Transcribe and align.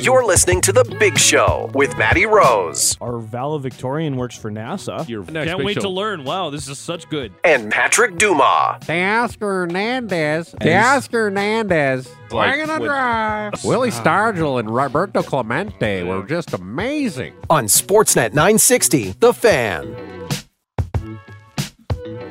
You're 0.00 0.24
listening 0.24 0.60
to 0.62 0.72
The 0.72 0.84
Big 0.98 1.18
Show 1.18 1.70
with 1.74 1.96
Maddie 1.98 2.24
Rose 2.26 2.96
Our 3.00 3.18
valedictorian 3.18 4.16
works 4.16 4.36
for 4.36 4.50
NASA. 4.50 5.06
Your 5.08 5.24
Can't 5.24 5.58
big 5.58 5.64
wait 5.66 5.74
show. 5.74 5.82
to 5.82 5.88
learn. 5.88 6.24
Wow, 6.24 6.50
this 6.50 6.68
is 6.68 6.78
such 6.78 7.08
good. 7.10 7.32
and 7.44 7.70
Patrick 7.70 8.16
Duma. 8.16 8.78
Teoscar 8.80 9.38
Hernandez. 9.40 10.54
Teoscar 10.60 11.12
Hernandez. 11.12 12.08
Like 12.30 12.54
Swinging 12.54 12.70
a 12.74 12.78
what- 12.80 12.86
drive. 12.86 13.64
Willie 13.64 13.90
Stargell 13.90 14.58
and 14.58 14.74
Roberto 14.74 15.22
Clemente 15.22 16.02
were 16.02 16.22
just 16.24 16.54
amazing. 16.54 17.34
On 17.50 17.66
Sportsnet 17.66 18.30
960, 18.32 19.14
The 19.20 19.34
Fan. 19.34 19.96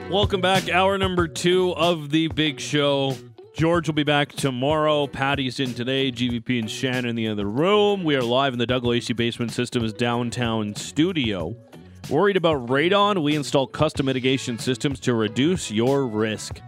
Welcome 0.10 0.42
back. 0.42 0.70
Hour 0.70 0.98
number 0.98 1.28
two 1.28 1.74
of 1.76 2.10
the 2.10 2.28
big 2.30 2.60
show. 2.60 3.16
George 3.60 3.88
will 3.88 3.94
be 3.94 4.06
back 4.06 4.32
tomorrow. 4.32 5.06
Patty's 5.06 5.60
in 5.60 5.74
today. 5.74 6.14
GVP 6.14 6.60
and 6.60 6.72
Shannon 6.72 7.08
in 7.08 7.16
the 7.18 7.28
other 7.28 7.46
room. 7.46 8.06
We 8.06 8.16
are 8.16 8.22
live 8.22 8.54
in 8.54 8.60
the 8.60 8.66
Doug 8.66 8.86
Lacey 8.86 9.12
Basement 9.12 9.52
Systems 9.52 9.92
downtown 9.92 10.74
studio. 10.76 11.58
Worried 12.10 12.38
about 12.38 12.68
radon? 12.68 13.22
We 13.22 13.36
install 13.36 13.68
custom 13.68 14.06
mitigation 14.06 14.58
systems 14.58 15.02
to 15.02 15.14
reduce 15.14 15.70
your 15.70 16.08
risk. 16.08 16.62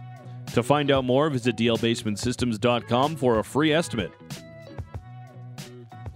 To 0.52 0.62
find 0.62 0.90
out 0.90 1.06
more, 1.06 1.30
visit 1.30 1.56
dlbasementsystems.com 1.56 3.16
for 3.16 3.38
a 3.38 3.42
free 3.42 3.72
estimate. 3.72 4.12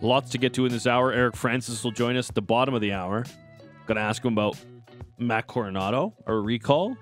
Lots 0.02 0.28
to 0.32 0.36
get 0.36 0.52
to 0.52 0.66
in 0.66 0.72
this 0.72 0.86
hour. 0.86 1.10
Eric 1.10 1.36
Francis 1.36 1.82
will 1.84 1.92
join 1.92 2.18
us 2.18 2.28
at 2.28 2.34
the 2.34 2.42
bottom 2.42 2.74
of 2.74 2.82
the 2.82 2.92
hour. 2.92 3.24
Gonna 3.86 4.00
ask 4.00 4.22
him 4.22 4.34
about 4.34 4.62
Matt 5.16 5.46
Coronato, 5.46 6.12
a 6.26 6.34
recall, 6.34 6.98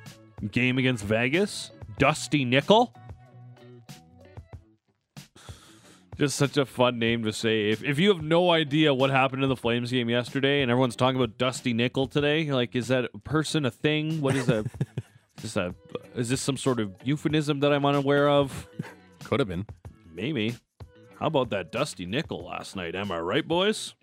game 0.52 0.78
against 0.78 1.02
Vegas, 1.02 1.72
Dusty 1.98 2.44
Nickel. 2.44 2.94
Just 6.16 6.36
such 6.36 6.56
a 6.56 6.64
fun 6.64 6.98
name 6.98 7.24
to 7.24 7.32
say. 7.32 7.70
If, 7.70 7.82
if 7.82 7.98
you 7.98 8.12
have 8.12 8.22
no 8.22 8.50
idea 8.50 8.94
what 8.94 9.10
happened 9.10 9.42
in 9.42 9.48
the 9.48 9.56
Flames 9.56 9.90
game 9.90 10.08
yesterday 10.08 10.62
and 10.62 10.70
everyone's 10.70 10.94
talking 10.94 11.16
about 11.16 11.38
Dusty 11.38 11.72
Nickel 11.72 12.06
today, 12.06 12.50
like, 12.52 12.76
is 12.76 12.88
that 12.88 13.10
a 13.12 13.18
person, 13.18 13.64
a 13.64 13.70
thing? 13.70 14.20
What 14.20 14.36
is 14.36 14.46
that? 14.46 14.66
is, 15.42 15.56
a, 15.56 15.74
is 16.14 16.28
this 16.28 16.40
some 16.40 16.56
sort 16.56 16.78
of 16.78 16.94
euphemism 17.02 17.60
that 17.60 17.72
I'm 17.72 17.84
unaware 17.84 18.28
of? 18.28 18.68
Could 19.24 19.40
have 19.40 19.48
been. 19.48 19.66
Maybe. 20.14 20.54
How 21.18 21.26
about 21.26 21.50
that 21.50 21.72
Dusty 21.72 22.06
Nickel 22.06 22.44
last 22.44 22.76
night? 22.76 22.94
Am 22.94 23.10
I 23.10 23.18
right, 23.18 23.46
boys? 23.46 23.94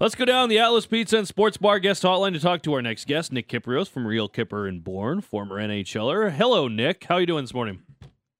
Let's 0.00 0.14
go 0.14 0.24
down 0.24 0.48
the 0.48 0.58
Atlas 0.58 0.84
Pizza 0.84 1.16
and 1.16 1.28
Sports 1.28 1.56
Bar 1.56 1.78
guest 1.78 2.02
hotline 2.02 2.32
to 2.32 2.40
talk 2.40 2.62
to 2.62 2.74
our 2.74 2.82
next 2.82 3.06
guest, 3.06 3.32
Nick 3.32 3.48
Kypreos 3.48 3.88
from 3.88 4.06
Real 4.06 4.28
Kyper 4.28 4.68
and 4.68 4.82
Bourne, 4.82 5.20
former 5.20 5.60
NHLer. 5.60 6.32
Hello, 6.32 6.68
Nick. 6.68 7.04
How 7.04 7.18
you 7.18 7.26
doing 7.26 7.44
this 7.44 7.54
morning? 7.54 7.82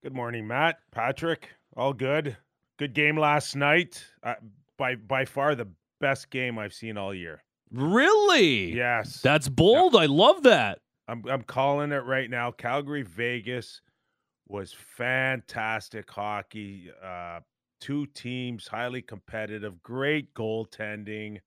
Good 0.03 0.15
morning, 0.15 0.47
Matt. 0.47 0.79
Patrick, 0.91 1.51
all 1.77 1.93
good. 1.93 2.37
Good 2.79 2.95
game 2.95 3.17
last 3.17 3.57
night. 3.57 4.05
Uh, 4.23 4.35
by 4.79 4.97
by 4.97 5.25
far 5.25 5.55
the 5.55 5.69
best 6.01 6.31
game 6.31 6.59
I've 6.59 6.75
seen 6.75 6.97
all 6.97 7.15
year. 7.15 7.43
Really? 7.71 8.75
Yes, 8.75 9.21
That's 9.23 9.49
bold. 9.49 9.97
I 9.97 10.07
love 10.07 10.43
that. 10.43 10.81
I'm 11.09 11.25
I'm 11.29 11.43
calling 11.43 11.93
it 11.93 12.05
right 12.05 12.29
now. 12.29 12.51
Calgary 12.51 13.03
Vegas 13.03 13.81
was 14.49 14.73
fantastic 14.73 16.11
hockey. 16.11 16.91
Uh, 17.03 17.41
two 17.81 18.07
teams, 18.07 18.67
highly 18.69 19.03
competitive, 19.03 19.83
great 19.83 20.33
goaltending. 20.35 21.39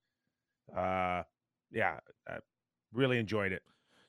Uh, 0.75 1.23
yeah, 1.71 1.99
uh, 2.29 2.37
really 2.93 3.17
enjoyed 3.19 3.51
it. 3.51 3.63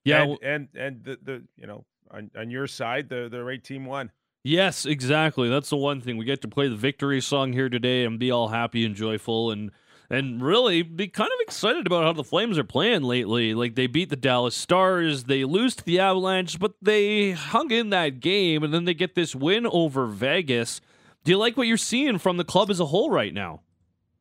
Yeah. 0.05 0.23
and 0.23 0.39
and, 0.43 0.69
and 0.75 1.05
the, 1.05 1.19
the 1.23 1.45
you 1.57 1.67
know 1.67 1.85
on, 2.11 2.31
on 2.37 2.51
your 2.51 2.67
side, 2.67 3.09
the 3.09 3.29
the 3.31 3.43
right 3.43 3.63
team 3.63 3.85
won. 3.85 4.11
Yes, 4.47 4.87
exactly. 4.87 5.49
That's 5.49 5.71
the 5.71 5.77
one 5.77 6.01
thing. 6.01 6.19
We 6.19 6.25
get 6.25 6.41
to 6.43 6.49
play 6.49 6.69
the 6.69 6.77
victory 6.77 7.21
song 7.21 7.53
here 7.53 7.69
today 7.69 8.05
and 8.05 8.17
be 8.17 8.31
all 8.31 8.47
happy 8.47 8.87
and 8.87 8.95
joyful 8.95 9.51
and 9.51 9.73
and 10.09 10.41
really 10.41 10.83
be 10.83 11.09
kind 11.09 11.33
of 11.35 11.41
excited 11.41 11.85
about 11.85 12.05
how 12.05 12.13
the 12.13 12.23
Flames 12.23 12.57
are 12.57 12.63
playing 12.63 13.03
lately. 13.03 13.55
Like 13.55 13.75
they 13.75 13.89
beat 13.89 14.09
the 14.09 14.15
Dallas 14.15 14.55
Stars, 14.55 15.25
they 15.25 15.45
lose 15.45 15.75
to 15.75 15.85
the 15.85 15.99
Avalanche, 15.99 16.61
but 16.61 16.75
they 16.81 17.33
hung 17.33 17.73
in 17.73 17.91
that 17.91 18.21
game 18.21 18.63
and 18.63 18.73
then 18.73 18.85
they 18.85 18.95
get 18.95 19.17
this 19.17 19.35
win 19.35 19.67
over 19.67 20.07
Vegas. 20.07 20.81
Do 21.25 21.33
you 21.33 21.39
like 21.39 21.57
what 21.57 21.67
you're 21.67 21.77
seeing 21.77 22.19
from 22.19 22.37
the 22.37 22.45
club 22.45 22.71
as 22.71 22.79
a 22.79 22.87
whole 22.87 23.11
right 23.11 23.35
now? 23.35 23.63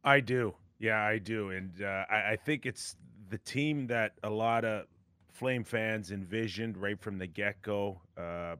I 0.03 0.21
do. 0.21 0.55
Yeah, 0.79 1.05
I 1.05 1.19
do. 1.19 1.51
And 1.51 1.83
uh, 1.83 2.05
I, 2.09 2.31
I 2.31 2.35
think 2.43 2.65
it's 2.65 2.95
the 3.29 3.37
team 3.37 3.85
that 3.87 4.13
a 4.23 4.29
lot 4.31 4.65
of 4.65 4.87
Flame 5.33 5.63
fans 5.63 6.09
envisioned 6.09 6.77
right 6.77 6.99
from 6.99 7.19
the 7.19 7.27
get 7.27 7.61
go. 7.61 8.01
Uh, 8.17 8.55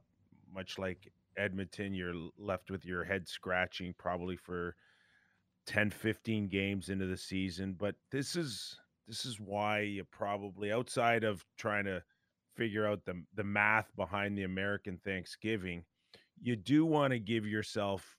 much 0.54 0.78
like 0.78 1.10
Edmonton, 1.36 1.94
you're 1.94 2.14
left 2.38 2.70
with 2.70 2.84
your 2.84 3.04
head 3.04 3.28
scratching 3.28 3.94
probably 3.98 4.36
for 4.36 4.74
10, 5.66 5.90
15 5.90 6.48
games 6.48 6.88
into 6.88 7.06
the 7.06 7.16
season. 7.16 7.74
But 7.78 7.96
this 8.10 8.36
is 8.36 8.76
this 9.08 9.24
is 9.24 9.38
why 9.38 9.80
you 9.80 10.04
probably 10.04 10.72
outside 10.72 11.22
of 11.24 11.44
trying 11.56 11.84
to 11.84 12.02
figure 12.56 12.86
out 12.86 13.04
the 13.04 13.22
the 13.34 13.44
math 13.44 13.94
behind 13.96 14.36
the 14.36 14.44
American 14.44 14.98
Thanksgiving, 15.04 15.84
you 16.40 16.56
do 16.56 16.84
want 16.84 17.12
to 17.12 17.18
give 17.18 17.46
yourself 17.46 18.16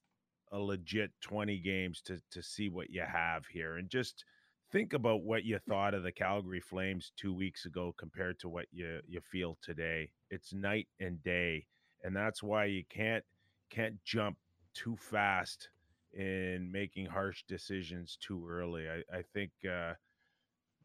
a 0.51 0.57
legit 0.57 1.11
20 1.21 1.57
games 1.59 2.01
to 2.01 2.21
to 2.31 2.41
see 2.41 2.69
what 2.69 2.89
you 2.89 3.01
have 3.01 3.45
here 3.47 3.77
and 3.77 3.89
just 3.89 4.23
think 4.71 4.93
about 4.93 5.23
what 5.23 5.43
you 5.43 5.57
mm. 5.57 5.63
thought 5.67 5.93
of 5.93 6.03
the 6.03 6.11
Calgary 6.11 6.61
Flames 6.61 7.11
2 7.17 7.33
weeks 7.33 7.65
ago 7.65 7.93
compared 7.97 8.39
to 8.39 8.49
what 8.49 8.65
you 8.71 9.01
you 9.07 9.19
feel 9.19 9.57
today 9.61 10.09
it's 10.29 10.53
night 10.53 10.87
and 11.01 11.21
day 11.21 11.65
and 12.03 12.15
that's 12.15 12.41
why 12.43 12.65
you 12.65 12.83
can't 12.89 13.23
can't 13.69 13.95
jump 14.03 14.37
too 14.73 14.95
fast 14.97 15.69
in 16.13 16.71
making 16.71 17.05
harsh 17.05 17.43
decisions 17.47 18.17
too 18.21 18.45
early 18.47 18.87
I 18.89 19.17
I 19.17 19.21
think 19.33 19.51
uh 19.65 19.93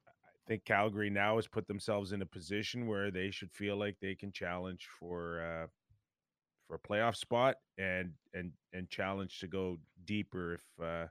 I 0.09 0.49
think 0.49 0.65
Calgary 0.65 1.11
now 1.11 1.37
has 1.37 1.47
put 1.47 1.69
themselves 1.69 2.13
in 2.13 2.23
a 2.23 2.27
position 2.27 2.89
where 2.89 3.11
they 3.11 3.31
should 3.31 3.53
feel 3.53 3.77
like 3.77 3.97
they 4.01 4.15
can 4.15 4.33
challenge 4.33 4.89
for 4.99 5.43
uh 5.43 5.67
for 6.67 6.75
a 6.75 6.79
playoff 6.79 7.17
spot 7.17 7.57
and 7.79 8.13
and 8.35 8.53
and 8.73 8.89
challenge 8.91 9.39
to 9.41 9.47
go 9.47 9.79
deeper 10.05 10.55
if 10.55 10.85
uh 10.85 11.07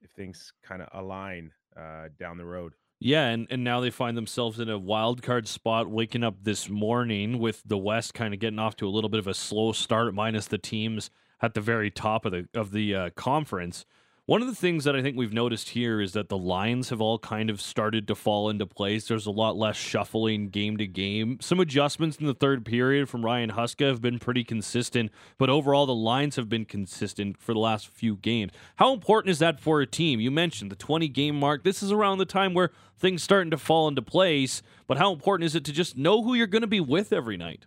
if 0.00 0.10
things 0.12 0.52
kind 0.62 0.82
of 0.82 0.88
align 0.92 1.50
uh 1.76 2.08
down 2.18 2.38
the 2.38 2.44
road. 2.44 2.74
Yeah, 3.00 3.26
and, 3.28 3.46
and 3.50 3.62
now 3.64 3.80
they 3.80 3.90
find 3.90 4.16
themselves 4.16 4.58
in 4.60 4.70
a 4.70 4.78
wild 4.78 5.22
card 5.22 5.46
spot, 5.46 5.90
waking 5.90 6.24
up 6.24 6.36
this 6.42 6.68
morning 6.68 7.38
with 7.38 7.62
the 7.66 7.76
West 7.76 8.14
kind 8.14 8.32
of 8.32 8.40
getting 8.40 8.58
off 8.58 8.76
to 8.76 8.86
a 8.86 8.90
little 8.90 9.10
bit 9.10 9.18
of 9.18 9.26
a 9.26 9.34
slow 9.34 9.72
start, 9.72 10.14
minus 10.14 10.46
the 10.46 10.58
teams 10.58 11.10
at 11.42 11.54
the 11.54 11.60
very 11.60 11.90
top 11.90 12.24
of 12.24 12.32
the 12.32 12.48
of 12.54 12.70
the 12.70 12.94
uh, 12.94 13.10
conference. 13.10 13.84
One 14.26 14.40
of 14.40 14.48
the 14.48 14.54
things 14.54 14.84
that 14.84 14.96
I 14.96 15.02
think 15.02 15.18
we've 15.18 15.34
noticed 15.34 15.68
here 15.68 16.00
is 16.00 16.14
that 16.14 16.30
the 16.30 16.38
lines 16.38 16.88
have 16.88 17.02
all 17.02 17.18
kind 17.18 17.50
of 17.50 17.60
started 17.60 18.08
to 18.08 18.14
fall 18.14 18.48
into 18.48 18.64
place. 18.64 19.06
There's 19.06 19.26
a 19.26 19.30
lot 19.30 19.54
less 19.54 19.76
shuffling 19.76 20.48
game 20.48 20.78
to 20.78 20.86
game. 20.86 21.36
Some 21.42 21.60
adjustments 21.60 22.16
in 22.16 22.24
the 22.24 22.32
third 22.32 22.64
period 22.64 23.10
from 23.10 23.22
Ryan 23.22 23.50
Huska 23.50 23.86
have 23.86 24.00
been 24.00 24.18
pretty 24.18 24.42
consistent, 24.42 25.12
but 25.36 25.50
overall 25.50 25.84
the 25.84 25.94
lines 25.94 26.36
have 26.36 26.48
been 26.48 26.64
consistent 26.64 27.36
for 27.38 27.52
the 27.52 27.58
last 27.58 27.88
few 27.88 28.16
games. 28.16 28.52
How 28.76 28.94
important 28.94 29.30
is 29.30 29.40
that 29.40 29.60
for 29.60 29.82
a 29.82 29.86
team? 29.86 30.20
You 30.20 30.30
mentioned 30.30 30.72
the 30.72 30.76
20 30.76 31.06
game 31.08 31.38
mark. 31.38 31.62
This 31.62 31.82
is 31.82 31.92
around 31.92 32.16
the 32.16 32.24
time 32.24 32.54
where 32.54 32.70
things 32.96 33.22
starting 33.22 33.50
to 33.50 33.58
fall 33.58 33.88
into 33.88 34.00
place, 34.00 34.62
but 34.86 34.96
how 34.96 35.12
important 35.12 35.44
is 35.44 35.54
it 35.54 35.66
to 35.66 35.72
just 35.72 35.98
know 35.98 36.22
who 36.22 36.32
you're 36.32 36.46
going 36.46 36.62
to 36.62 36.66
be 36.66 36.80
with 36.80 37.12
every 37.12 37.36
night? 37.36 37.66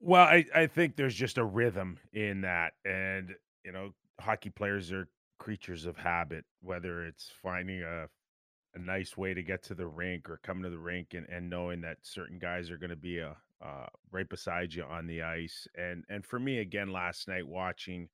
Well, 0.00 0.24
I 0.24 0.46
I 0.54 0.66
think 0.66 0.96
there's 0.96 1.14
just 1.14 1.36
a 1.36 1.44
rhythm 1.44 1.98
in 2.14 2.40
that 2.40 2.72
and 2.86 3.34
you 3.66 3.72
know, 3.72 3.92
hockey 4.18 4.48
players 4.48 4.90
are 4.92 5.08
creatures 5.42 5.86
of 5.86 5.96
habit, 5.96 6.44
whether 6.60 7.04
it's 7.04 7.30
finding 7.42 7.82
a 7.82 8.06
a 8.74 8.78
nice 8.78 9.18
way 9.18 9.34
to 9.34 9.42
get 9.42 9.62
to 9.62 9.74
the 9.74 9.86
rink 9.86 10.30
or 10.30 10.40
coming 10.42 10.62
to 10.62 10.70
the 10.70 10.78
rink 10.78 11.12
and, 11.12 11.28
and 11.28 11.50
knowing 11.50 11.82
that 11.82 11.98
certain 12.00 12.38
guys 12.38 12.70
are 12.70 12.78
going 12.78 12.88
to 12.88 12.96
be 12.96 13.20
uh, 13.20 13.34
uh, 13.62 13.86
right 14.10 14.28
beside 14.30 14.72
you 14.72 14.82
on 14.84 15.06
the 15.06 15.20
ice. 15.22 15.66
And 15.76 16.04
and 16.08 16.24
for 16.24 16.38
me, 16.38 16.60
again, 16.60 16.92
last 16.92 17.26
night 17.28 17.46
watching 17.46 18.08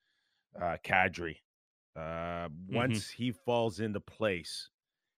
uh, 0.60 0.78
Kadri, 0.82 1.36
uh, 1.94 2.48
once 2.68 3.10
he 3.10 3.30
falls 3.30 3.78
into 3.78 4.00
place, 4.00 4.70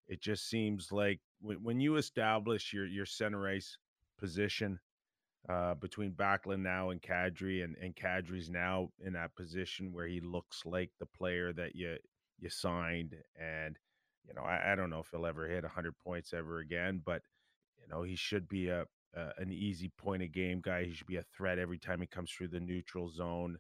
it 0.09 0.21
just 0.21 0.49
seems 0.49 0.91
like 0.91 1.21
when, 1.41 1.63
when 1.63 1.81
you 1.81 1.97
establish 1.97 2.73
your 2.73 2.87
your 2.87 3.07
center 3.07 3.49
ice 3.49 3.79
position 4.19 4.81
uh, 5.49 5.75
between 5.75 6.13
Backlund 6.13 6.61
now 6.61 6.91
and 6.91 7.01
Kadri, 7.01 7.65
and 7.65 7.77
and 7.81 7.97
Kadri's 7.97 8.51
now 8.51 8.91
in 9.05 9.15
that 9.15 9.35
position 9.35 9.93
where 9.93 10.07
he 10.07 10.21
looks 10.21 10.65
like 10.65 10.91
the 10.99 11.07
player 11.07 11.53
that 11.53 11.75
you 11.75 11.97
you 12.39 12.51
signed, 12.51 13.15
and 13.41 13.79
you 14.27 14.35
know 14.35 14.43
I, 14.43 14.73
I 14.73 14.75
don't 14.75 14.91
know 14.91 15.01
if 15.01 15.09
he'll 15.11 15.27
ever 15.27 15.49
hit 15.49 15.63
100 15.63 15.97
points 15.99 16.33
ever 16.33 16.59
again, 16.59 17.03
but 17.05 17.23
you 17.81 17.89
know 17.89 18.03
he 18.03 18.17
should 18.17 18.49
be 18.49 18.69
a, 18.69 18.85
a 19.15 19.31
an 19.39 19.53
easy 19.53 19.91
point 19.97 20.23
a 20.23 20.29
game 20.29 20.61
guy. 20.61 20.85
He 20.85 20.93
should 20.93 21.07
be 21.07 21.17
a 21.17 21.25
threat 21.37 21.59
every 21.59 21.79
time 21.79 22.01
he 22.01 22.07
comes 22.07 22.31
through 22.31 22.49
the 22.49 22.61
neutral 22.61 23.09
zone. 23.11 23.59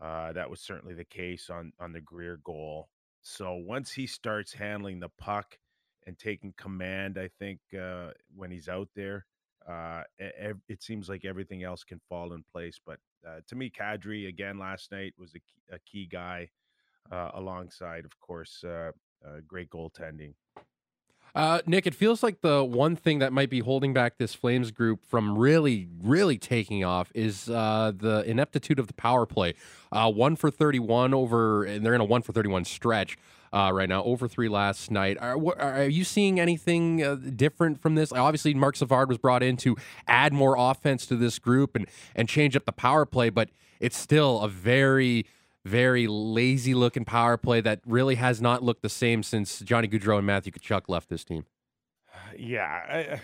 Uh, 0.00 0.32
that 0.32 0.50
was 0.50 0.60
certainly 0.60 0.94
the 0.94 1.04
case 1.04 1.50
on 1.50 1.72
on 1.80 1.92
the 1.92 2.00
Greer 2.00 2.38
goal. 2.44 2.88
So 3.22 3.54
once 3.54 3.92
he 3.92 4.06
starts 4.06 4.52
handling 4.52 5.00
the 5.00 5.10
puck 5.18 5.58
and 6.06 6.18
taking 6.18 6.54
command, 6.56 7.18
I 7.18 7.28
think 7.38 7.60
uh, 7.78 8.10
when 8.34 8.50
he's 8.50 8.68
out 8.68 8.88
there, 8.94 9.26
uh, 9.68 10.02
it 10.18 10.82
seems 10.82 11.08
like 11.08 11.24
everything 11.24 11.62
else 11.64 11.84
can 11.84 12.00
fall 12.08 12.32
in 12.32 12.42
place. 12.52 12.78
But 12.84 12.98
uh, 13.26 13.40
to 13.48 13.54
me, 13.56 13.70
Kadri 13.70 14.28
again 14.28 14.58
last 14.58 14.92
night 14.92 15.14
was 15.18 15.30
a 15.34 15.40
key, 15.40 15.62
a 15.72 15.78
key 15.80 16.06
guy. 16.06 16.50
uh, 17.10 17.30
alongside, 17.34 18.04
of 18.04 18.18
course, 18.20 18.62
uh, 18.64 18.92
uh, 19.26 19.40
great 19.46 19.70
goaltending. 19.70 20.34
Uh, 21.34 21.60
Nick, 21.64 21.86
it 21.86 21.94
feels 21.94 22.24
like 22.24 22.40
the 22.40 22.64
one 22.64 22.96
thing 22.96 23.20
that 23.20 23.32
might 23.32 23.50
be 23.50 23.60
holding 23.60 23.94
back 23.94 24.18
this 24.18 24.34
Flames 24.34 24.72
group 24.72 25.04
from 25.06 25.38
really, 25.38 25.88
really 26.02 26.38
taking 26.38 26.84
off 26.84 27.12
is 27.14 27.44
the 27.44 28.24
ineptitude 28.26 28.80
of 28.80 28.88
the 28.88 28.94
power 28.94 29.26
play. 29.26 29.54
One 29.92 30.34
for 30.34 30.50
31 30.50 31.14
over, 31.14 31.62
and 31.64 31.86
they're 31.86 31.94
in 31.94 32.00
a 32.00 32.04
one 32.04 32.22
for 32.22 32.32
31 32.32 32.64
stretch 32.64 33.16
uh, 33.52 33.70
right 33.72 33.88
now, 33.88 34.02
over 34.04 34.28
three 34.28 34.48
last 34.48 34.90
night. 34.90 35.16
Are, 35.20 35.36
are 35.60 35.88
you 35.88 36.04
seeing 36.04 36.38
anything 36.38 37.02
uh, 37.02 37.14
different 37.14 37.80
from 37.80 37.94
this? 37.94 38.12
Obviously, 38.12 38.54
Marc 38.54 38.76
Savard 38.76 39.08
was 39.08 39.18
brought 39.18 39.42
in 39.42 39.56
to 39.58 39.76
add 40.06 40.32
more 40.32 40.54
offense 40.58 41.06
to 41.06 41.16
this 41.16 41.38
group 41.38 41.74
and, 41.74 41.86
and 42.14 42.28
change 42.28 42.56
up 42.56 42.64
the 42.64 42.72
power 42.72 43.04
play, 43.04 43.30
but 43.30 43.50
it's 43.80 43.96
still 43.96 44.40
a 44.40 44.48
very 44.48 45.26
very 45.64 46.06
lazy 46.06 46.74
looking 46.74 47.04
power 47.04 47.36
play 47.36 47.60
that 47.60 47.80
really 47.84 48.14
has 48.14 48.40
not 48.40 48.62
looked 48.62 48.82
the 48.82 48.88
same 48.88 49.22
since 49.22 49.60
Johnny 49.60 49.88
Gaudreau 49.88 50.18
and 50.18 50.26
Matthew 50.26 50.52
Tkachuk 50.52 50.82
left 50.88 51.08
this 51.08 51.24
team. 51.24 51.44
Yeah, 52.38 52.62
I, 52.64 53.20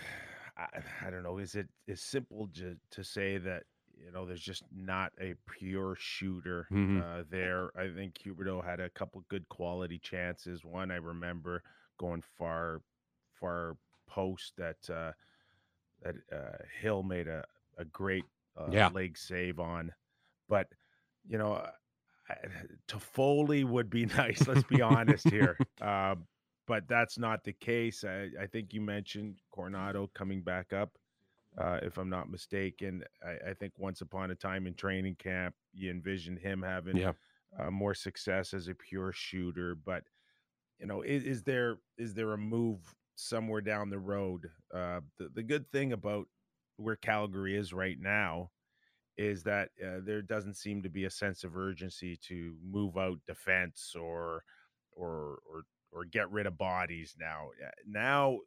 I, 0.57 1.07
I 1.07 1.09
don't 1.09 1.23
know. 1.23 1.37
Is 1.37 1.55
it 1.55 1.67
as 1.87 2.01
simple 2.01 2.49
to, 2.55 2.75
to 2.91 3.03
say 3.03 3.37
that 3.37 3.63
you 4.03 4.11
know 4.11 4.25
there's 4.25 4.41
just 4.41 4.63
not 4.75 5.11
a 5.19 5.35
pure 5.59 5.95
shooter 5.99 6.69
Mhm. 6.71 7.01
uh, 7.01 7.23
there? 7.29 7.71
I 7.77 7.93
think 7.93 8.15
Huberdeau 8.19 8.63
had 8.63 8.79
a 8.79 8.89
couple 8.89 9.23
good 9.29 9.47
quality 9.49 9.99
chances. 9.99 10.63
One 10.65 10.91
I 10.91 10.95
remember 10.97 11.63
going 11.97 12.21
far, 12.37 12.81
far 13.39 13.77
post 14.07 14.53
that 14.57 14.89
uh, 14.89 15.13
that 16.01 16.15
uh, 16.31 16.57
Hill 16.81 17.03
made 17.03 17.27
a 17.27 17.45
a 17.77 17.85
great 17.85 18.25
uh, 18.57 18.71
Yeah. 18.71 18.89
leg 18.91 19.17
save 19.17 19.59
on, 19.59 19.93
but 20.49 20.67
you 21.27 21.37
know. 21.37 21.53
I- 21.53 22.35
Toffoli 22.87 23.63
would 23.65 23.89
be 23.89 24.05
nice. 24.17 24.47
Let's 24.47 24.63
be 24.63 24.81
honest 24.81 25.29
here. 25.29 25.59
Um, 25.81 26.27
but 26.67 26.87
that's 26.87 27.17
not 27.17 27.43
the 27.43 27.53
case. 27.53 28.03
I, 28.03 28.29
I 28.39 28.47
think 28.47 28.73
you 28.73 28.81
mentioned 28.81 29.37
Coronato 29.55 30.13
coming 30.13 30.41
back 30.41 30.73
up, 30.73 30.97
uh, 31.57 31.79
if 31.83 31.97
I'm 31.97 32.09
not 32.09 32.29
mistaken. 32.29 33.03
I, 33.25 33.49
I 33.51 33.53
think 33.53 33.73
once 33.77 34.01
upon 34.01 34.31
a 34.31 34.35
time 34.35 34.67
in 34.67 34.75
training 34.75 35.15
camp, 35.15 35.55
you 35.73 35.91
envisioned 35.91 36.39
him 36.39 36.61
having 36.61 37.01
Yeah. 37.01 37.13
uh, 37.57 37.71
more 37.71 37.93
success 37.93 38.53
as 38.53 38.67
a 38.67 38.75
pure 38.75 39.11
shooter. 39.11 39.75
But 39.75 40.05
you 40.79 40.85
know, 40.85 41.01
is, 41.01 41.23
is 41.23 41.43
there 41.43 41.79
is 41.97 42.13
there 42.13 42.33
a 42.33 42.37
move 42.37 42.95
somewhere 43.15 43.61
down 43.61 43.89
the 43.89 43.99
road? 43.99 44.51
Uh, 44.73 45.01
the 45.17 45.29
the 45.29 45.43
good 45.43 45.71
thing 45.71 45.93
about 45.93 46.27
where 46.77 46.95
Calgary 46.95 47.55
is 47.55 47.73
right 47.73 47.99
now 47.99 48.51
is 49.17 49.43
that 49.43 49.71
uh, 49.85 49.99
there 50.03 50.21
doesn't 50.21 50.55
seem 50.55 50.83
to 50.83 50.89
be 50.89 51.05
a 51.05 51.09
sense 51.09 51.43
of 51.43 51.57
urgency 51.57 52.17
to 52.17 52.57
move 52.63 52.97
out 52.97 53.19
defense 53.27 53.95
or 53.95 54.43
or 54.91 55.39
or 55.45 55.63
or 55.91 56.05
get 56.05 56.31
rid 56.31 56.45
of 56.47 56.57
bodies 56.57 57.15
now. 57.19 57.49
Uh, 57.63 57.69
Now 57.85 58.39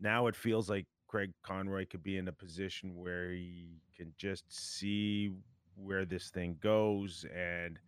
now 0.00 0.26
it 0.26 0.36
feels 0.36 0.68
like 0.68 0.86
Craig 1.12 1.34
Conroy 1.42 1.84
could 1.84 2.02
be 2.02 2.16
in 2.16 2.28
a 2.28 2.32
position 2.32 2.96
where 2.96 3.32
he 3.32 3.82
can 3.94 4.14
just 4.16 4.44
see 4.48 5.30
where 5.76 6.06
this 6.06 6.30
thing 6.30 6.56
goes 6.62 7.26
and 7.36 7.78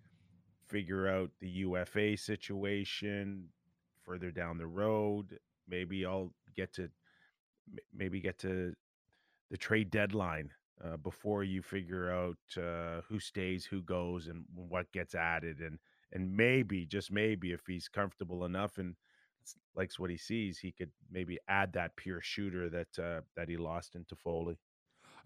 figure 0.68 1.08
out 1.08 1.30
the 1.40 1.48
UFA 1.48 2.18
situation 2.18 3.48
further 4.02 4.30
down 4.30 4.58
the 4.58 4.66
road. 4.66 5.38
Maybe 5.66 6.04
I'll 6.04 6.34
get 6.54 6.74
to 6.74 6.90
maybe 7.94 8.20
get 8.20 8.38
to 8.40 8.74
the 9.50 9.56
trade 9.56 9.90
deadline 9.90 10.50
uh, 10.84 10.98
before 10.98 11.44
you 11.44 11.62
figure 11.62 12.10
out 12.12 12.62
uh, 12.62 13.00
who 13.08 13.18
stays, 13.18 13.64
who 13.64 13.80
goes, 13.80 14.26
and 14.26 14.44
what 14.54 14.92
gets 14.92 15.14
added, 15.14 15.60
and 15.60 15.78
and 16.12 16.36
maybe 16.36 16.84
just 16.84 17.10
maybe 17.10 17.52
if 17.52 17.62
he's 17.66 17.88
comfortable 17.88 18.44
enough 18.44 18.76
and 18.76 18.96
likes 19.74 19.98
what 19.98 20.10
he 20.10 20.16
sees, 20.16 20.58
he 20.58 20.72
could 20.72 20.90
maybe 21.10 21.38
add 21.48 21.72
that 21.74 21.96
pure 21.96 22.20
shooter 22.20 22.68
that 22.70 22.98
uh, 22.98 23.20
that 23.36 23.48
he 23.48 23.56
lost 23.56 23.94
in 23.94 24.04
Toffoli. 24.04 24.56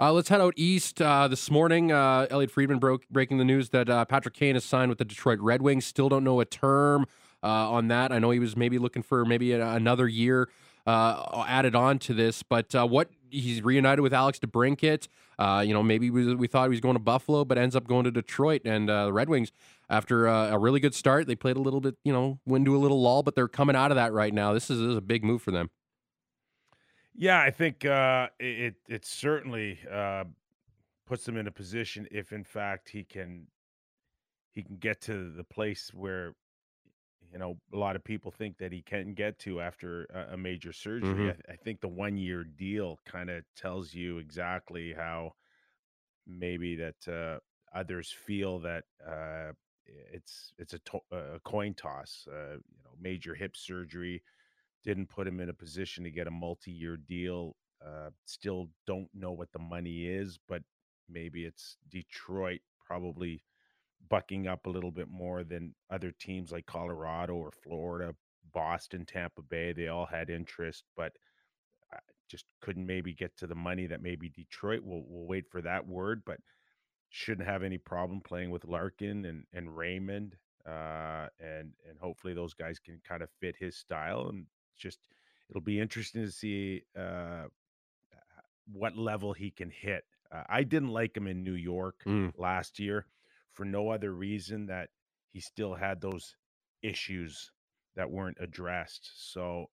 Uh, 0.00 0.12
let's 0.12 0.29
head 0.29 0.41
out 0.41 0.55
east. 0.56 1.03
Uh, 1.03 1.26
this 1.26 1.50
morning, 1.50 1.91
uh, 1.91 2.26
Elliot 2.31 2.53
Friedman 2.53 2.79
broke 2.79 3.09
breaking 3.09 3.38
the 3.38 3.44
news 3.44 3.70
that 3.70 3.91
uh, 3.91 4.05
Patrick 4.05 4.35
Kane 4.35 4.55
has 4.55 4.65
signed 4.65 4.91
with 4.91 4.99
the 4.99 5.05
Detroit 5.05 5.41
Red 5.41 5.61
Wings. 5.61 5.87
Still 5.87 6.09
don't 6.09 6.23
know 6.23 6.41
a 6.41 6.44
term 6.44 7.06
uh, 7.43 7.47
on 7.70 7.88
that. 7.88 8.12
I 8.12 8.20
know 8.20 8.31
he 8.31 8.38
was 8.38 8.56
maybe 8.56 8.79
looking 8.79 9.03
for 9.03 9.25
maybe 9.25 9.53
another 9.53 10.06
year 10.06 10.49
uh, 10.87 11.44
added 11.49 11.75
on 11.75 11.99
to 12.00 12.14
this, 12.14 12.44
but 12.44 12.73
what 12.88 13.11
he's 13.30 13.62
reunited 13.62 14.00
with 14.02 14.12
Alex 14.12 14.38
DeBrincat. 14.38 15.08
Uh, 15.38 15.62
you 15.64 15.72
know, 15.72 15.82
maybe 15.82 16.10
we, 16.10 16.34
we 16.34 16.46
thought 16.46 16.64
he 16.64 16.70
was 16.70 16.80
going 16.80 16.94
to 16.94 17.00
Buffalo, 17.00 17.44
but 17.44 17.58
ends 17.58 17.76
up 17.76 17.86
going 17.86 18.04
to 18.04 18.10
Detroit. 18.10 18.62
And 18.64 18.90
uh, 18.90 19.06
the 19.06 19.12
Red 19.12 19.28
Wings, 19.28 19.52
after 19.88 20.28
uh, 20.28 20.50
a 20.50 20.58
really 20.58 20.80
good 20.80 20.94
start, 20.94 21.26
they 21.26 21.36
played 21.36 21.56
a 21.56 21.60
little 21.60 21.80
bit, 21.80 21.96
you 22.04 22.12
know, 22.12 22.40
went 22.44 22.62
into 22.62 22.76
a 22.76 22.78
little 22.78 23.00
lull, 23.00 23.22
but 23.22 23.34
they're 23.34 23.48
coming 23.48 23.76
out 23.76 23.90
of 23.90 23.96
that 23.96 24.12
right 24.12 24.34
now. 24.34 24.52
This 24.52 24.70
is, 24.70 24.78
this 24.78 24.88
is 24.88 24.96
a 24.96 25.02
big 25.02 25.25
move 25.25 25.42
for 25.42 25.50
them. 25.50 25.70
Yeah, 27.14 27.40
I 27.40 27.50
think 27.50 27.84
uh, 27.84 28.28
it 28.38 28.76
it 28.88 29.04
certainly 29.04 29.80
uh, 29.90 30.22
puts 31.04 31.26
him 31.26 31.36
in 31.36 31.48
a 31.48 31.50
position 31.50 32.06
if, 32.12 32.32
in 32.32 32.44
fact, 32.44 32.88
he 32.88 33.02
can 33.02 33.48
he 34.52 34.62
can 34.62 34.76
get 34.76 35.00
to 35.02 35.32
the 35.32 35.42
place 35.42 35.90
where 35.92 36.34
you 37.32 37.38
know 37.38 37.60
a 37.72 37.76
lot 37.76 37.96
of 37.96 38.04
people 38.04 38.30
think 38.30 38.58
that 38.58 38.72
he 38.72 38.82
can 38.82 39.14
get 39.14 39.38
to 39.40 39.60
after 39.60 40.04
a, 40.06 40.34
a 40.34 40.36
major 40.36 40.72
surgery. 40.72 41.28
Mhm. 41.28 41.30
I, 41.30 41.34
th- 41.34 41.46
I 41.48 41.56
think 41.56 41.80
the 41.80 41.88
one 41.88 42.16
year 42.16 42.44
deal 42.44 43.00
kind 43.04 43.30
of 43.30 43.44
tells 43.56 43.94
you 43.94 44.19
exactly 44.19 44.92
how 44.94 45.34
maybe 46.26 46.76
that 46.76 47.08
uh, 47.08 47.38
others 47.76 48.10
feel 48.12 48.58
that 48.60 48.84
uh, 49.06 49.52
it's 49.86 50.52
it's 50.58 50.75
a, 50.75 50.78
to- 50.80 51.00
a 51.12 51.40
coin 51.44 51.75
toss. 51.75 52.26
Uh, 52.30 52.54
you 52.54 52.82
know, 52.84 52.92
major 52.98 53.34
hip 53.34 53.56
surgery 53.56 54.22
didn't 54.84 55.08
put 55.08 55.26
him 55.26 55.40
in 55.40 55.48
a 55.48 55.54
position 55.54 56.04
to 56.04 56.10
get 56.10 56.26
a 56.26 56.30
multi-year 56.30 56.96
deal. 56.96 57.56
Uh, 57.84 58.10
still 58.26 58.70
don't 58.86 59.08
know 59.14 59.32
what 59.32 59.52
the 59.52 59.58
money 59.58 60.06
is, 60.06 60.38
but 60.48 60.62
maybe 61.08 61.44
it's 61.44 61.76
Detroit 61.88 62.60
probably 62.84 63.42
bucking 64.08 64.46
up 64.46 64.66
a 64.66 64.70
little 64.70 64.90
bit 64.90 65.08
more 65.08 65.44
than 65.44 65.75
other 65.90 66.12
teams 66.12 66.52
like 66.52 66.66
Colorado 66.66 67.34
or 67.34 67.50
Florida, 67.52 68.14
Boston, 68.52 69.05
Tampa 69.06 69.43
Bay. 69.43 69.72
They 69.72 69.88
all 69.88 70.06
had 70.06 70.31
interest, 70.31 70.84
but 70.96 71.12
uh, 71.93 71.99
just 72.28 72.46
couldn't 72.60 72.87
maybe 72.87 73.14
get 73.14 73.37
to 73.38 73.46
the 73.46 73.55
money 73.55 73.87
that 73.87 74.02
maybe 74.02 74.28
Detroit 74.28 74.82
will 74.84 75.06
will 75.08 75.26
wait 75.26 75.47
for 75.50 75.62
that 75.62 75.87
word, 75.87 76.23
but 76.25 76.40
shouldn't 77.11 77.49
have 77.49 77.62
any 77.62 77.78
problem 77.78 78.21
playing 78.21 78.50
with 78.50 78.64
Larkin 78.64 79.25
and 79.25 79.44
and 79.52 79.76
Raymond, 79.76 80.37
uh, 80.66 81.28
and 81.40 81.73
and 81.88 81.99
hopefully 82.00 82.35
those 82.35 82.54
guys 82.54 82.78
can 82.78 83.00
kind 83.06 83.23
of 83.23 83.30
fit 83.40 83.56
his 83.59 83.76
style. 83.76 84.28
And 84.28 84.47
just 84.76 85.00
it'll 85.50 85.62
be 85.62 85.80
interesting 85.80 86.23
to 86.25 86.30
see 86.30 86.83
uh, 86.99 87.44
what 88.66 88.97
level 88.97 89.33
he 89.33 89.50
can 89.50 89.71
hit. 89.71 90.04
Uh, 90.30 90.44
I 90.49 90.62
didn't 90.62 90.90
like 90.90 91.16
him 91.16 91.26
in 91.26 91.42
New 91.42 91.54
York 91.54 92.06
Mm. 92.06 92.33
last 92.37 92.78
year 92.78 93.06
for 93.52 93.64
no 93.64 93.90
other 93.90 94.12
reason 94.12 94.67
that 94.67 94.88
he 95.33 95.40
still 95.40 95.75
had 95.75 96.00
those 96.00 96.35
issues 96.83 97.50
that 97.97 98.11
weren't 98.11 98.37
addressed. 98.40 99.11
So 99.33 99.67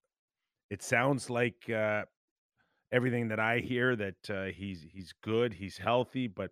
it 0.69 0.81
sounds 0.81 1.29
like 1.29 1.69
uh, 1.69 2.03
everything 2.91 3.27
that 3.29 3.39
I 3.39 3.59
hear 3.59 3.95
that 3.95 4.29
uh, 4.29 4.45
he's 4.45 4.81
he's 4.91 5.13
good, 5.23 5.53
he's 5.53 5.77
healthy, 5.77 6.27
but 6.27 6.51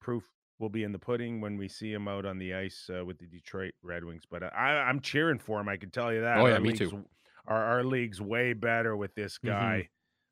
proof 0.00 0.24
will 0.58 0.68
be 0.68 0.82
in 0.84 0.92
the 0.92 0.98
pudding 0.98 1.40
when 1.40 1.56
we 1.56 1.68
see 1.68 1.92
him 1.92 2.08
out 2.08 2.26
on 2.26 2.38
the 2.38 2.52
ice 2.54 2.90
uh, 2.96 3.04
with 3.04 3.18
the 3.18 3.26
Detroit 3.26 3.72
Red 3.82 4.04
Wings. 4.04 4.24
But 4.28 4.42
I, 4.42 4.80
I'm 4.88 5.00
cheering 5.00 5.38
for 5.38 5.60
him. 5.60 5.68
I 5.68 5.76
can 5.76 5.90
tell 5.90 6.12
you 6.12 6.20
that. 6.22 6.38
Oh, 6.38 6.46
yeah, 6.46 6.54
Our 6.54 6.60
me 6.60 6.70
league's- 6.70 6.90
too. 6.90 7.04
Our, 7.46 7.64
our 7.64 7.84
league's 7.84 8.20
way 8.20 8.52
better 8.52 8.94
with 8.96 9.14
this 9.14 9.38
Mhm. 9.38 9.46
guy 9.48 9.88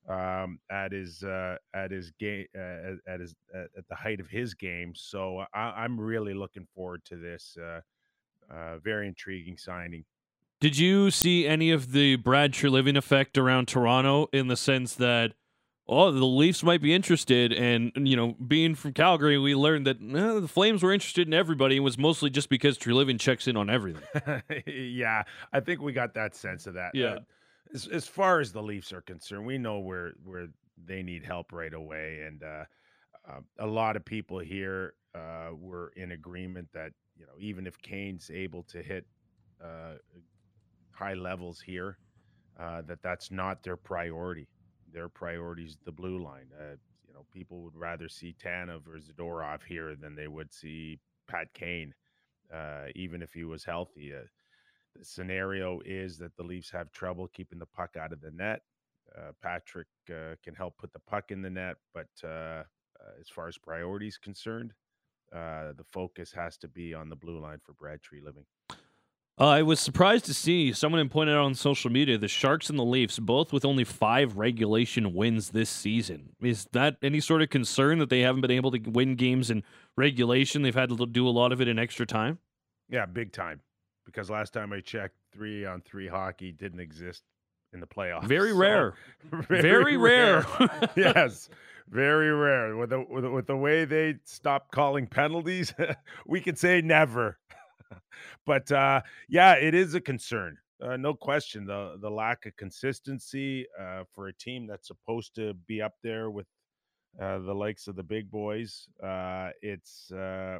um, 0.08 0.58
at 0.70 0.92
his 0.92 1.22
uh, 1.22 1.56
at 1.75 1.90
his 1.90 2.12
game 2.18 2.46
uh, 2.56 2.94
at- 3.08 3.20
his 3.20 3.34
at, 3.54 3.68
at 3.76 3.88
the 3.88 3.94
height 3.94 4.20
of 4.20 4.28
his 4.28 4.54
game. 4.54 4.92
So 4.94 5.44
I, 5.52 5.60
I'm 5.60 5.98
really 5.98 6.34
looking 6.34 6.66
forward 6.75 7.04
to 7.06 7.16
this. 7.16 7.56
Uh, 7.60 7.80
uh, 8.50 8.78
very 8.78 9.08
intriguing 9.08 9.56
signing. 9.56 10.04
Did 10.60 10.78
you 10.78 11.10
see 11.10 11.46
any 11.46 11.70
of 11.70 11.92
the 11.92 12.16
Brad 12.16 12.52
Treliving 12.52 12.96
effect 12.96 13.36
around 13.36 13.68
Toronto 13.68 14.28
in 14.32 14.48
the 14.48 14.56
sense 14.56 14.94
that, 14.94 15.34
oh, 15.86 16.10
the 16.10 16.25
Leafs 16.25 16.62
might 16.62 16.80
be 16.80 16.94
interested, 16.94 17.52
and 17.52 17.92
you 17.96 18.16
know, 18.16 18.34
being 18.34 18.75
from 18.75 18.92
Calgary, 18.92 19.36
we 19.36 19.54
learned 19.54 19.86
that 19.86 19.98
eh, 20.00 20.40
the 20.40 20.48
Flames 20.48 20.82
were 20.82 20.92
interested 20.92 21.26
in 21.26 21.34
everybody, 21.34 21.76
and 21.76 21.82
it 21.82 21.84
was 21.84 21.98
mostly 21.98 22.30
just 22.30 22.48
because 22.48 22.78
Treliving 22.78 23.20
checks 23.20 23.46
in 23.46 23.56
on 23.56 23.68
everything. 23.68 24.02
yeah, 24.66 25.25
I 25.52 25.60
think 25.60 25.82
we 25.82 25.92
got 25.92 26.14
that 26.14 26.34
sense 26.34 26.66
of 26.66 26.75
that. 26.75 26.94
Yeah. 26.94 27.18
As, 27.75 27.87
as 27.88 28.06
far 28.06 28.40
as 28.40 28.52
the 28.52 28.62
Leafs 28.62 28.92
are 28.92 29.00
concerned, 29.00 29.46
we 29.46 29.58
know 29.58 29.78
where 29.78 30.12
where 30.25 30.49
they 30.85 31.02
need 31.02 31.25
help 31.25 31.52
right 31.52 31.73
away, 31.73 32.23
and 32.26 32.42
uh, 32.42 32.64
uh, 33.28 33.40
a 33.58 33.66
lot 33.66 33.96
of 33.96 34.04
people 34.04 34.38
here 34.38 34.94
uh, 35.14 35.49
were 35.52 35.92
in 35.96 36.12
agreement 36.12 36.68
that 36.73 36.92
you 37.18 37.26
know 37.26 37.32
even 37.38 37.66
if 37.66 37.80
Kane's 37.82 38.30
able 38.32 38.62
to 38.64 38.82
hit 38.82 39.06
uh, 39.62 39.94
high 40.92 41.14
levels 41.14 41.61
here, 41.61 41.99
uh, 42.58 42.82
that 42.82 43.02
that's 43.02 43.30
not 43.30 43.62
their 43.62 43.76
priority. 43.76 44.49
Their 44.92 45.08
priority 45.08 45.64
is 45.64 45.76
the 45.85 45.92
blue 45.92 46.18
line. 46.23 46.46
Uh, 46.58 46.76
you 47.06 47.14
know, 47.14 47.26
people 47.32 47.62
would 47.62 47.76
rather 47.76 48.08
see 48.08 48.35
Tanev 48.42 48.87
or 48.87 48.99
Zadorov 48.99 49.61
here 49.66 49.96
than 49.96 50.14
they 50.14 50.28
would 50.28 50.52
see 50.52 50.99
Pat 51.26 51.52
Kane 51.52 51.94
even 52.94 53.23
if 53.23 53.32
he 53.32 53.44
was 53.44 53.64
healthy. 53.64 54.12
The 54.99 55.05
scenario 55.05 55.81
is 55.85 56.19
that 56.19 56.37
the 56.37 56.43
Leafs 56.43 56.71
have 56.71 56.91
trouble 56.93 57.29
keeping 57.29 57.59
the 57.59 57.67
puck 57.67 57.97
out 57.99 58.12
of 58.12 58.21
the 58.21 58.31
net. 58.31 58.62
Uh, 59.17 59.33
Patrick 59.43 59.88
uh, 60.11 60.35
can 60.43 60.55
help 60.55 60.76
put 60.79 60.93
the 60.93 61.00
puck 61.00 61.31
in 61.31 61.43
the 61.43 61.50
net, 61.50 61.76
but 61.95 62.09
uh, 62.25 62.29
uh, 62.29 62.62
as 63.21 63.29
far 63.29 63.49
as 63.49 63.57
priorities 63.59 64.19
concerned, 64.19 64.73
uh, 65.33 65.73
the 65.76 65.85
focus 65.85 66.33
has 66.33 66.57
to 66.59 66.69
be 66.69 66.95
on 66.95 67.09
the 67.09 67.17
blue 67.17 67.38
line 67.38 67.59
for 67.65 67.73
Brad 67.73 68.00
Treliving. 68.00 68.45
Uh, 69.38 69.49
I 69.49 69.62
was 69.62 69.81
surprised 69.81 70.25
to 70.26 70.35
see 70.35 70.73
someone 70.73 71.07
pointed 71.11 71.37
out 71.37 71.45
on 71.45 71.55
social 71.55 71.91
media 71.91 72.17
the 72.17 72.26
Sharks 72.26 72.71
and 72.71 72.79
the 72.79 72.85
Leafs 72.85 73.19
both 73.19 73.53
with 73.53 73.67
only 73.67 73.85
five 73.85 74.38
regulation 74.38 75.12
wins 75.12 75.50
this 75.50 75.69
season. 75.69 76.31
Is 76.41 76.67
that 76.73 76.97
any 77.03 77.21
sort 77.21 77.43
of 77.43 77.50
concern 77.50 77.99
that 77.99 78.09
they 78.09 78.21
haven't 78.21 78.41
been 78.41 78.50
able 78.50 78.71
to 78.71 78.79
win 78.79 79.15
games 79.15 79.50
in 79.50 79.62
regulation? 79.95 80.62
They've 80.62 80.75
had 80.75 80.88
to 80.88 81.07
do 81.07 81.29
a 81.29 81.31
lot 81.31 81.53
of 81.53 81.61
it 81.61 81.69
in 81.69 81.79
extra 81.79 82.07
time. 82.07 82.38
Yeah, 82.88 83.05
big 83.05 83.33
time. 83.33 83.61
Because 84.06 84.30
last 84.30 84.52
time 84.52 84.72
I 84.72 84.80
checked, 84.80 85.16
three 85.32 85.66
on 85.66 85.82
three 85.82 86.08
hockey 86.08 86.52
didn't 86.52 86.80
exist 86.80 87.25
in 87.72 87.80
the 87.80 87.86
playoffs. 87.86 88.25
Very 88.25 88.50
So, 88.52 88.56
rare. 88.58 88.94
very, 89.48 89.62
Very 89.62 89.96
rare. 89.96 90.46
yes, 90.96 91.50
very 91.88 92.30
rare. 92.32 92.76
With 92.76 92.90
the 92.90 93.04
with 93.10 93.25
the, 93.25 93.30
with 93.30 93.46
the 93.46 93.56
way 93.56 93.84
they 93.84 94.16
stopped 94.25 94.72
calling 94.72 95.06
penalties, 95.06 95.75
we 96.26 96.40
could 96.40 96.58
say 96.58 96.80
never. 96.80 97.38
but 98.46 98.70
uh, 98.72 99.02
yeah, 99.28 99.54
it 99.54 99.75
is 99.75 99.94
a 99.94 100.00
concern. 100.00 100.56
Uh, 100.80 100.96
no 100.96 101.14
question. 101.14 101.66
The 101.66 101.96
the 102.00 102.10
lack 102.10 102.46
of 102.46 102.56
consistency 102.56 103.66
uh, 103.80 104.04
for 104.12 104.28
a 104.28 104.32
team 104.32 104.66
that's 104.66 104.88
supposed 104.88 105.34
to 105.36 105.54
be 105.66 105.80
up 105.82 105.94
there 106.02 106.30
with 106.30 106.46
uh, 107.20 107.38
the 107.38 107.54
likes 107.54 107.88
of 107.88 107.96
the 107.96 108.02
big 108.02 108.30
boys. 108.30 108.88
Uh, 109.02 109.50
it's 109.62 110.10
uh, 110.12 110.58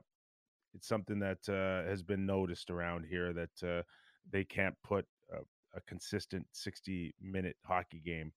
it's 0.76 0.88
something 0.88 1.18
that 1.18 1.49
uh, 1.49 1.88
has 1.88 2.02
been 2.02 2.26
noticed 2.26 2.71
around 2.71 3.06
here 3.09 3.33
that 3.33 3.66
uh, 3.66 3.83
they 4.30 4.45
can't 4.45 4.75
put 4.85 5.06
a, 5.33 5.38
a 5.76 5.80
consistent 5.88 6.47
60 6.52 7.14
minute 7.21 7.56
hockey 7.64 8.00
game 8.04 8.33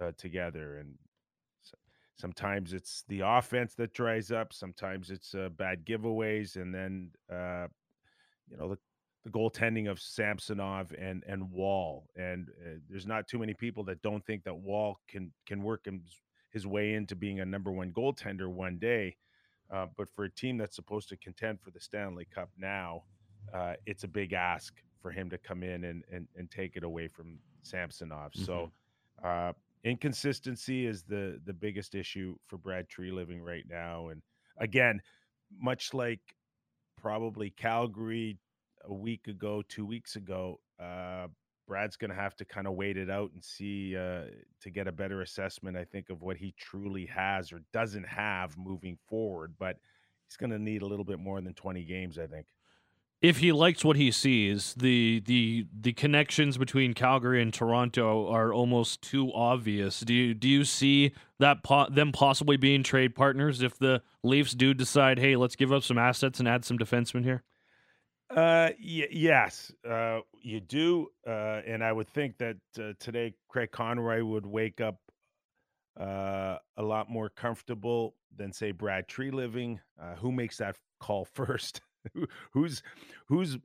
uh, 0.00 0.10
together 0.18 0.78
and 0.78 0.94
s- 1.64 1.74
sometimes 2.16 2.72
it's 2.72 3.04
the 3.08 3.20
offense 3.20 3.74
that 3.74 3.94
dries 3.94 4.32
up 4.32 4.52
sometimes 4.52 5.10
it's 5.10 5.34
uh, 5.34 5.48
bad 5.56 5.84
giveaways 5.86 6.56
and 6.56 6.74
then 6.74 7.10
uh, 7.32 7.66
you 8.50 8.56
know 8.56 8.68
the, 8.70 8.78
the 9.24 9.30
goaltending 9.30 9.90
of 9.90 10.00
Samsonov 10.00 10.92
and 10.98 11.22
and 11.26 11.50
Woll 11.50 12.08
and 12.16 12.48
uh, 12.60 12.78
there's 12.90 13.06
not 13.06 13.28
too 13.28 13.38
many 13.38 13.54
people 13.54 13.84
that 13.84 14.02
don't 14.02 14.24
think 14.26 14.44
that 14.44 14.56
Woll 14.56 14.98
can 15.08 15.32
can 15.46 15.62
work 15.62 15.84
his, 15.84 16.20
his 16.50 16.66
way 16.66 16.94
into 16.94 17.14
being 17.14 17.40
a 17.40 17.46
number 17.46 17.70
one 17.70 17.92
goaltender 17.92 18.48
one 18.48 18.78
day 18.78 19.16
uh, 19.72 19.86
but 19.96 20.08
for 20.08 20.24
a 20.24 20.30
team 20.30 20.58
that's 20.58 20.76
supposed 20.76 21.08
to 21.08 21.16
contend 21.16 21.60
for 21.60 21.70
the 21.70 21.80
Stanley 21.80 22.26
Cup 22.34 22.50
now, 22.58 23.02
uh, 23.52 23.74
it's 23.86 24.04
a 24.04 24.08
big 24.08 24.32
ask 24.32 24.74
for 25.00 25.10
him 25.10 25.28
to 25.30 25.38
come 25.38 25.62
in 25.62 25.84
and 25.84 26.04
and, 26.10 26.28
and 26.36 26.50
take 26.50 26.76
it 26.76 26.84
away 26.84 27.08
from 27.08 27.38
Samsonov. 27.62 28.32
So 28.34 28.70
uh, 29.22 29.52
inconsistency 29.84 30.86
is 30.86 31.02
the 31.02 31.40
the 31.44 31.52
biggest 31.52 31.94
issue 31.94 32.36
for 32.46 32.58
Brad 32.58 32.88
Treliving 32.88 33.42
right 33.42 33.64
now. 33.68 34.08
And 34.08 34.22
again, 34.58 35.00
much 35.58 35.94
like 35.94 36.20
probably 37.00 37.50
Calgary 37.50 38.38
a 38.84 38.94
week 38.94 39.28
ago, 39.28 39.62
two 39.68 39.86
weeks 39.86 40.16
ago, 40.16 40.60
uh, 40.80 41.28
Brad's 41.66 41.96
going 41.96 42.10
to 42.10 42.16
have 42.16 42.36
to 42.36 42.44
kind 42.44 42.66
of 42.66 42.74
wait 42.74 42.96
it 42.96 43.10
out 43.10 43.30
and 43.32 43.42
see 43.42 43.96
uh, 43.96 44.24
to 44.60 44.70
get 44.70 44.86
a 44.86 44.92
better 44.92 45.22
assessment, 45.22 45.76
I 45.76 45.84
think, 45.84 46.10
of 46.10 46.22
what 46.22 46.36
he 46.36 46.54
truly 46.58 47.06
has 47.06 47.52
or 47.52 47.62
doesn't 47.72 48.06
have 48.06 48.56
moving 48.58 48.98
forward. 49.08 49.54
But 49.58 49.78
he's 50.26 50.36
going 50.36 50.50
to 50.50 50.58
need 50.58 50.82
a 50.82 50.86
little 50.86 51.04
bit 51.04 51.18
more 51.18 51.40
than 51.40 51.54
20 51.54 51.84
games, 51.84 52.18
I 52.18 52.26
think. 52.26 52.46
If 53.22 53.38
he 53.38 53.52
likes 53.52 53.82
what 53.82 53.96
he 53.96 54.10
sees, 54.10 54.74
the 54.74 55.22
the 55.24 55.66
the 55.72 55.94
connections 55.94 56.58
between 56.58 56.92
Calgary 56.92 57.40
and 57.40 57.54
Toronto 57.54 58.28
are 58.28 58.52
almost 58.52 59.00
too 59.00 59.32
obvious. 59.32 60.00
Do 60.00 60.12
you 60.12 60.34
do 60.34 60.46
you 60.46 60.64
see 60.64 61.12
that 61.38 61.62
po- 61.62 61.88
them 61.88 62.12
possibly 62.12 62.58
being 62.58 62.82
trade 62.82 63.14
partners 63.14 63.62
if 63.62 63.78
the 63.78 64.02
Leafs 64.22 64.52
do 64.52 64.74
decide, 64.74 65.18
hey, 65.18 65.36
let's 65.36 65.56
give 65.56 65.72
up 65.72 65.84
some 65.84 65.96
assets 65.96 66.38
and 66.38 66.46
add 66.46 66.66
some 66.66 66.76
defensemen 66.76 67.24
here? 67.24 67.44
Uh, 68.34 68.70
y- 68.80 69.08
yes, 69.10 69.72
uh, 69.88 70.20
you 70.40 70.60
do. 70.60 71.08
Uh, 71.26 71.62
and 71.66 71.84
I 71.84 71.92
would 71.92 72.08
think 72.08 72.38
that 72.38 72.56
uh, 72.78 72.92
today 72.98 73.34
Craig 73.48 73.70
Conroy 73.70 74.24
would 74.24 74.46
wake 74.46 74.80
up 74.80 75.00
uh, 75.98 76.58
a 76.76 76.82
lot 76.82 77.10
more 77.10 77.28
comfortable 77.30 78.16
than 78.34 78.52
say 78.52 78.72
Brad 78.72 79.08
Treliving. 79.08 79.80
Uh, 80.00 80.16
who 80.16 80.32
makes 80.32 80.58
that 80.58 80.78
call 81.00 81.24
first? 81.34 81.82
Who- 82.14 82.28
who's 82.52 82.82
who's 83.28 83.58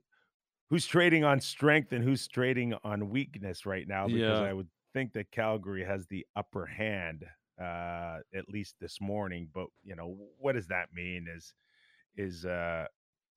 who's 0.70 0.86
trading 0.86 1.24
on 1.24 1.40
strength 1.40 1.92
and 1.92 2.04
who's 2.04 2.28
trading 2.28 2.74
on 2.84 3.10
weakness 3.10 3.66
right 3.66 3.88
now? 3.88 4.08
Because 4.08 4.40
Yeah. 4.40 4.42
I 4.42 4.52
would 4.52 4.68
think 4.94 5.12
that 5.14 5.30
Calgary 5.32 5.84
has 5.84 6.06
the 6.06 6.26
upper 6.36 6.66
hand 6.66 7.24
uh, 7.60 8.20
at 8.34 8.48
least 8.48 8.76
this 8.80 9.00
morning. 9.00 9.50
But 9.52 9.68
you 9.82 9.96
know 9.96 10.30
what 10.38 10.52
does 10.54 10.68
that 10.68 10.92
mean? 10.92 11.26
Is 11.28 11.54
is 12.16 12.44
uh, 12.46 12.86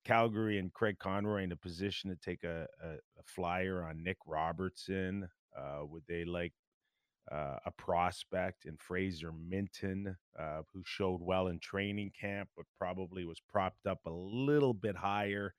Calgary 0.03 0.59
and 0.59 0.73
Craig 0.73 0.99
Conroy 0.99 1.43
in 1.43 1.51
a 1.51 1.55
position 1.55 2.09
to 2.09 2.15
take 2.15 2.43
a, 2.43 2.67
a, 2.83 2.89
a 2.89 3.23
flyer 3.25 3.83
on 3.83 4.03
Nick 4.03 4.17
Robertson? 4.25 5.27
Uh, 5.57 5.85
would 5.85 6.03
they 6.07 6.25
like 6.25 6.53
uh, 7.31 7.57
a 7.65 7.71
prospect 7.71 8.65
in 8.65 8.75
Fraser 8.77 9.31
Minten, 9.31 10.15
uh, 10.37 10.61
who 10.73 10.81
showed 10.85 11.21
well 11.21 11.47
in 11.47 11.59
training 11.59 12.11
camp, 12.19 12.49
but 12.55 12.65
probably 12.77 13.23
was 13.23 13.41
propped 13.47 13.87
up 13.87 13.99
a 14.05 14.11
little 14.11 14.73
bit 14.73 14.95
higher 14.95 15.53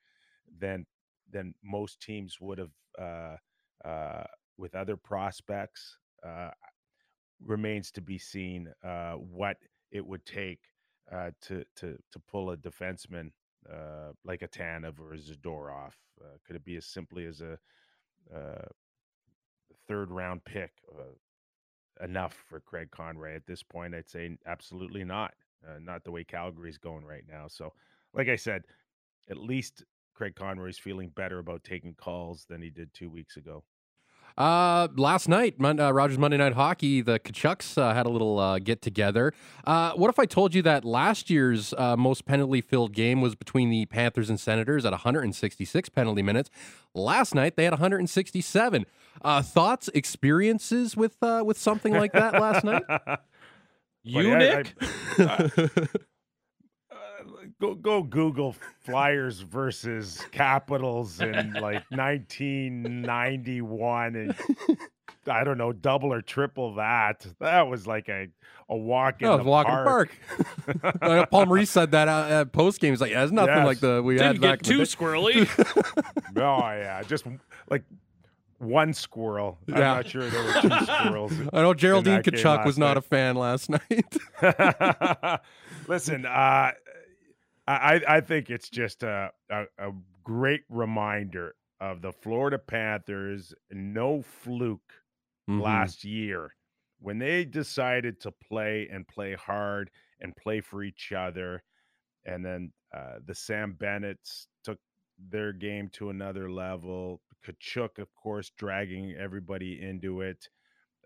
than 0.58 0.84
than 1.32 1.54
most 1.64 2.00
teams 2.00 2.36
would 2.40 2.58
have 2.58 2.70
uh, 2.98 3.36
uh, 3.88 4.24
with 4.58 4.74
other 4.74 4.96
prospects. 4.96 5.96
Uh, 6.24 6.50
remains 7.44 7.90
to 7.90 8.00
be 8.00 8.16
seen 8.16 8.72
what 9.18 9.56
it 9.90 10.04
would 10.06 10.24
take 10.24 10.60
to 11.40 11.64
to 11.76 11.96
to 12.12 12.18
pull 12.30 12.50
a 12.50 12.56
defenseman 12.56 13.30
uh, 13.70 14.12
like 14.24 14.42
a 14.42 14.48
Tanev 14.48 14.98
or 15.00 15.14
a 15.14 15.18
Zadorov. 15.18 15.92
Uh, 16.20 16.36
could 16.46 16.56
it 16.56 16.64
be 16.64 16.76
as 16.76 16.86
simply 16.86 17.26
as 17.26 17.40
a 17.40 17.58
uh, 18.34 18.66
third 19.88 20.10
round 20.10 20.44
pick 20.44 20.72
uh, 20.96 22.04
enough 22.04 22.34
for 22.48 22.60
Craig 22.60 22.90
Conroy 22.90 23.34
at 23.34 23.46
this 23.46 23.62
point? 23.62 23.94
I'd 23.94 24.08
say 24.08 24.36
absolutely 24.46 25.04
not. 25.04 25.34
Uh, 25.66 25.78
not 25.80 26.04
the 26.04 26.10
way 26.10 26.24
Calgary's 26.24 26.76
going 26.76 27.04
right 27.06 27.24
now. 27.26 27.46
So, 27.48 27.72
like 28.12 28.28
I 28.28 28.36
said, 28.36 28.64
at 29.30 29.38
least 29.38 29.82
Craig 30.14 30.34
Conroy's 30.36 30.78
feeling 30.78 31.08
better 31.08 31.38
about 31.38 31.64
taking 31.64 31.94
calls 31.94 32.44
than 32.48 32.60
he 32.60 32.70
did 32.70 32.92
two 32.92 33.08
weeks 33.08 33.36
ago. 33.36 33.64
Uh, 34.36 34.88
last 34.96 35.28
night, 35.28 35.60
Mon- 35.60 35.78
uh, 35.78 35.92
Rogers 35.92 36.18
Monday 36.18 36.36
Night 36.36 36.54
Hockey, 36.54 37.00
the 37.02 37.20
Tkachuks 37.20 37.78
uh, 37.78 37.94
had 37.94 38.04
a 38.06 38.08
little 38.08 38.38
uh, 38.38 38.58
get 38.58 38.82
together. 38.82 39.32
Uh, 39.64 39.92
what 39.92 40.10
if 40.10 40.18
I 40.18 40.26
told 40.26 40.54
you 40.54 40.62
that 40.62 40.84
last 40.84 41.30
year's 41.30 41.72
uh, 41.74 41.96
most 41.96 42.24
penalty 42.24 42.60
filled 42.60 42.92
game 42.92 43.20
was 43.20 43.36
between 43.36 43.70
the 43.70 43.86
Panthers 43.86 44.28
and 44.30 44.40
Senators 44.40 44.84
at 44.84 44.90
166 44.90 45.88
penalty 45.90 46.22
minutes? 46.22 46.50
Last 46.94 47.34
night 47.34 47.54
they 47.56 47.64
had 47.64 47.72
167. 47.72 48.86
Uh, 49.22 49.42
thoughts, 49.42 49.88
experiences 49.94 50.96
with 50.96 51.22
uh, 51.22 51.42
with 51.46 51.56
something 51.56 51.92
like 51.92 52.12
that 52.12 52.34
last 52.34 52.64
night? 52.64 52.82
You, 54.06 54.36
Nick? 54.36 54.74
I- 57.60 57.60
go 57.60 57.74
go 57.74 58.02
Google 58.02 58.56
Flyers 58.80 59.40
versus 59.40 60.24
Capitals 60.32 61.20
in 61.20 61.52
like 61.54 61.84
1991 61.90 64.16
and 64.16 64.34
I 65.26 65.42
don't 65.44 65.56
know 65.58 65.72
double 65.72 66.12
or 66.12 66.20
triple 66.20 66.74
that. 66.74 67.24
That 67.40 67.66
was 67.68 67.86
like 67.86 68.08
a 68.08 68.28
a 68.68 68.76
walk 68.76 69.22
in 69.22 69.28
No, 69.28 69.36
the 69.38 69.44
walk 69.44 69.66
in 69.68 69.74
the 69.74 69.84
park. 69.84 70.10
park. 71.00 71.30
Paul 71.30 71.46
Maurice 71.46 71.70
said 71.70 71.92
that 71.92 72.08
uh, 72.08 72.40
at 72.40 72.52
post 72.52 72.80
game. 72.80 72.92
He's 72.92 73.00
like, 73.00 73.10
yeah, 73.10 73.22
it's 73.22 73.32
nothing 73.32 73.54
Yes. 73.56 73.66
like 73.66 73.80
the 73.80 74.02
we 74.02 74.14
Didn't 74.16 74.34
had 74.36 74.40
back 74.42 74.62
get 74.62 74.70
in 74.72 74.78
the 74.78 74.84
too 74.86 74.90
day." 74.90 75.04
squirrely. 75.04 75.48
oh 76.36 76.58
yeah, 76.78 77.02
just 77.02 77.24
like 77.70 77.82
one 78.58 78.92
squirrel. 78.94 79.58
I'm 79.68 79.74
Yeah. 79.74 79.80
not 79.94 80.06
sure 80.08 80.26
there 80.28 80.42
were 80.42 80.52
two 80.62 80.70
squirrels. 80.86 81.32
I 81.52 81.60
know 81.62 81.74
Geraldine 81.74 82.22
that 82.22 82.34
Tkachuk 82.34 82.64
was 82.64 82.78
last 82.78 82.80
not 82.80 82.88
night. 82.88 82.96
a 82.98 83.02
fan 83.02 83.36
last 83.36 83.68
night. 83.70 84.16
Listen, 85.88 86.24
uh, 86.24 86.70
I 87.66 88.02
I 88.06 88.20
think 88.20 88.50
it's 88.50 88.68
just 88.70 89.02
a, 89.02 89.32
a 89.50 89.64
a 89.78 89.92
great 90.22 90.64
reminder 90.68 91.56
of 91.80 92.02
the 92.02 92.12
Florida 92.12 92.58
Panthers. 92.58 93.54
No 93.70 94.22
fluke 94.22 95.02
Mhm. 95.48 95.94
last 95.94 96.04
year 96.04 96.54
when 96.98 97.18
they 97.18 97.44
decided 97.44 98.20
to 98.20 98.32
play 98.32 98.88
and 98.88 99.06
play 99.08 99.34
hard 99.34 99.90
and 100.20 100.36
play 100.36 100.60
for 100.60 100.82
each 100.82 101.12
other, 101.12 101.62
and 102.24 102.44
then 102.44 102.72
uh, 102.94 103.20
the 103.24 103.34
Sam 103.34 103.74
Bennett's 103.74 104.48
took 104.64 104.80
their 105.18 105.52
game 105.52 105.90
to 105.90 106.10
another 106.10 106.50
level. 106.50 107.22
Tkachuk, 107.44 107.98
of 107.98 108.14
course, 108.14 108.50
dragging 108.50 109.12
everybody 109.14 109.80
into 109.82 110.20
it. 110.22 110.50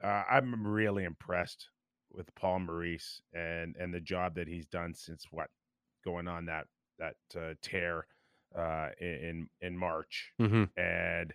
Uh, 0.03 0.25
I'm 0.31 0.67
really 0.67 1.05
impressed 1.05 1.71
with 2.11 2.35
Paul 2.35 2.61
Maurice 2.61 3.23
and 3.35 3.77
and 3.77 3.93
the 3.95 4.01
job 4.01 4.35
that 4.37 4.49
he's 4.49 4.67
done 4.67 4.95
since 4.95 5.27
what 5.31 5.51
going 6.09 6.29
on 6.29 6.47
that 6.47 6.67
that 6.99 7.17
uh, 7.37 7.55
tear 7.63 8.07
uh, 8.57 8.89
in 9.01 9.49
in 9.61 9.77
March, 9.77 10.33
hmm 10.39 10.65
and 10.77 11.35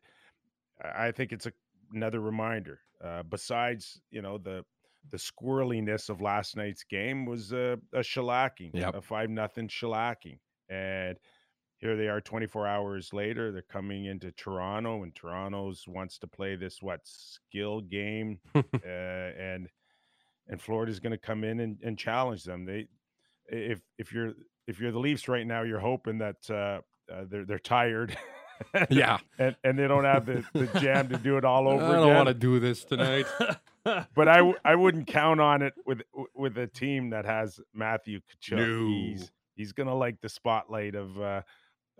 I 0.83 1.07
I 1.07 1.11
think 1.11 1.31
it's 1.31 1.45
a, 1.45 1.53
another 1.93 2.19
reminder. 2.19 2.79
Uh, 3.03 3.23
besides, 3.23 4.01
you 4.09 4.21
know 4.21 4.37
the 4.37 4.65
the 5.09 5.17
squirreliness 5.17 6.09
of 6.09 6.21
last 6.21 6.55
night's 6.55 6.83
game 6.85 7.25
was 7.25 7.51
a, 7.51 7.77
a 7.93 7.99
shellacking, 7.99 8.73
Yep. 8.73 8.95
a 8.95 9.01
five 9.01 9.29
nothing 9.29 9.67
shellacking, 9.67 10.39
and 10.69 11.17
here 11.77 11.97
they 11.97 12.07
are 12.07 12.21
24 12.21 12.65
hours 12.67 13.11
later 13.13 13.51
they're 13.51 13.61
coming 13.61 14.05
into 14.05 14.31
toronto 14.31 15.03
and 15.03 15.13
toronto's 15.15 15.83
wants 15.87 16.17
to 16.17 16.27
play 16.27 16.55
this 16.55 16.81
what 16.81 17.01
skill 17.03 17.81
game 17.81 18.39
uh, 18.55 18.61
and 18.85 19.69
and 20.47 20.61
florida's 20.61 20.99
going 20.99 21.11
to 21.11 21.17
come 21.17 21.43
in 21.43 21.59
and, 21.59 21.79
and 21.83 21.97
challenge 21.97 22.43
them 22.43 22.65
they 22.65 22.87
if 23.47 23.81
if 23.97 24.13
you're 24.13 24.33
if 24.67 24.79
you're 24.79 24.91
the 24.91 24.99
leafs 24.99 25.27
right 25.27 25.45
now 25.45 25.63
you're 25.63 25.79
hoping 25.79 26.17
that 26.19 26.37
uh, 26.49 26.79
uh 27.13 27.25
they're 27.29 27.45
they're 27.45 27.59
tired 27.59 28.17
Yeah. 28.89 29.17
and 29.39 29.55
and 29.63 29.77
they 29.77 29.87
don't 29.87 30.05
have 30.05 30.25
the, 30.25 30.43
the 30.53 30.67
jam 30.79 31.09
to 31.09 31.17
do 31.17 31.37
it 31.37 31.43
all 31.45 31.67
over 31.67 31.83
I 31.83 31.91
don't 31.93 32.13
want 32.15 32.27
to 32.27 32.33
do 32.33 32.59
this 32.59 32.83
tonight. 32.85 33.25
but 33.83 34.27
I 34.29 34.37
w- 34.37 34.55
I 34.63 34.75
wouldn't 34.75 35.07
count 35.07 35.41
on 35.41 35.61
it 35.61 35.73
with 35.85 36.01
with 36.35 36.57
a 36.57 36.67
team 36.67 37.09
that 37.09 37.25
has 37.25 37.59
Matthew 37.73 38.19
Tkachuk. 38.19 38.57
No. 38.57 38.87
He's 38.87 39.31
he's 39.55 39.71
gonna 39.73 39.95
like 39.95 40.21
the 40.21 40.29
spotlight 40.29 40.95
of 40.95 41.19
uh, 41.19 41.41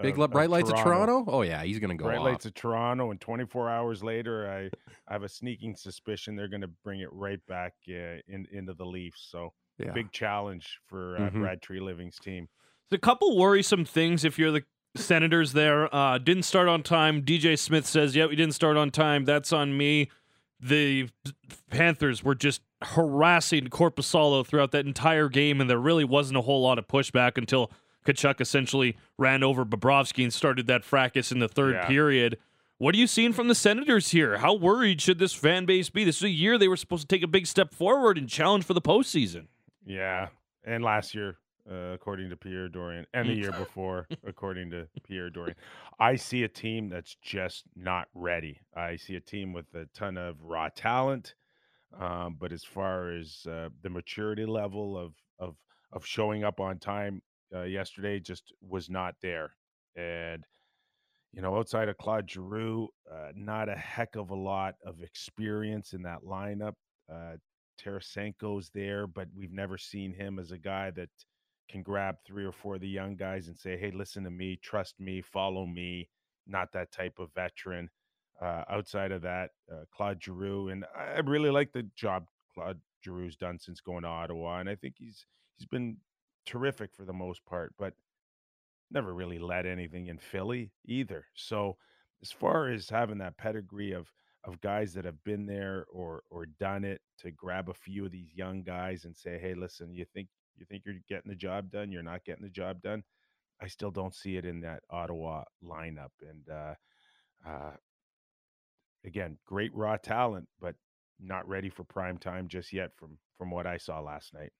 Big 0.01 0.13
of- 0.13 0.20
li- 0.20 0.24
of 0.25 0.32
bright 0.32 0.50
lights 0.50 0.70
of 0.70 0.77
Toronto. 0.77 1.25
Oh 1.27 1.41
yeah, 1.41 1.63
he's 1.63 1.79
gonna 1.79 1.96
go 1.96 2.05
bright 2.05 2.20
off. 2.20 2.24
lights 2.25 2.46
of 2.46 2.53
Toronto, 2.53 3.12
and 3.12 3.20
24 3.20 3.70
hours 3.70 4.03
later, 4.03 4.50
I, 4.50 4.70
I 5.10 5.13
have 5.13 5.24
a 5.24 5.29
sneaking 5.29 5.75
suspicion 5.75 6.36
they're 6.36 6.48
gonna 6.48 6.70
bring 6.84 7.01
it 7.01 7.10
right 7.12 7.46
back 7.48 7.74
uh, 7.89 8.22
in 8.27 8.48
into 8.51 8.74
the 8.74 8.86
Leafs. 8.86 9.27
So 9.29 9.53
yeah. 9.86 9.92
big 9.94 10.12
challenge 10.12 10.80
for 10.88 11.18
uh, 11.18 11.30
Mhm. 11.30 11.40
Brad 11.42 11.62
Treliving's 11.62 12.20
team. 12.20 12.48
There's 12.90 12.98
a 12.98 13.02
couple 13.02 13.38
worrisome 13.38 13.86
things 13.86 14.24
if 14.24 14.38
you're 14.40 14.52
the 14.52 14.63
Senators 14.96 15.54
there. 15.54 15.94
Uh, 15.94 16.18
didn't 16.20 16.44
start 16.44 16.68
on 16.68 16.84
time. 16.84 17.22
DJ 17.24 17.56
Smith 17.58 17.86
says, 17.88 18.16
"Yeah, 18.16 18.28
we 18.28 18.36
didn't 18.36 18.54
start 18.54 18.78
on 18.78 18.92
time. 18.92 19.25
That's 19.25 19.52
on 19.52 19.75
me." 19.75 20.10
The 20.60 21.10
Panthers 21.72 22.24
were 22.24 22.36
just 22.36 22.62
harassing 22.84 23.68
Korpisalo 23.68 24.46
throughout 24.46 24.72
that 24.72 24.86
entire 24.86 25.30
game, 25.30 25.60
and 25.60 25.70
there 25.70 25.80
really 25.80 26.04
wasn't 26.06 26.38
a 26.38 26.42
whole 26.42 26.62
lot 26.62 26.78
of 26.78 26.88
pushback 26.88 27.38
until 27.38 27.72
Tkachuk 28.06 28.40
essentially 28.42 28.96
ran 29.18 29.44
over 29.44 29.66
Bobrovsky 29.66 30.24
and 30.24 30.34
started 30.34 30.68
that 30.68 30.84
fracas 30.84 31.32
in 31.32 31.40
the 31.40 31.48
third 31.48 31.74
Yeah. 31.75 31.88
period. 31.88 32.38
What 32.78 32.96
are 32.96 32.98
you 32.98 33.08
seeing 33.08 33.32
from 33.34 33.48
the 33.48 33.56
Senators 33.56 34.12
here? 34.12 34.38
How 34.40 34.54
worried 34.54 35.00
should 35.02 35.18
this 35.20 35.34
fan 35.34 35.66
base 35.66 35.90
be? 35.90 36.04
This 36.04 36.18
is 36.18 36.24
a 36.24 36.30
year 36.30 36.58
they 36.58 36.68
were 36.68 36.75
supposed 36.78 37.08
to 37.10 37.16
take 37.16 37.24
a 37.24 37.28
big 37.28 37.48
step 37.48 37.74
forward 37.74 38.18
and 38.18 38.28
challenge 38.30 38.66
for 38.66 38.74
the 38.74 38.82
postseason. 38.82 39.48
Yeah, 39.86 40.28
and 40.63 40.84
last 40.84 41.13
year, 41.13 41.38
uh, 41.70 41.94
according 41.94 42.30
to 42.30 42.36
Pierre 42.38 42.70
Dorion, 42.70 43.06
and 43.13 43.30
the 43.30 43.34
year 43.34 43.52
before, 43.58 44.08
according 44.25 44.70
to 44.72 44.88
Pierre 45.04 45.30
Dorion, 45.30 45.56
I 46.00 46.16
see 46.16 46.44
a 46.44 46.48
team 46.48 46.90
that's 46.90 47.16
just 47.22 47.66
not 47.75 48.08
ready. 48.13 48.60
I 48.75 48.96
see 48.96 49.16
a 49.16 49.22
team 49.22 49.54
with 49.54 49.66
a 49.74 49.86
ton 49.94 50.18
of 50.18 50.42
raw 50.42 50.70
talent, 50.75 51.36
um, 52.00 52.38
but 52.40 52.52
as 52.52 52.63
far 52.63 53.12
as 53.12 53.46
uh, 53.50 53.70
the 53.82 53.90
maturity 53.90 54.46
level 54.46 54.98
of 54.98 55.13
of 55.40 55.56
of 55.92 56.06
showing 56.06 56.44
up 56.44 56.60
on 56.60 56.80
time 56.80 57.22
uh, 57.54 57.63
yesterday, 57.63 58.20
just 58.20 58.54
was 58.62 58.90
not 58.90 59.16
there. 59.22 59.54
And 59.96 60.44
you 61.34 61.42
know, 61.42 61.58
outside 61.58 61.90
of 61.90 61.98
Claude 61.98 62.30
Giroux, 62.30 62.88
uh, 63.12 63.32
not 63.36 63.68
a 63.68 63.75
heck 63.75 64.16
of 64.16 64.30
a 64.30 64.36
lot 64.36 64.75
of 64.86 65.02
experience 65.02 65.94
in 65.94 66.04
that 66.04 66.20
lineup. 66.24 66.74
Uh, 67.12 67.38
Tarasenko's 67.77 68.70
there, 68.70 69.08
but 69.08 69.27
we've 69.36 69.51
never 69.51 69.77
seen 69.77 70.13
him 70.13 70.39
as 70.39 70.51
a 70.51 70.58
guy 70.58 70.92
that 70.92 71.10
can 71.70 71.82
grab 71.82 72.18
three 72.25 72.46
or 72.46 72.51
four 72.51 72.75
of 72.75 72.82
the 72.82 72.88
young 72.88 73.15
guys 73.15 73.48
and 73.48 73.58
say, 73.58 73.78
"Hey, 73.78 73.91
listen 73.91 74.24
to 74.24 74.32
me, 74.32 74.58
trust 74.58 75.00
me, 75.00 75.21
follow 75.21 75.65
me." 75.65 76.10
Not 76.45 76.71
that 76.74 76.91
type 76.91 77.19
of 77.19 77.34
veteran. 77.34 77.89
Uh, 78.41 78.63
outside 78.69 79.12
of 79.12 79.21
that, 79.21 79.52
uh, 79.71 79.86
Claude 79.91 80.21
Giroux, 80.21 80.69
and 80.69 80.86
I 80.95 81.19
really 81.19 81.52
like 81.52 81.71
the 81.71 81.84
job 81.95 82.28
Claude 82.54 82.82
Giroux's 83.02 83.38
done 83.38 83.60
since 83.60 83.80
going 83.80 84.04
to 84.04 84.10
Ottawa, 84.10 84.60
and 84.60 84.69
I 84.69 84.76
think 84.76 84.95
he's 84.98 85.26
he's 85.56 85.67
been 85.67 85.98
terrific 86.45 86.93
for 86.93 87.06
the 87.06 87.13
most 87.13 87.45
part, 87.45 87.74
but 87.78 87.93
never 88.91 89.13
really 89.13 89.39
led 89.39 89.65
anything 89.65 90.08
in 90.08 90.17
Philly 90.17 90.71
either. 90.86 91.26
So, 91.34 91.78
as 92.21 92.32
far 92.32 92.69
as 92.69 92.89
having 92.89 93.19
that 93.19 93.38
pedigree 93.38 93.91
of 93.91 94.12
of 94.45 94.60
guys 94.62 94.93
that 94.93 95.06
have 95.06 95.23
been 95.23 95.45
there 95.45 95.86
or 95.91 96.23
or 96.29 96.45
done 96.45 96.84
it 96.84 97.01
to 97.19 97.32
grab 97.32 97.69
a 97.69 97.73
few 97.73 98.06
of 98.06 98.12
these 98.12 98.34
young 98.36 98.63
guys 98.63 99.06
and 99.06 99.15
say, 99.15 99.39
"Hey, 99.39 99.53
listen, 99.53 99.93
you 99.93 100.06
think 100.13 100.27
you 100.56 100.65
think 100.65 100.84
you're 100.86 100.95
getting 101.08 101.29
the 101.29 101.36
job 101.36 101.71
done? 101.71 101.91
You're 101.91 102.03
not 102.03 102.25
getting 102.25 102.43
the 102.43 102.49
job 102.49 102.82
done." 102.82 103.03
I 103.62 103.67
still 103.67 103.91
don't 103.91 104.15
see 104.15 104.36
it 104.38 104.45
in 104.45 104.62
that 104.62 104.84
Ottawa 104.89 105.43
lineup, 105.63 106.12
and 106.21 106.49
uh, 106.49 106.75
uh, 107.47 107.73
again, 109.06 109.38
great 109.45 109.73
raw 109.73 109.97
talent, 109.97 110.47
but 110.60 110.75
not 111.19 111.47
ready 111.47 111.69
for 111.69 111.84
prime 111.84 112.17
time 112.17 112.47
just 112.47 112.73
yet. 112.73 112.91
From 112.97 113.17
from 113.38 113.51
what 113.51 113.67
I 113.67 113.77
saw 113.77 113.99
last 114.01 114.34
night. 114.34 114.51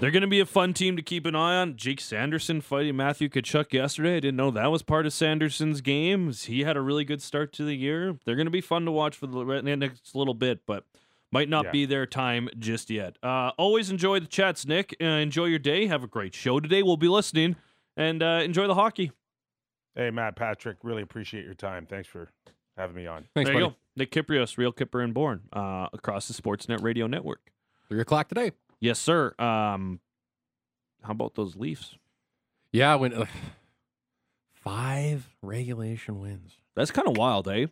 They're 0.00 0.10
going 0.10 0.22
to 0.22 0.26
be 0.28 0.40
a 0.40 0.46
fun 0.46 0.72
team 0.72 0.96
to 0.96 1.02
keep 1.02 1.26
an 1.26 1.36
eye 1.36 1.56
on. 1.60 1.76
Jake 1.76 2.00
Sanderson 2.00 2.62
fighting 2.62 2.96
Matthew 2.96 3.28
Tkachuk 3.28 3.70
yesterday. 3.74 4.16
I 4.16 4.20
didn't 4.20 4.36
know 4.36 4.50
that 4.50 4.70
was 4.70 4.82
part 4.82 5.04
of 5.04 5.12
Sanderson's 5.12 5.82
game. 5.82 6.32
He 6.32 6.62
had 6.64 6.78
a 6.78 6.80
really 6.80 7.04
good 7.04 7.20
start 7.20 7.52
to 7.54 7.64
the 7.64 7.74
year. 7.76 8.16
They're 8.24 8.34
going 8.34 8.46
to 8.46 8.50
be 8.50 8.62
fun 8.62 8.86
to 8.86 8.90
watch 8.90 9.14
for 9.14 9.26
the 9.26 9.44
next 9.76 10.14
little 10.14 10.32
bit, 10.32 10.60
but 10.66 10.84
might 11.30 11.50
not 11.50 11.66
Yeah. 11.66 11.70
be 11.72 11.84
their 11.84 12.06
time 12.06 12.48
just 12.58 12.88
yet. 12.88 13.18
Uh, 13.22 13.52
always 13.58 13.90
enjoy 13.90 14.20
the 14.20 14.26
chats, 14.26 14.64
Nick. 14.66 14.96
Uh, 15.02 15.04
enjoy 15.04 15.44
your 15.44 15.58
day. 15.58 15.86
Have 15.86 16.02
a 16.02 16.06
great 16.08 16.34
show 16.34 16.60
today. 16.60 16.82
We'll 16.82 16.96
be 16.96 17.08
listening 17.08 17.56
and 17.94 18.22
uh, 18.22 18.40
enjoy 18.42 18.66
the 18.68 18.74
hockey. 18.76 19.12
Hey, 19.94 20.10
Matt 20.10 20.34
Patrick, 20.34 20.78
really 20.82 21.02
appreciate 21.02 21.44
your 21.44 21.52
time. 21.54 21.84
Thanks 21.84 22.08
for 22.08 22.30
having 22.74 22.96
me 22.96 23.06
on. 23.06 23.26
Thanks, 23.34 23.50
there 23.50 23.58
you 23.58 23.64
buddy. 23.66 23.74
go. 23.74 23.76
Nick 23.96 24.12
Kypreos, 24.12 24.56
Real 24.56 24.72
Kyper 24.72 25.04
and 25.04 25.12
Bourne, 25.12 25.42
uh, 25.52 25.88
across 25.92 26.26
the 26.26 26.32
Sportsnet 26.32 26.82
Radio 26.82 27.06
Network. 27.06 27.52
Three 27.90 28.00
o'clock 28.00 28.28
today. 28.28 28.52
Yes, 28.80 28.98
sir. 28.98 29.34
Um, 29.38 30.00
how 31.02 31.12
about 31.12 31.34
those 31.34 31.56
Leafs? 31.56 31.96
Yeah, 32.72 32.94
when 32.96 33.12
uh, 33.12 33.26
five 34.52 35.28
regulation 35.42 36.20
wins. 36.20 36.52
That's 36.76 36.90
kind 36.90 37.08
of 37.08 37.16
wild, 37.16 37.48
eh? 37.48 37.66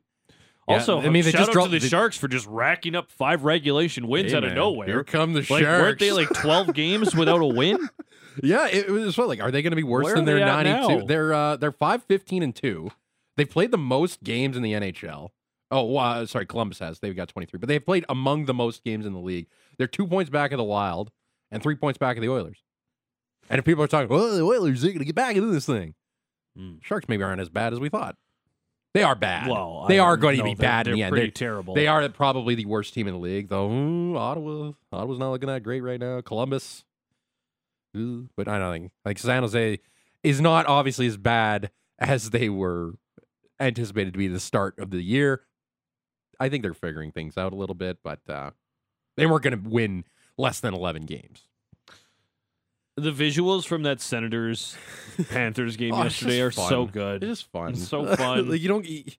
Yeah, 0.69 0.75
Also, 0.75 1.01
I 1.01 1.09
mean, 1.09 1.25
they 1.25 1.31
shout 1.31 1.39
just 1.41 1.51
out 1.51 1.53
dropped 1.55 1.69
to 1.71 1.79
the 1.79 1.79
the- 1.79 1.89
Sharks 1.89 2.17
for 2.19 2.29
just 2.29 2.47
racking 2.47 2.95
up 2.95 3.11
five 3.11 3.45
regulation 3.45 4.07
wins 4.07 4.33
Hey, 4.33 4.37
out 4.37 4.45
of 4.45 4.51
man, 4.51 4.57
nowhere. 4.57 4.87
Here 4.87 5.05
come 5.05 5.33
the 5.33 5.39
like, 5.41 5.47
Sharks. 5.47 5.65
weren't 5.65 5.99
they 5.99 6.13
like 6.13 6.29
twelve 6.35 6.75
games 6.75 7.15
without 7.15 7.41
a 7.41 7.47
win? 7.47 7.89
Yeah, 8.41 8.69
it, 8.69 8.87
it 8.87 8.91
was 8.93 9.19
what, 9.19 9.27
like, 9.27 9.41
are 9.43 9.51
they 9.51 9.63
going 9.63 9.73
to 9.73 9.77
be 9.77 9.83
worse 9.83 10.05
Where 10.05 10.15
than 10.15 10.25
their 10.25 10.39
ninety-two? 10.39 11.07
They're 11.09 11.35
uh, 11.35 11.57
they're 11.57 11.73
five 11.73 12.05
fifteen 12.05 12.45
and 12.45 12.55
two. 12.55 12.89
They've 13.37 13.51
played 13.51 13.73
the 13.73 13.79
most 13.79 14.23
games 14.23 14.57
in 14.57 14.63
the 14.63 14.75
NHL. 14.75 15.31
Oh, 15.71 15.97
uh, 15.97 16.25
sorry, 16.27 16.47
Columbus 16.47 16.79
has. 16.79 16.99
They've 17.01 17.15
got 17.17 17.29
twenty-three, 17.29 17.59
but 17.59 17.69
they've 17.69 17.85
played 17.85 18.05
among 18.09 18.47
the 18.47 18.55
most 18.55 18.85
games 18.85 19.05
in 19.05 19.13
the 19.13 19.19
league. 19.21 19.47
They're 19.77 19.87
two 19.87 20.07
points 20.07 20.31
back 20.31 20.53
of 20.53 20.59
the 20.59 20.65
Wild 20.65 21.11
and 21.51 21.63
three 21.63 21.75
points 21.77 21.99
back 21.99 22.17
of 22.17 22.23
the 22.23 22.29
Oilers. 22.31 22.63
And 23.51 23.59
if 23.59 23.65
people 23.65 23.83
are 23.85 23.89
talking, 23.89 24.09
well, 24.09 24.35
the 24.35 24.43
Oilers 24.43 24.83
are 24.85 24.89
going 24.89 24.99
to 25.01 25.05
get 25.05 25.15
back 25.15 25.37
into 25.37 25.51
this 25.51 25.67
thing, 25.67 25.95
Hmm. 26.57 26.77
Sharks 26.83 27.09
maybe 27.09 27.23
aren't 27.23 27.41
as 27.41 27.49
bad 27.51 27.73
as 27.73 27.79
we 27.81 27.89
thought. 27.89 28.17
They 28.95 29.03
are 29.03 29.15
bad. 29.15 29.49
Well, 29.49 29.85
they 29.87 29.99
I 30.01 30.05
are 30.05 30.17
going 30.17 30.39
to 30.39 30.43
be 30.45 30.55
bad 30.55 30.87
They're 30.87 30.95
in 30.95 30.99
the 30.99 31.03
end. 31.05 31.13
pretty 31.13 31.27
They're- 31.27 31.33
terrible. 31.33 31.75
They 31.75 31.87
are 31.87 32.09
probably 32.09 32.55
the 32.55 32.65
worst 32.65 32.95
team 32.95 33.07
in 33.07 33.13
the 33.15 33.21
league, 33.21 33.49
though. 33.49 33.69
Mm, 33.69 34.17
Ottawa, 34.17 34.73
Ottawa's 34.93 35.19
not 35.19 35.31
looking 35.31 35.47
that 35.49 35.63
great 35.63 35.83
right 35.83 36.01
now. 36.01 36.21
Columbus, 36.23 36.85
ooh, 37.97 38.29
but 38.37 38.49
I 38.49 38.59
don't 38.59 38.73
think 38.73 38.93
like 39.05 39.19
San 39.19 39.43
Jose 39.43 39.79
is 40.23 40.41
not 40.41 40.67
obviously 40.67 41.07
as 41.07 41.17
bad 41.17 41.71
as 41.99 42.31
they 42.31 42.49
were 42.49 42.95
anticipated 43.61 44.15
to 44.15 44.19
be 44.19 44.27
at 44.27 44.33
the 44.33 44.41
start 44.41 44.79
of 44.79 44.91
the 44.91 45.03
year. 45.03 45.43
I 46.41 46.49
think 46.49 46.63
they're 46.63 46.75
figuring 46.75 47.13
things 47.13 47.37
out 47.37 47.53
a 47.53 47.57
little 47.57 47.75
bit, 47.75 47.99
but 48.03 48.21
uh, 48.29 48.51
they 49.17 49.27
weren't 49.27 49.43
going 49.43 49.63
to 49.63 49.69
win 49.69 50.05
less 50.37 50.61
than 50.61 50.75
eleven 50.75 51.03
games. 51.05 51.49
the 52.97 53.11
visuals 53.13 53.65
from 53.67 53.83
that 53.85 54.01
Senators 54.01 54.77
Panthers 55.31 55.77
game 55.77 55.95
Oh, 55.95 56.03
yesterday 56.03 56.41
are 56.41 56.51
just 56.51 56.69
so 56.69 56.87
good. 56.87 57.23
It's 57.23 57.41
just 57.41 57.53
fun. 57.53 57.71
It's 57.73 57.87
so 57.89 58.05
fun. 58.17 58.49
like 58.51 58.61
you 58.61 58.69
don't. 58.69 58.87
It's 58.87 59.17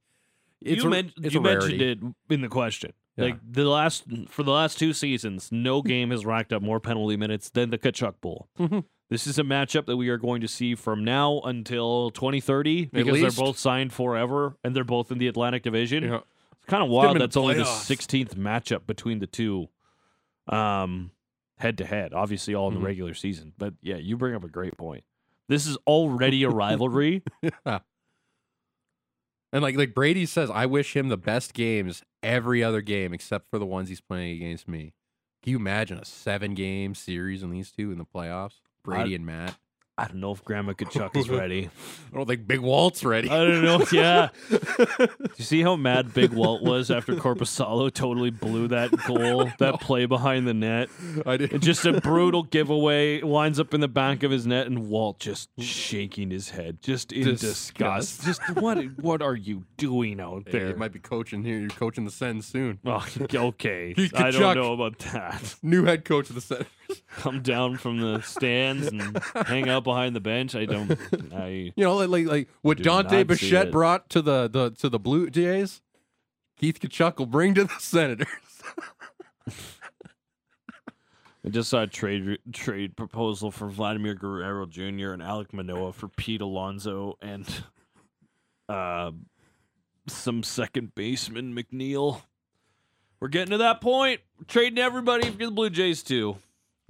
you 0.61 0.87
a, 0.87 0.89
men- 0.89 1.13
it's 1.21 1.33
you 1.33 1.41
mentioned 1.41 1.81
it 1.81 1.99
in 2.29 2.41
the 2.41 2.49
question. 2.49 2.91
Yeah. 3.15 3.25
Like 3.25 3.37
the 3.49 3.65
last 3.65 4.03
for 4.29 4.43
the 4.43 4.51
last 4.51 4.77
two 4.79 4.93
seasons, 4.93 5.49
no 5.51 5.81
game 5.81 6.11
has 6.11 6.25
racked 6.25 6.53
up 6.53 6.61
more 6.61 6.79
penalty 6.79 7.17
minutes 7.17 7.49
than 7.49 7.69
the 7.69 7.77
Tkachuk 7.77 8.15
Bowl. 8.21 8.47
Mhm. 8.59 8.83
This 9.09 9.25
is 9.25 9.39
a 9.39 9.43
matchup 9.43 9.87
that 9.87 9.97
we 9.97 10.09
are 10.09 10.17
going 10.19 10.39
to 10.41 10.47
see 10.47 10.75
from 10.75 11.03
now 11.03 11.41
until 11.43 12.11
2030 12.11 12.85
because 12.93 13.19
they're 13.19 13.31
both 13.45 13.57
signed 13.57 13.91
forever 13.91 14.55
and 14.63 14.75
they're 14.75 14.83
both 14.83 15.11
in 15.11 15.17
the 15.17 15.27
Atlantic 15.27 15.63
Division. 15.63 16.03
Yeah. 16.03 16.19
Kind 16.69 16.83
of 16.83 16.89
wild. 16.89 17.19
That's 17.19 17.35
only 17.37 17.55
the 17.55 17.63
16th 17.63 18.35
matchup 18.35 18.85
between 18.85 19.19
the 19.19 19.27
two, 19.27 19.67
um, 20.47 21.11
head 21.57 21.77
to 21.79 21.85
head. 21.85 22.13
Obviously, 22.13 22.55
all 22.55 22.67
in 22.69 22.75
the 22.75 22.79
regular 22.85 23.13
season. 23.13 23.53
But 23.57 23.73
yeah, 23.81 23.97
you 23.97 24.17
bring 24.17 24.35
up 24.35 24.43
a 24.43 24.49
great 24.49 24.77
point. 24.77 25.03
This 25.47 25.65
is 25.65 25.77
already 25.87 26.43
a 26.43 26.49
rivalry. 26.49 27.23
And 29.51 29.63
like 29.63 29.75
like 29.75 29.95
Brady 29.95 30.25
says, 30.25 30.51
I 30.51 30.65
wish 30.67 30.95
him 30.95 31.09
the 31.09 31.17
best 31.17 31.53
games 31.53 32.03
every 32.21 32.63
other 32.63 32.81
game 32.81 33.13
except 33.13 33.49
for 33.49 33.57
the 33.57 33.65
ones 33.65 33.89
he's 33.89 34.01
playing 34.01 34.35
against 34.35 34.67
me. 34.67 34.93
Can 35.41 35.51
you 35.51 35.57
imagine 35.57 35.97
a 35.97 36.05
seven 36.05 36.53
game 36.53 36.93
series 36.93 37.41
in 37.41 37.49
these 37.49 37.71
two 37.71 37.91
in 37.91 37.97
the 37.97 38.05
playoffs? 38.05 38.59
Brady 38.83 39.15
and 39.15 39.25
Matt. 39.25 39.55
I 39.99 40.07
don't 40.07 40.21
know 40.21 40.31
if 40.31 40.43
Grandma 40.45 40.71
Tkachuk 40.73 41.15
is 41.17 41.29
ready. 41.29 41.69
I 42.13 42.15
don't 42.17 42.25
think 42.25 42.47
Big 42.47 42.61
Walt's 42.61 43.03
ready. 43.03 43.29
I 43.29 43.43
don't 43.43 43.63
know. 43.63 43.85
Yeah. 43.91 44.29
Do 44.49 45.07
you 45.37 45.43
see 45.43 45.61
how 45.61 45.75
mad 45.75 46.13
Big 46.13 46.31
Walt 46.31 46.61
was 46.63 46.89
after 46.91 47.15
Korpisalo 47.15 47.91
totally 47.93 48.29
blew 48.29 48.67
that 48.69 48.91
goal, 49.05 49.51
that 49.59 49.81
play 49.81 50.05
behind 50.05 50.47
the 50.47 50.53
net? 50.53 50.89
I 51.25 51.37
did. 51.37 51.61
Just 51.61 51.85
a 51.85 51.99
brutal 51.99 52.43
giveaway. 52.43 53.21
Winds 53.21 53.59
up 53.59 53.73
in 53.73 53.81
the 53.81 53.87
back 53.87 54.23
of 54.23 54.31
his 54.31 54.47
net, 54.47 54.67
and 54.67 54.87
Walt 54.87 55.19
just 55.19 55.49
shaking 55.59 56.31
his 56.31 56.49
head, 56.51 56.81
just 56.81 57.11
in 57.11 57.23
disgust. 57.23 58.21
Disgust. 58.23 58.23
Just 58.25 58.55
what? 58.61 58.77
What 59.01 59.21
are 59.21 59.35
you 59.35 59.65
doing 59.77 60.19
out 60.21 60.43
Hey, 60.45 60.59
there? 60.59 60.69
you 60.69 60.75
might 60.75 60.93
be 60.93 60.99
coaching 60.99 61.43
here. 61.43 61.59
You're 61.59 61.69
coaching 61.69 62.05
the 62.05 62.11
Sens 62.11 62.45
soon. 62.45 62.79
Oh, 62.85 63.05
okay. 63.33 63.93
Keith 63.95 64.15
I 64.15 64.31
don't 64.31 64.55
know 64.55 64.73
about 64.73 64.99
that. 64.99 65.55
New 65.61 65.83
head 65.85 66.05
coach 66.05 66.29
of 66.29 66.35
the 66.35 66.41
Sens. 66.41 66.65
Come 67.17 67.41
down 67.43 67.77
from 67.77 67.99
the 67.99 68.21
stands 68.21 68.87
and 68.87 69.19
hang 69.45 69.69
out 69.69 69.83
behind 69.89 70.15
the 70.15 70.19
bench. 70.19 70.55
I 70.55 70.65
don't. 70.65 70.91
I 71.33 71.73
You 71.75 71.83
know, 71.83 71.97
like 71.97 72.09
like, 72.09 72.27
like 72.27 72.49
what 72.61 72.77
Dante 72.81 73.23
Bichette 73.23 73.71
brought 73.71 74.07
to 74.11 74.21
the, 74.21 74.47
the 74.47 74.69
to 74.71 74.87
the 74.87 74.99
Blue 74.99 75.31
Jays, 75.31 75.81
Keith 76.57 76.79
Tkachuk 76.79 77.17
will 77.17 77.25
bring 77.25 77.55
to 77.55 77.63
the 77.63 77.75
Senators. 77.79 78.27
I 81.43 81.49
just 81.49 81.69
saw 81.69 81.81
a 81.81 81.87
trade 81.87 82.37
trade 82.53 82.95
proposal 82.95 83.49
for 83.49 83.67
Vladimir 83.67 84.13
Guerrero 84.13 84.67
Jr. 84.67 85.13
and 85.13 85.23
Alek 85.23 85.53
Manoah 85.53 85.93
for 85.93 86.07
Pete 86.07 86.41
Alonso 86.41 87.17
and 87.21 87.47
uh, 88.67 89.09
some 90.05 90.43
second 90.43 90.93
baseman 90.93 91.55
McNeil. 91.55 92.21
We're 93.19 93.29
getting 93.29 93.51
to 93.51 93.57
that 93.57 93.81
point. 93.81 94.21
We're 94.37 94.45
trading 94.45 94.77
everybody 94.77 95.31
for 95.31 95.37
the 95.37 95.51
Blue 95.51 95.71
Jays 95.71 96.03
too. 96.03 96.37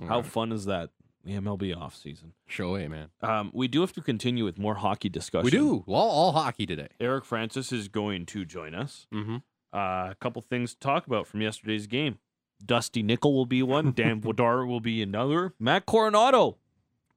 How 0.05 0.21
fun 0.21 0.51
is 0.51 0.65
that? 0.65 0.89
The 1.25 1.33
MLB 1.33 1.75
offseason. 1.75 2.31
Show 2.47 2.77
A, 2.77 2.87
man. 2.87 3.09
Um, 3.21 3.51
we 3.53 3.67
do 3.67 3.81
have 3.81 3.93
to 3.93 4.01
continue 4.01 4.45
with 4.45 4.57
more 4.57 4.75
hockey 4.75 5.09
discussion. 5.09 5.45
We 5.45 5.51
do 5.51 5.83
all, 5.87 6.09
all 6.09 6.31
hockey 6.31 6.65
today. 6.65 6.87
Eric 6.99 7.25
Francis 7.25 7.71
is 7.71 7.87
going 7.87 8.25
to 8.27 8.45
join 8.45 8.73
us. 8.73 9.05
Mm-hmm. 9.13 9.37
Uh, 9.73 9.77
a 10.11 10.15
couple 10.19 10.41
things 10.41 10.73
to 10.73 10.79
talk 10.79 11.07
about 11.07 11.27
from 11.27 11.41
yesterday's 11.41 11.87
game. 11.87 12.19
Dusty 12.65 13.03
Nickel 13.03 13.33
will 13.33 13.45
be 13.45 13.61
one. 13.61 13.91
Dan 13.91 14.21
Vladar 14.21 14.67
will 14.67 14.79
be 14.79 15.01
another. 15.01 15.53
Matt 15.59 15.85
Coronato. 15.85 16.55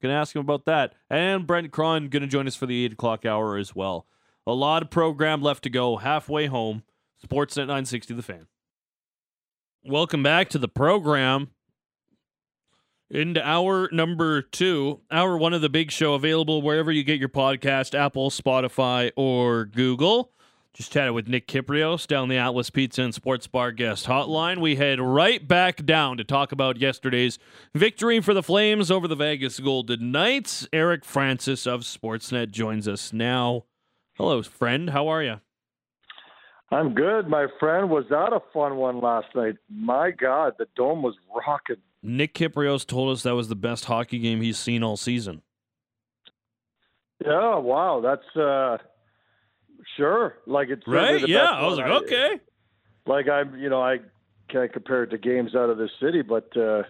Gonna 0.01 0.15
ask 0.15 0.35
him 0.35 0.41
about 0.41 0.65
that. 0.65 0.95
And 1.09 1.47
Brent 1.47 1.71
Cron 1.71 2.09
gonna 2.09 2.27
join 2.27 2.49
us 2.49 2.57
for 2.57 2.67
the 2.67 2.85
eight 2.85 2.95
o'clock 2.95 3.25
hour 3.25 3.57
as 3.57 3.75
well. 3.75 4.07
A 4.47 4.53
lot 4.53 4.83
of 4.83 4.91
program 4.91 5.41
left 5.41 5.62
to 5.62 5.71
go. 5.71 5.97
Halfway 5.97 6.47
home. 6.47 6.83
Sportsnet 7.25 7.69
960 7.69 8.15
The 8.15 8.23
Fan. 8.23 8.47
Welcome 9.85 10.23
back 10.25 10.49
to 10.51 10.59
the 10.59 10.69
program. 10.69 11.51
Into 13.12 13.46
hour 13.46 13.90
number 13.92 14.40
two, 14.40 15.01
hour 15.11 15.37
one 15.37 15.53
of 15.53 15.61
the 15.61 15.68
big 15.68 15.90
show, 15.90 16.14
available 16.14 16.62
wherever 16.62 16.90
you 16.90 17.05
get 17.05 17.20
your 17.20 17.29
podcast, 17.29 17.94
Apple, 17.94 18.31
Spotify, 18.31 19.11
or 19.16 19.66
Google. 19.66 20.33
Just 20.72 20.92
chatted 20.92 21.12
with 21.12 21.29
Nick 21.29 21.46
Kypreos 21.46 22.07
down 22.07 22.31
the 22.31 22.38
Atlas 22.38 22.70
Pizza 22.70 23.03
and 23.03 23.14
Sports 23.14 23.46
Bar 23.46 23.72
guest 23.72 24.07
hotline. 24.07 24.62
We 24.62 24.77
head 24.77 24.98
right 24.98 25.46
back 25.46 25.85
down 25.85 26.16
to 26.16 26.25
talk 26.25 26.53
about 26.53 26.79
yesterday's 26.79 27.38
victory 27.75 28.22
for 28.22 28.33
the 28.33 28.42
Flames 28.42 28.90
over 28.90 29.07
the 29.07 29.14
Vegas 29.14 29.61
Golden 29.61 30.11
Knights. 30.11 30.66
Eric 30.72 31.05
Francis 31.05 31.66
of 31.66 31.83
Sportsnet 31.83 32.51
joins 32.51 32.88
us 32.88 33.12
now. 33.12 33.64
Hello, 34.14 34.42
friend. 34.42 34.88
How 34.88 35.09
are 35.09 35.22
you? 35.22 35.40
I'm 36.70 36.94
good, 36.94 37.29
my 37.29 37.48
friend. 37.61 37.90
Was 37.90 38.07
that 38.09 38.33
a 38.33 38.40
fun 38.55 38.77
one 38.77 39.03
last 39.03 39.27
night? 39.35 39.57
My 39.68 40.12
God, 40.12 40.55
the 40.59 40.66
dome 40.75 41.03
was 41.03 41.16
rocking. 41.46 41.77
Nick 42.03 42.35
Kypreos 42.35 42.87
told 42.87 43.12
us 43.12 43.23
that 43.23 43.35
was 43.35 43.49
the 43.49 43.57
best 43.57 43.85
hockey 43.85 44.19
game 44.19 44.41
he's 44.41 44.59
seen 44.59 44.83
all 44.83 44.97
season. 44.97 45.43
Yeah, 47.25 47.57
wow, 47.57 48.01
that's 48.03 48.37
uh 48.37 48.79
sure. 49.97 50.35
Like 50.47 50.69
it's 50.69 50.83
Right? 50.87 51.27
Yeah. 51.27 51.45
I 51.45 51.67
was 51.67 51.79
like, 51.79 51.91
okay. 52.03 52.41
Like 53.07 53.29
I'm, 53.29 53.57
you 53.59 53.69
know, 53.69 53.81
I 53.81 53.99
can't 54.51 54.73
compare 54.73 55.05
it 55.05 55.11
to 55.11 55.19
games 55.19 55.55
out 55.55 55.71
of 55.71 55.79
this 55.79 55.91
city, 56.01 56.23
but 56.23 56.57
uh 56.57 56.83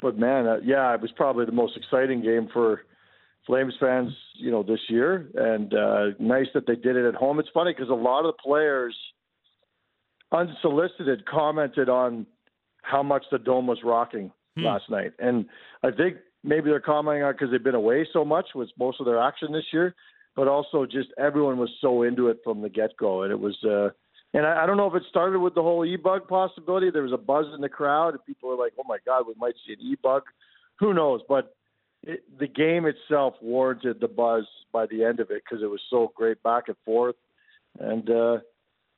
but 0.00 0.18
man, 0.18 0.46
uh, 0.46 0.56
yeah, 0.64 0.94
it 0.94 1.02
was 1.02 1.12
probably 1.12 1.44
the 1.44 1.52
most 1.52 1.76
exciting 1.76 2.22
game 2.22 2.48
for 2.52 2.82
Flames 3.46 3.74
fans, 3.78 4.12
you 4.36 4.50
know, 4.50 4.62
this 4.62 4.80
year, 4.88 5.28
and 5.34 5.74
uh 5.74 6.16
nice 6.18 6.46
that 6.54 6.66
they 6.66 6.76
did 6.76 6.96
it 6.96 7.06
at 7.06 7.14
home. 7.14 7.38
It's 7.38 7.50
funny 7.52 7.72
because 7.72 7.90
a 7.90 7.94
lot 7.94 8.24
of 8.24 8.34
the 8.34 8.42
players, 8.42 8.96
unsolicited, 10.32 11.26
commented 11.26 11.90
on 11.90 12.26
how 12.82 13.02
much 13.02 13.24
the 13.30 13.38
dome 13.38 13.66
was 13.66 13.78
rocking 13.84 14.32
Hmm. 14.56 14.64
last 14.64 14.90
night, 14.90 15.12
and 15.20 15.46
I 15.84 15.92
think 15.92 16.16
maybe 16.42 16.70
they're 16.70 16.80
commenting 16.80 17.22
on 17.22 17.32
because 17.32 17.50
they've 17.52 17.62
been 17.62 17.76
away 17.76 18.06
so 18.12 18.24
much 18.24 18.46
with 18.54 18.68
most 18.78 18.98
of 18.98 19.06
their 19.06 19.20
action 19.22 19.52
this 19.52 19.72
year, 19.72 19.94
but 20.34 20.48
also 20.48 20.86
just 20.86 21.08
everyone 21.18 21.58
was 21.58 21.70
so 21.80 22.02
into 22.02 22.28
it 22.28 22.38
from 22.42 22.60
the 22.60 22.68
get 22.68 22.96
go, 22.96 23.22
and 23.22 23.32
it 23.32 23.38
was. 23.40 23.56
uh 23.64 23.90
and 24.32 24.46
I, 24.46 24.62
I 24.62 24.66
don't 24.66 24.76
know 24.76 24.86
if 24.86 24.94
it 24.94 25.02
started 25.08 25.40
with 25.40 25.54
the 25.54 25.62
whole 25.62 25.84
e-bug 25.84 26.28
possibility. 26.28 26.90
There 26.90 27.02
was 27.02 27.12
a 27.12 27.16
buzz 27.16 27.46
in 27.54 27.60
the 27.60 27.68
crowd, 27.68 28.10
and 28.14 28.24
people 28.24 28.48
were 28.48 28.54
like, 28.56 28.72
"Oh 28.78 28.84
my 28.86 28.98
God, 29.04 29.26
we 29.26 29.34
might 29.36 29.54
see 29.66 29.72
an 29.72 29.80
e-bug." 29.80 30.22
Who 30.78 30.94
knows? 30.94 31.20
But 31.28 31.54
it, 32.04 32.22
the 32.38 32.46
game 32.46 32.86
itself 32.86 33.34
warranted 33.42 34.00
the 34.00 34.08
buzz 34.08 34.44
by 34.72 34.86
the 34.86 35.04
end 35.04 35.20
of 35.20 35.30
it 35.30 35.42
because 35.44 35.62
it 35.62 35.70
was 35.70 35.80
so 35.90 36.12
great 36.14 36.42
back 36.42 36.64
and 36.68 36.76
forth, 36.84 37.16
and 37.78 38.08
uh, 38.08 38.38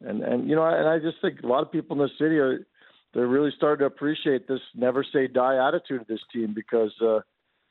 and 0.00 0.22
and 0.22 0.48
you 0.48 0.54
know, 0.54 0.64
and 0.64 0.88
I 0.88 0.98
just 0.98 1.20
think 1.22 1.42
a 1.42 1.46
lot 1.46 1.62
of 1.62 1.72
people 1.72 1.96
in 1.96 2.02
the 2.06 2.10
city 2.18 2.38
are 2.38 2.66
they're 3.14 3.26
really 3.26 3.52
starting 3.56 3.82
to 3.82 3.86
appreciate 3.86 4.48
this 4.48 4.60
never 4.74 5.04
say 5.12 5.26
die 5.26 5.66
attitude 5.66 6.00
of 6.00 6.06
this 6.06 6.20
team 6.32 6.52
because 6.54 6.92
uh, 7.02 7.20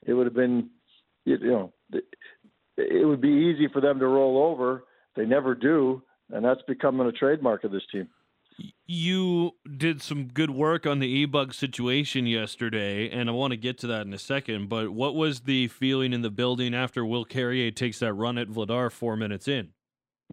it 0.06 0.14
would 0.14 0.28
have 0.28 0.36
been, 0.36 0.70
you 1.26 1.38
know, 1.40 1.74
it, 1.92 2.04
it 2.78 3.08
would 3.08 3.22
be 3.22 3.54
easy 3.54 3.68
for 3.72 3.82
them 3.82 4.00
to 4.00 4.08
roll 4.08 4.44
over. 4.52 4.84
They 5.16 5.26
never 5.26 5.56
do, 5.56 6.02
and 6.30 6.46
that's 6.46 6.62
becoming 6.68 7.08
a 7.08 7.12
trademark 7.12 7.64
of 7.64 7.72
this 7.72 7.84
team. 7.92 8.08
You 8.86 9.52
did 9.78 10.02
some 10.02 10.26
good 10.26 10.52
work 10.52 10.86
on 10.86 11.00
the 11.00 11.08
e-bug 11.08 11.54
situation 11.54 12.28
yesterday, 12.28 13.10
and 13.10 13.30
I 13.30 13.34
want 13.34 13.52
to 13.52 13.58
get 13.58 13.78
to 13.80 13.88
that 13.88 14.06
in 14.06 14.14
a 14.14 14.20
second. 14.20 14.70
But 14.70 14.92
what 14.92 15.16
was 15.16 15.42
the 15.42 15.68
feeling 15.70 16.14
in 16.14 16.22
the 16.22 16.30
building 16.30 16.76
after 16.76 17.06
Will 17.06 17.26
Carrier 17.26 17.72
takes 17.72 18.00
that 18.00 18.14
run 18.14 18.38
at 18.38 18.50
Vladar 18.50 18.92
four 18.92 19.16
minutes 19.16 19.48
in? 19.48 19.70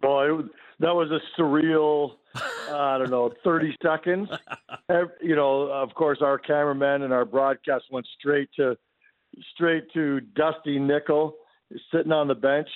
Well, 0.03 0.21
it 0.21 0.45
that 0.79 0.95
was 0.95 1.09
a 1.11 1.19
surreal, 1.39 2.15
I 2.71 2.97
don't 2.97 3.09
know, 3.09 3.31
30 3.43 3.75
seconds. 3.81 4.29
You 5.21 5.35
know, 5.35 5.71
of 5.71 5.93
course, 5.93 6.17
our 6.19 6.39
cameraman 6.39 7.03
and 7.03 7.13
our 7.13 7.23
broadcast 7.23 7.85
went 7.91 8.07
straight 8.17 8.49
to 8.55 8.75
straight 9.53 9.83
to 9.93 10.19
Dusty 10.19 10.79
Nickel 10.79 11.35
sitting 11.93 12.11
on 12.11 12.27
the 12.27 12.33
bench, 12.33 12.69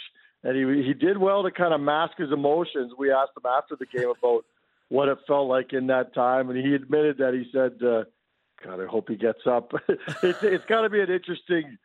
and 0.44 0.56
he 0.56 0.86
he 0.86 0.94
did 0.94 1.18
well 1.18 1.42
to 1.42 1.50
kind 1.50 1.74
of 1.74 1.82
mask 1.82 2.20
his 2.20 2.32
emotions. 2.32 2.94
We 2.96 3.12
asked 3.12 3.32
him 3.36 3.50
after 3.50 3.76
the 3.76 3.88
game 3.88 4.10
about 4.10 4.46
what 4.90 5.10
it 5.10 5.18
felt 5.26 5.48
like 5.48 5.74
in 5.74 5.88
that 5.88 6.14
time, 6.14 6.52
and 6.52 6.64
he 6.64 6.76
admitted 6.76 7.18
that 7.18 7.34
he 7.34 7.50
said, 7.52 7.84
uh, 7.84 8.04
"God, 8.64 8.80
I 8.80 8.86
hope 8.86 9.10
he 9.10 9.16
gets 9.16 9.48
up." 9.48 9.72
it's 10.22 10.44
it's 10.44 10.66
got 10.66 10.82
to 10.82 10.90
be 10.90 11.02
an 11.02 11.10
interesting 11.10 11.80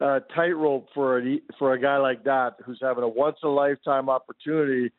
uh, 0.00 0.20
tightrope 0.34 0.88
for 0.94 1.18
a 1.18 1.40
for 1.58 1.72
a 1.72 1.80
guy 1.80 1.96
like 1.96 2.24
that 2.24 2.54
who's 2.64 2.78
having 2.80 3.04
a 3.04 3.08
once 3.08 3.38
in 3.42 3.48
a 3.48 3.52
lifetime 3.52 4.08
opportunity. 4.08 4.92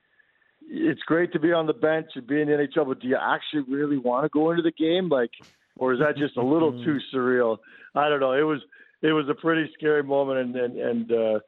It's 0.67 1.01
great 1.01 1.32
to 1.34 1.39
be 1.39 1.51
on 1.51 1.67
the 1.67 1.73
bench 1.73 2.08
and 2.15 2.25
be 2.25 2.41
in 2.41 2.47
the 2.47 2.54
NHL, 2.54 2.88
but 2.88 2.99
do 2.99 3.08
you 3.08 3.17
actually 3.19 3.63
really 3.73 3.97
want 3.97 4.25
to 4.25 4.30
go 4.30 4.51
into 4.51 4.63
the 4.63 4.71
game, 4.71 5.10
like, 5.10 5.32
or 5.78 5.93
is 5.93 5.99
that 5.99 6.17
just 6.17 6.38
a 6.38 6.43
little 6.43 6.71
too 6.84 6.99
surreal? 7.13 7.58
I 7.93 8.10
don't 8.10 8.19
know. 8.19 8.34
It 8.34 8.43
was 8.43 8.62
it 9.01 9.13
was 9.13 9.30
a 9.30 9.36
pretty 9.36 9.69
scary 9.78 10.04
moment, 10.04 10.39
and 10.39 10.56
and 10.56 10.78
and 10.78 11.12
uh, 11.12 11.39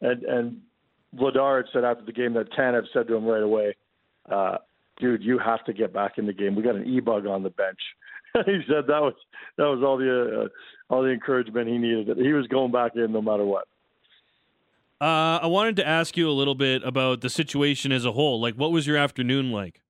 and, 0.00 0.22
and 0.22 0.60
Vladar 1.16 1.58
had 1.58 1.66
said 1.72 1.84
after 1.84 2.04
the 2.04 2.12
game 2.12 2.34
that 2.34 2.52
Tanev 2.52 2.84
said 2.92 3.08
to 3.08 3.16
him 3.16 3.24
right 3.24 3.42
away, 3.42 3.76
uh, 4.30 4.58
"Dude, 4.98 5.22
you 5.22 5.38
have 5.38 5.64
to 5.64 5.72
get 5.72 5.92
back 5.92 6.18
in 6.18 6.26
the 6.26 6.32
game. 6.32 6.54
We 6.54 6.62
got 6.62 6.76
an 6.76 6.86
e 6.86 7.00
bug 7.00 7.26
on 7.26 7.42
the 7.42 7.50
bench." 7.50 7.80
he 8.46 8.60
said 8.68 8.86
that 8.86 9.02
was 9.02 9.14
that 9.56 9.64
was 9.64 9.82
all 9.84 9.96
the 9.98 10.44
uh, 10.44 10.48
all 10.92 11.02
the 11.02 11.10
encouragement 11.10 11.68
he 11.68 11.78
needed. 11.78 12.16
He 12.16 12.32
was 12.32 12.46
going 12.46 12.70
back 12.70 12.92
in 12.94 13.12
no 13.12 13.22
matter 13.22 13.44
what. 13.44 13.66
Uh, 15.00 15.40
I 15.42 15.46
wanted 15.46 15.76
to 15.76 15.86
ask 15.86 16.16
you 16.18 16.28
a 16.28 16.32
little 16.32 16.54
bit 16.54 16.82
about 16.84 17.22
the 17.22 17.30
situation 17.30 17.90
as 17.90 18.04
a 18.04 18.12
whole. 18.12 18.38
Like, 18.38 18.54
what 18.56 18.70
was 18.70 18.86
your 18.86 18.98
afternoon 18.98 19.50
like? 19.50 19.80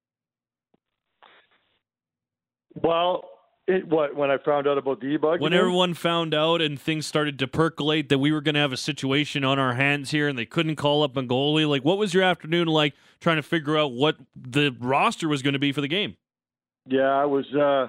Well, 2.77 3.25
it, 3.67 3.89
what 3.89 4.15
when 4.15 4.31
I 4.31 4.39
found 4.39 4.69
out 4.69 4.79
about 4.79 5.01
the 5.01 5.17
bug, 5.17 5.41
When 5.41 5.53
everyone 5.53 5.95
found 5.95 6.33
out 6.33 6.61
and 6.61 6.81
things 6.81 7.07
started 7.07 7.41
to 7.41 7.49
percolate 7.49 8.09
that 8.09 8.19
we 8.19 8.31
were 8.31 8.41
going 8.41 8.55
to 8.55 8.61
have 8.61 8.73
a 8.73 8.77
situation 8.77 9.43
on 9.45 9.59
our 9.59 9.75
hands 9.75 10.13
here 10.13 10.29
and 10.29 10.39
they 10.39 10.47
couldn't 10.47 10.77
call 10.77 11.03
up 11.03 11.17
a 11.17 11.23
goalie, 11.23 11.69
like, 11.69 11.85
what 11.85 11.99
was 11.99 12.15
your 12.15 12.23
afternoon 12.23 12.69
like 12.69 12.95
trying 13.21 13.37
to 13.37 13.43
figure 13.43 13.77
out 13.77 13.93
what 13.93 14.17
the 14.37 14.75
roster 14.79 15.29
was 15.29 15.43
going 15.43 15.55
to 15.55 15.59
be 15.59 15.73
for 15.73 15.81
the 15.81 15.89
game? 15.89 16.17
Yeah, 16.87 17.21
it 17.25 17.29
was. 17.29 17.47
Uh, 17.53 17.89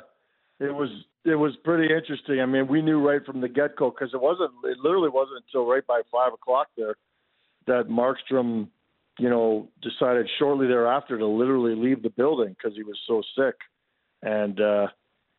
it 0.60 0.74
was. 0.74 0.90
It 1.24 1.36
was 1.36 1.56
pretty 1.64 1.94
interesting. 1.94 2.42
I 2.42 2.48
mean, 2.48 2.68
we 2.68 2.82
knew 2.82 3.00
right 3.00 3.24
from 3.24 3.42
the 3.42 3.48
get 3.48 3.76
go 3.76 3.92
because 3.92 4.12
it 4.12 4.20
wasn't. 4.20 4.52
It 4.64 4.80
literally 4.80 5.10
wasn't 5.10 5.44
until 5.46 5.68
right 5.68 5.86
by 5.86 6.02
five 6.12 6.34
o'clock 6.34 6.68
there 6.76 6.96
that 7.68 7.90
Markstrom, 7.90 8.68
you 9.20 9.30
know, 9.30 9.70
decided 9.82 10.30
shortly 10.40 10.68
thereafter 10.68 11.18
to 11.18 11.28
literally 11.28 11.76
leave 11.76 12.02
the 12.04 12.10
building 12.10 12.56
because 12.58 12.76
he 12.76 12.84
was 12.84 12.98
so 13.08 13.22
sick. 13.38 13.56
And 14.24 14.60
uh, 14.60 14.88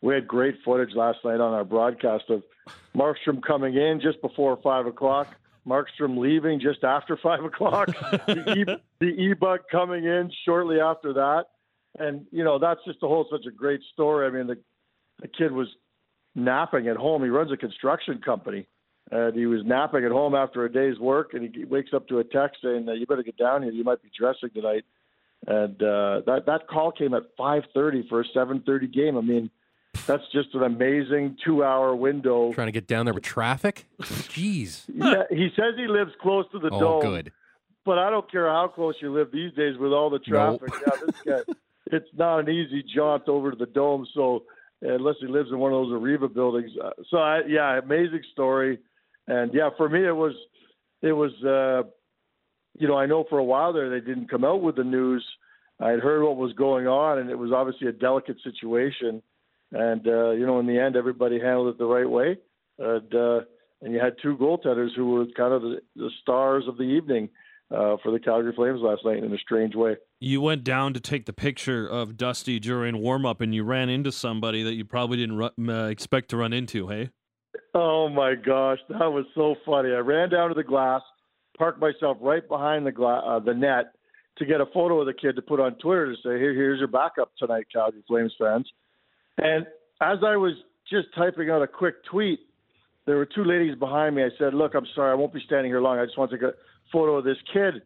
we 0.03 0.15
had 0.15 0.27
great 0.27 0.57
footage 0.65 0.95
last 0.95 1.19
night 1.25 1.41
on 1.41 1.55
our 1.55 1.65
broadcast 1.65 2.25
of 2.29 2.43
Markstrom 2.95 3.43
coming 3.43 3.75
in 3.77 4.01
just 4.01 4.21
before 4.21 4.59
five 4.63 4.87
o'clock, 4.87 5.35
Markstrom 5.67 6.19
leaving 6.19 6.61
just 6.61 6.85
after 6.85 7.17
five 7.17 7.45
o'clock, 7.45 7.89
the, 8.27 8.79
e, 9.03 9.07
e-bug 9.07 9.61
coming 9.71 10.05
in 10.05 10.31
shortly 10.45 10.81
after 10.81 11.13
that, 11.15 11.45
and 11.99 12.27
you 12.33 12.43
know 12.43 12.59
that's 12.59 12.81
just 12.85 12.99
a 13.03 13.07
whole 13.07 13.27
such 13.31 13.47
a 13.47 13.51
great 13.51 13.81
story. 13.93 14.27
I 14.27 14.31
mean, 14.31 14.49
the 14.49 14.59
the 15.21 15.29
kid 15.29 15.53
was 15.53 15.69
napping 16.35 16.89
at 16.89 16.97
home. 16.97 17.23
He 17.23 17.29
runs 17.29 17.53
a 17.53 17.57
construction 17.57 18.21
company, 18.25 18.67
and 19.13 19.37
he 19.37 19.45
was 19.47 19.61
napping 19.65 20.05
at 20.05 20.11
home 20.11 20.35
after 20.35 20.65
a 20.65 20.73
day's 20.73 20.99
work, 20.99 21.35
and 21.35 21.55
he 21.55 21.65
wakes 21.65 21.91
up 21.95 22.09
to 22.09 22.19
a 22.19 22.25
text 22.25 22.63
saying, 22.65 22.89
"You 22.89 23.07
better 23.07 23.23
get 23.23 23.37
down 23.37 23.63
here. 23.63 23.71
You 23.71 23.85
might 23.85 24.03
be 24.03 24.11
dressing 24.19 24.51
tonight." 24.51 24.85
And 25.47 25.75
uh, 25.83 26.23
that 26.27 26.45
that 26.47 26.67
call 26.69 26.91
came 26.93 27.13
at 27.15 27.37
5:30 27.39 28.09
for 28.09 28.21
a 28.21 28.25
7:30 28.35 28.93
game. 28.93 29.17
I 29.19 29.21
mean, 29.21 29.51
that's 30.07 30.23
just 30.33 30.55
an 30.55 30.63
amazing 30.63 31.37
two-hour 31.45 31.95
window. 31.95 32.53
Trying 32.53 32.69
to 32.69 32.73
get 32.73 32.87
down 32.87 33.05
there 33.07 33.13
with 33.15 33.23
traffic. 33.25 33.87
Jeez. 34.01 34.85
Yeah, 34.95 35.25
he 35.31 35.49
says 35.57 35.75
he 35.77 35.87
lives 35.89 36.13
close 36.21 36.45
to 36.53 36.59
the 36.59 36.71
Oh, 36.73 36.81
dome, 36.81 37.01
good. 37.01 37.33
but 37.85 37.99
I 37.99 38.09
don't 38.11 38.31
care 38.31 38.47
how 38.49 38.69
close 38.69 38.95
you 39.01 39.13
live 39.13 39.31
these 39.33 39.53
days 39.55 39.77
with 39.79 39.93
all 39.93 40.11
the 40.11 40.21
Nope. 40.27 40.61
traffic. 40.61 40.81
Yeah, 40.81 40.97
this 41.07 41.15
guy, 41.27 41.41
it's 41.97 42.09
not 42.17 42.39
an 42.41 42.49
easy 42.49 42.83
jaunt 42.95 43.29
over 43.29 43.51
to 43.51 43.57
the 43.57 43.67
dome. 43.67 44.07
So 44.15 44.45
unless 44.81 45.17
he 45.21 45.27
lives 45.27 45.51
in 45.51 45.59
one 45.59 45.73
of 45.73 45.87
those 45.87 45.93
Ariva 46.01 46.33
buildings, 46.33 46.71
uh, 46.83 46.91
so 47.11 47.19
I, 47.19 47.41
yeah, 47.49 47.79
amazing 47.79 48.23
story. 48.33 48.79
And 49.27 49.53
yeah, 49.55 49.71
for 49.77 49.89
me 49.89 50.07
it 50.07 50.17
was, 50.17 50.35
it 51.01 51.13
was, 51.13 51.33
uh, 51.45 51.89
you 52.79 52.89
know, 52.89 52.97
I 52.97 53.07
know 53.07 53.25
for 53.29 53.39
a 53.39 53.45
while 53.45 53.73
there 53.73 53.91
they 53.91 54.05
didn't 54.05 54.31
come 54.31 54.45
out 54.45 54.63
with 54.63 54.77
the 54.77 54.85
news. 54.85 55.25
I 55.81 55.91
had 55.91 56.01
heard 56.01 56.23
what 56.23 56.37
was 56.37 56.53
going 56.55 56.87
on, 56.87 57.19
and 57.19 57.29
it 57.29 57.39
was 57.39 57.51
obviously 57.53 57.89
a 57.89 57.93
delicate 57.93 58.37
situation. 58.43 59.23
And 59.73 60.07
uh, 60.07 60.31
you 60.31 60.47
know, 60.47 60.61
in 60.61 60.67
the 60.67 60.79
end, 60.79 60.97
everybody 60.97 61.41
handled 61.41 61.69
it 61.69 61.79
the 61.79 61.87
right 61.87 62.09
way. 62.09 62.39
And 62.79 63.15
uh, 63.15 63.41
and 63.81 63.93
you 63.93 64.01
had 64.01 64.15
two 64.23 64.37
goaltenders 64.37 64.95
who 64.95 65.11
were 65.11 65.27
kind 65.37 65.53
of 65.53 65.63
the, 65.63 65.81
the 65.97 66.11
stars 66.21 66.65
of 66.69 66.77
the 66.77 66.85
evening 66.85 67.29
uh, 67.71 67.97
for 68.03 68.13
the 68.13 68.21
Calgary 68.21 68.53
Flames 68.55 68.81
last 68.81 69.05
night 69.05 69.23
in 69.23 69.33
a 69.33 69.39
strange 69.39 69.75
way. 69.75 69.97
You 70.21 70.41
went 70.41 70.63
down 70.63 70.95
to 70.95 71.01
take 71.01 71.27
the 71.27 71.33
picture 71.33 71.87
of 71.87 72.17
Dusty 72.17 72.61
during 72.61 72.99
warm 72.99 73.27
up, 73.27 73.41
and 73.41 73.55
you 73.55 73.65
ran 73.65 73.89
into 73.89 74.13
somebody 74.13 74.63
that 74.63 74.75
you 74.75 74.85
probably 74.85 75.17
didn't 75.17 75.69
uh, 75.69 75.87
expect 75.87 76.29
to 76.31 76.37
run 76.37 76.53
into. 76.53 76.89
Hey, 76.89 77.11
Oh 77.75 78.09
my 78.09 78.35
gosh, 78.35 78.79
that 78.89 79.11
was 79.11 79.25
so 79.35 79.55
funny! 79.65 79.93
I 79.93 79.99
ran 79.99 80.29
down 80.29 80.51
to 80.51 80.55
the 80.55 80.63
glass, 80.63 81.01
parked 81.57 81.81
myself 81.81 82.19
right 82.21 82.47
behind 82.47 82.87
the 82.87 82.93
gla- 82.93 83.25
uh, 83.27 83.39
the 83.39 83.55
net 83.55 83.95
to 84.37 84.45
get 84.45 84.61
a 84.61 84.67
photo 84.67 85.01
of 85.01 85.07
the 85.07 85.15
kid 85.15 85.37
to 85.37 85.43
put 85.43 85.61
on 85.61 85.75
Twitter 85.77 86.07
to 86.07 86.17
say, 86.17 86.39
"Here, 86.39 86.53
here's 86.53 86.79
your 86.79 86.89
backup 86.89 87.33
tonight, 87.39 87.67
Calgary 87.73 88.03
Flames 88.07 88.35
fans." 88.39 88.71
And 89.39 89.67
as 90.03 90.19
I 90.23 90.37
was 90.37 90.53
just 90.91 91.09
typing 91.15 91.49
out 91.49 91.63
a 91.63 91.67
quick 91.67 92.05
tweet, 92.05 92.41
there 93.07 93.17
were 93.17 93.27
two 93.27 93.45
ladies 93.45 93.79
behind 93.79 94.17
me. 94.17 94.23
I 94.23 94.31
said, 94.39 94.53
"Look, 94.53 94.75
I'm 94.75 94.87
sorry, 94.95 95.11
I 95.11 95.15
won't 95.15 95.33
be 95.33 95.43
standing 95.47 95.71
here 95.71 95.81
long. 95.81 95.99
I 95.99 96.05
just 96.05 96.19
want 96.19 96.31
to 96.31 96.37
take 96.37 96.45
a 96.45 96.55
photo 96.93 97.17
of 97.17 97.25
this 97.25 97.39
kid." 97.53 97.81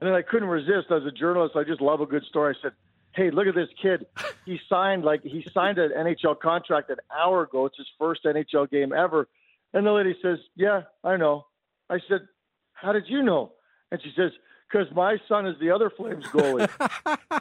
And 0.00 0.08
then 0.08 0.14
I 0.14 0.22
couldn't 0.22 0.48
resist. 0.48 0.90
As 0.90 1.04
a 1.04 1.12
journalist, 1.12 1.54
I 1.56 1.62
just 1.62 1.80
love 1.80 2.00
a 2.00 2.06
good 2.06 2.24
story. 2.24 2.56
I 2.58 2.62
said, 2.62 2.72
"Hey, 3.12 3.30
look 3.30 3.46
at 3.46 3.54
this 3.54 3.68
kid. 3.80 4.06
He 4.44 4.60
signed 4.68 5.04
like 5.04 5.22
he 5.22 5.46
signed 5.52 5.78
an 5.78 5.90
NHL 5.90 6.38
contract 6.40 6.90
an 6.90 6.98
hour 7.14 7.42
ago. 7.42 7.66
It's 7.66 7.76
his 7.76 7.88
first 7.98 8.24
NHL 8.24 8.70
game 8.70 8.92
ever." 8.92 9.28
And 9.72 9.86
the 9.86 9.92
lady 9.92 10.16
says, 10.22 10.38
"Yeah, 10.54 10.82
I 11.04 11.16
know." 11.16 11.46
I 11.88 11.98
said, 12.08 12.28
"How 12.72 12.92
did 12.92 13.04
you 13.08 13.22
know?" 13.22 13.52
And 13.90 14.00
she 14.02 14.12
says, 14.16 14.32
"Because 14.70 14.92
my 14.94 15.18
son 15.28 15.46
is 15.46 15.56
the 15.60 15.70
other 15.70 15.90
Flames 15.90 16.24
goalie." 16.26 16.68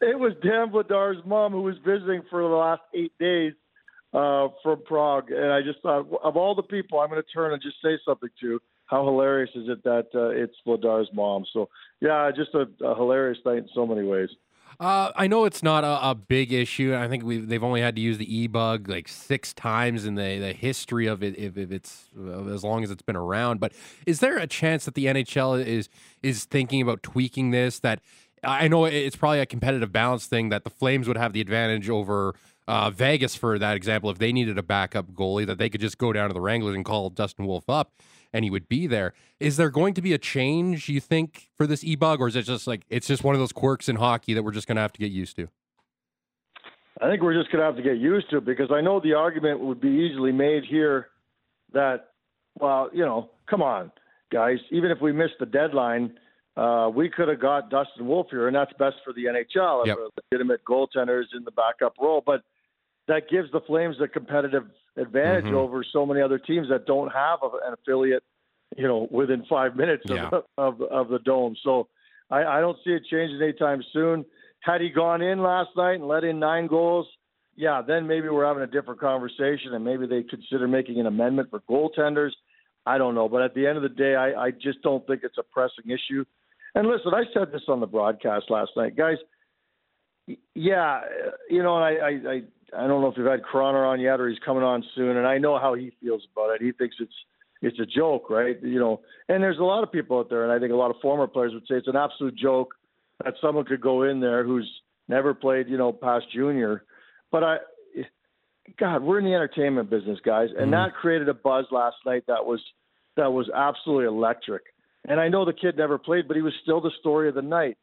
it 0.00 0.18
was 0.18 0.32
Dan 0.42 0.70
Vladar's 0.70 1.24
mom 1.24 1.52
who 1.52 1.62
was 1.62 1.76
visiting 1.84 2.22
for 2.30 2.42
the 2.42 2.54
last 2.54 2.82
eight 2.94 3.12
days 3.18 3.54
uh, 4.12 4.48
from 4.62 4.82
Prague, 4.84 5.30
and 5.30 5.52
I 5.52 5.62
just 5.62 5.80
thought, 5.80 6.06
of 6.22 6.36
all 6.36 6.54
the 6.54 6.62
people, 6.62 7.00
I'm 7.00 7.10
going 7.10 7.20
to 7.20 7.28
turn 7.28 7.52
and 7.52 7.60
just 7.60 7.76
say 7.82 7.98
something 8.04 8.30
to. 8.40 8.60
How 8.86 9.04
hilarious 9.04 9.50
is 9.54 9.68
it 9.68 9.82
that 9.84 10.08
uh, 10.14 10.28
it's 10.28 10.54
Vladar's 10.66 11.08
mom? 11.12 11.44
So 11.52 11.68
yeah, 12.00 12.30
just 12.34 12.54
a, 12.54 12.68
a 12.84 12.94
hilarious 12.94 13.38
night 13.44 13.58
in 13.58 13.68
so 13.74 13.86
many 13.86 14.06
ways. 14.06 14.28
Uh, 14.80 15.12
I 15.14 15.26
know 15.26 15.44
it's 15.44 15.62
not 15.62 15.84
a, 15.84 16.10
a 16.10 16.14
big 16.14 16.52
issue. 16.52 16.94
I 16.94 17.08
think 17.08 17.24
we 17.24 17.38
they've 17.38 17.62
only 17.62 17.80
had 17.80 17.94
to 17.96 18.02
use 18.02 18.18
the 18.18 18.36
e-bug 18.36 18.88
like 18.88 19.08
six 19.08 19.52
times 19.54 20.04
in 20.04 20.14
the, 20.14 20.38
the 20.38 20.52
history 20.52 21.06
of 21.06 21.22
it, 21.22 21.38
if, 21.38 21.56
if 21.56 21.70
it's 21.70 22.06
uh, 22.18 22.44
as 22.46 22.64
long 22.64 22.82
as 22.82 22.90
it's 22.90 23.02
been 23.02 23.16
around. 23.16 23.60
But 23.60 23.72
is 24.06 24.20
there 24.20 24.38
a 24.38 24.46
chance 24.46 24.84
that 24.84 24.94
the 24.94 25.06
NHL 25.06 25.64
is 25.64 25.88
is 26.22 26.44
thinking 26.44 26.82
about 26.82 27.02
tweaking 27.02 27.50
this? 27.50 27.78
That 27.80 28.00
I 28.42 28.68
know 28.68 28.84
it's 28.84 29.16
probably 29.16 29.40
a 29.40 29.46
competitive 29.46 29.92
balance 29.92 30.26
thing 30.26 30.48
that 30.48 30.64
the 30.64 30.70
Flames 30.70 31.08
would 31.08 31.16
have 31.16 31.32
the 31.32 31.40
advantage 31.40 31.88
over 31.88 32.34
uh, 32.66 32.90
Vegas 32.90 33.34
for 33.34 33.58
that 33.58 33.76
example. 33.76 34.10
If 34.10 34.18
they 34.18 34.32
needed 34.32 34.58
a 34.58 34.62
backup 34.62 35.12
goalie, 35.12 35.46
that 35.46 35.58
they 35.58 35.68
could 35.68 35.80
just 35.80 35.98
go 35.98 36.12
down 36.12 36.28
to 36.28 36.34
the 36.34 36.40
Wranglers 36.40 36.74
and 36.74 36.84
call 36.84 37.10
Dustin 37.10 37.46
Wolf 37.46 37.68
up 37.68 37.92
and 38.34 38.44
he 38.44 38.50
would 38.50 38.68
be 38.68 38.86
there. 38.86 39.14
Is 39.38 39.56
there 39.56 39.70
going 39.70 39.94
to 39.94 40.02
be 40.02 40.12
a 40.12 40.18
change, 40.18 40.88
you 40.88 41.00
think, 41.00 41.48
for 41.56 41.66
this 41.66 41.84
e 41.84 41.94
bug, 41.94 42.20
or 42.20 42.28
is 42.28 42.36
it 42.36 42.42
just 42.42 42.66
like 42.66 42.82
it's 42.90 43.06
just 43.06 43.24
one 43.24 43.34
of 43.34 43.38
those 43.38 43.52
quirks 43.52 43.88
in 43.88 43.96
hockey 43.96 44.34
that 44.34 44.42
we're 44.42 44.50
just 44.50 44.66
going 44.66 44.76
to 44.76 44.82
have 44.82 44.92
to 44.92 44.98
get 44.98 45.12
used 45.12 45.36
to? 45.36 45.48
I 47.00 47.08
think 47.08 47.22
we're 47.22 47.34
just 47.34 47.50
going 47.50 47.60
to 47.60 47.64
have 47.64 47.76
to 47.76 47.82
get 47.82 47.96
used 47.96 48.28
to 48.30 48.38
it 48.38 48.44
because 48.44 48.70
I 48.72 48.80
know 48.80 49.00
the 49.00 49.14
argument 49.14 49.60
would 49.60 49.80
be 49.80 49.88
easily 49.88 50.32
made 50.32 50.64
here 50.64 51.08
that, 51.72 52.10
well, 52.58 52.90
you 52.92 53.04
know, 53.04 53.30
come 53.48 53.62
on, 53.62 53.90
guys, 54.32 54.58
even 54.70 54.90
if 54.90 55.00
we 55.00 55.12
missed 55.12 55.34
the 55.40 55.46
deadline, 55.46 56.12
uh, 56.56 56.90
we 56.94 57.08
could 57.08 57.28
have 57.28 57.40
got 57.40 57.68
Dustin 57.70 58.06
Wolf 58.06 58.28
here, 58.30 58.46
and 58.46 58.54
that's 58.54 58.72
best 58.78 58.96
for 59.04 59.12
the 59.12 59.24
NHL. 59.24 59.86
Yep. 59.86 59.96
A 59.96 60.08
legitimate 60.32 60.60
goaltenders 60.64 61.24
in 61.36 61.44
the 61.44 61.50
backup 61.50 61.94
role, 62.00 62.22
but 62.24 62.42
that 63.08 63.28
gives 63.28 63.50
the 63.52 63.60
Flames 63.62 63.96
a 64.00 64.08
competitive 64.08 64.64
advantage 64.96 65.46
Mhm. 65.46 65.54
over 65.54 65.84
so 65.84 66.06
many 66.06 66.20
other 66.20 66.38
teams 66.38 66.68
that 66.68 66.86
don't 66.86 67.12
have 67.12 67.42
a, 67.42 67.48
an 67.66 67.74
affiliate, 67.74 68.22
you 68.76 68.86
know, 68.86 69.08
within 69.10 69.44
five 69.46 69.76
minutes 69.82 70.04
Yeah. 70.08 70.28
of, 70.32 70.44
of 70.58 70.82
of 70.82 71.08
the 71.08 71.18
dome. 71.20 71.56
So 71.62 71.88
I, 72.30 72.44
I 72.44 72.60
don't 72.60 72.78
see 72.84 72.90
it 72.90 73.04
changing 73.10 73.40
anytime 73.42 73.82
soon. 73.92 74.24
Had 74.60 74.80
he 74.80 74.90
gone 74.90 75.20
in 75.20 75.42
last 75.42 75.70
night 75.76 75.94
and 75.94 76.08
let 76.08 76.24
in 76.24 76.38
nine 76.38 76.66
goals, 76.66 77.06
yeah, 77.54 77.82
then 77.82 78.06
maybe 78.06 78.28
we're 78.28 78.46
having 78.46 78.62
a 78.62 78.66
different 78.66 79.00
conversation, 79.00 79.74
and 79.74 79.84
maybe 79.84 80.06
they 80.06 80.22
consider 80.22 80.66
making 80.66 80.98
an 81.00 81.06
amendment 81.06 81.50
for 81.50 81.60
goaltenders. 81.60 82.32
I 82.86 82.98
don't 82.98 83.14
know, 83.14 83.28
but 83.28 83.42
at 83.42 83.54
the 83.54 83.66
end 83.66 83.76
of 83.76 83.82
the 83.82 83.88
day, 83.88 84.14
I, 84.14 84.46
I 84.46 84.50
just 84.50 84.82
don't 84.82 85.06
think 85.06 85.22
it's 85.22 85.38
a 85.38 85.42
pressing 85.42 85.90
issue. 85.90 86.24
And 86.74 86.88
listen, 86.88 87.12
I 87.14 87.24
said 87.32 87.52
this 87.52 87.62
on 87.68 87.80
the 87.80 87.86
broadcast 87.86 88.50
last 88.50 88.72
night, 88.76 88.96
guys. 88.96 89.16
Yeah, 90.54 91.00
you 91.48 91.62
know, 91.62 91.76
I, 91.76 91.90
I, 91.92 92.08
I, 92.08 92.42
I 92.76 92.86
don't 92.86 93.00
know 93.00 93.08
if 93.08 93.16
you've 93.16 93.26
had 93.26 93.42
Croner 93.42 93.86
on 93.86 94.00
yet, 94.00 94.20
or 94.20 94.28
he's 94.28 94.38
coming 94.44 94.62
on 94.62 94.84
soon, 94.94 95.16
and 95.16 95.26
I 95.26 95.38
know 95.38 95.58
how 95.58 95.74
he 95.74 95.92
feels 96.02 96.22
about 96.32 96.54
it. 96.54 96.62
He 96.62 96.72
thinks 96.72 96.96
it's 97.00 97.12
it's 97.62 97.78
a 97.78 97.86
joke, 97.86 98.28
right? 98.28 98.56
You 98.62 98.78
know, 98.78 99.00
and 99.28 99.42
there's 99.42 99.58
a 99.58 99.64
lot 99.64 99.82
of 99.82 99.92
people 99.92 100.18
out 100.18 100.28
there, 100.28 100.44
and 100.44 100.52
I 100.52 100.58
think 100.58 100.72
a 100.72 100.76
lot 100.76 100.90
of 100.90 100.96
former 101.00 101.26
players 101.26 101.52
would 101.54 101.62
say 101.62 101.76
it's 101.76 101.88
an 101.88 101.96
absolute 101.96 102.36
joke 102.36 102.74
that 103.24 103.34
someone 103.40 103.64
could 103.64 103.80
go 103.80 104.02
in 104.02 104.20
there 104.20 104.44
who's 104.44 104.70
never 105.08 105.34
played, 105.34 105.68
you 105.68 105.78
know, 105.78 105.92
past 105.92 106.26
junior. 106.32 106.84
But 107.30 107.44
I, 107.44 107.56
God, 108.78 109.02
we're 109.02 109.18
in 109.18 109.24
the 109.24 109.34
entertainment 109.34 109.90
business, 109.90 110.18
guys, 110.24 110.48
and 110.50 110.72
mm-hmm. 110.72 110.90
that 110.90 110.94
created 110.94 111.28
a 111.28 111.34
buzz 111.34 111.66
last 111.70 111.96
night 112.04 112.24
that 112.26 112.44
was 112.44 112.60
that 113.16 113.32
was 113.32 113.48
absolutely 113.54 114.06
electric. 114.06 114.62
And 115.06 115.20
I 115.20 115.28
know 115.28 115.44
the 115.44 115.52
kid 115.52 115.76
never 115.76 115.98
played, 115.98 116.26
but 116.26 116.36
he 116.36 116.42
was 116.42 116.54
still 116.62 116.80
the 116.80 116.90
story 117.00 117.28
of 117.28 117.34
the 117.34 117.42
night. 117.42 117.76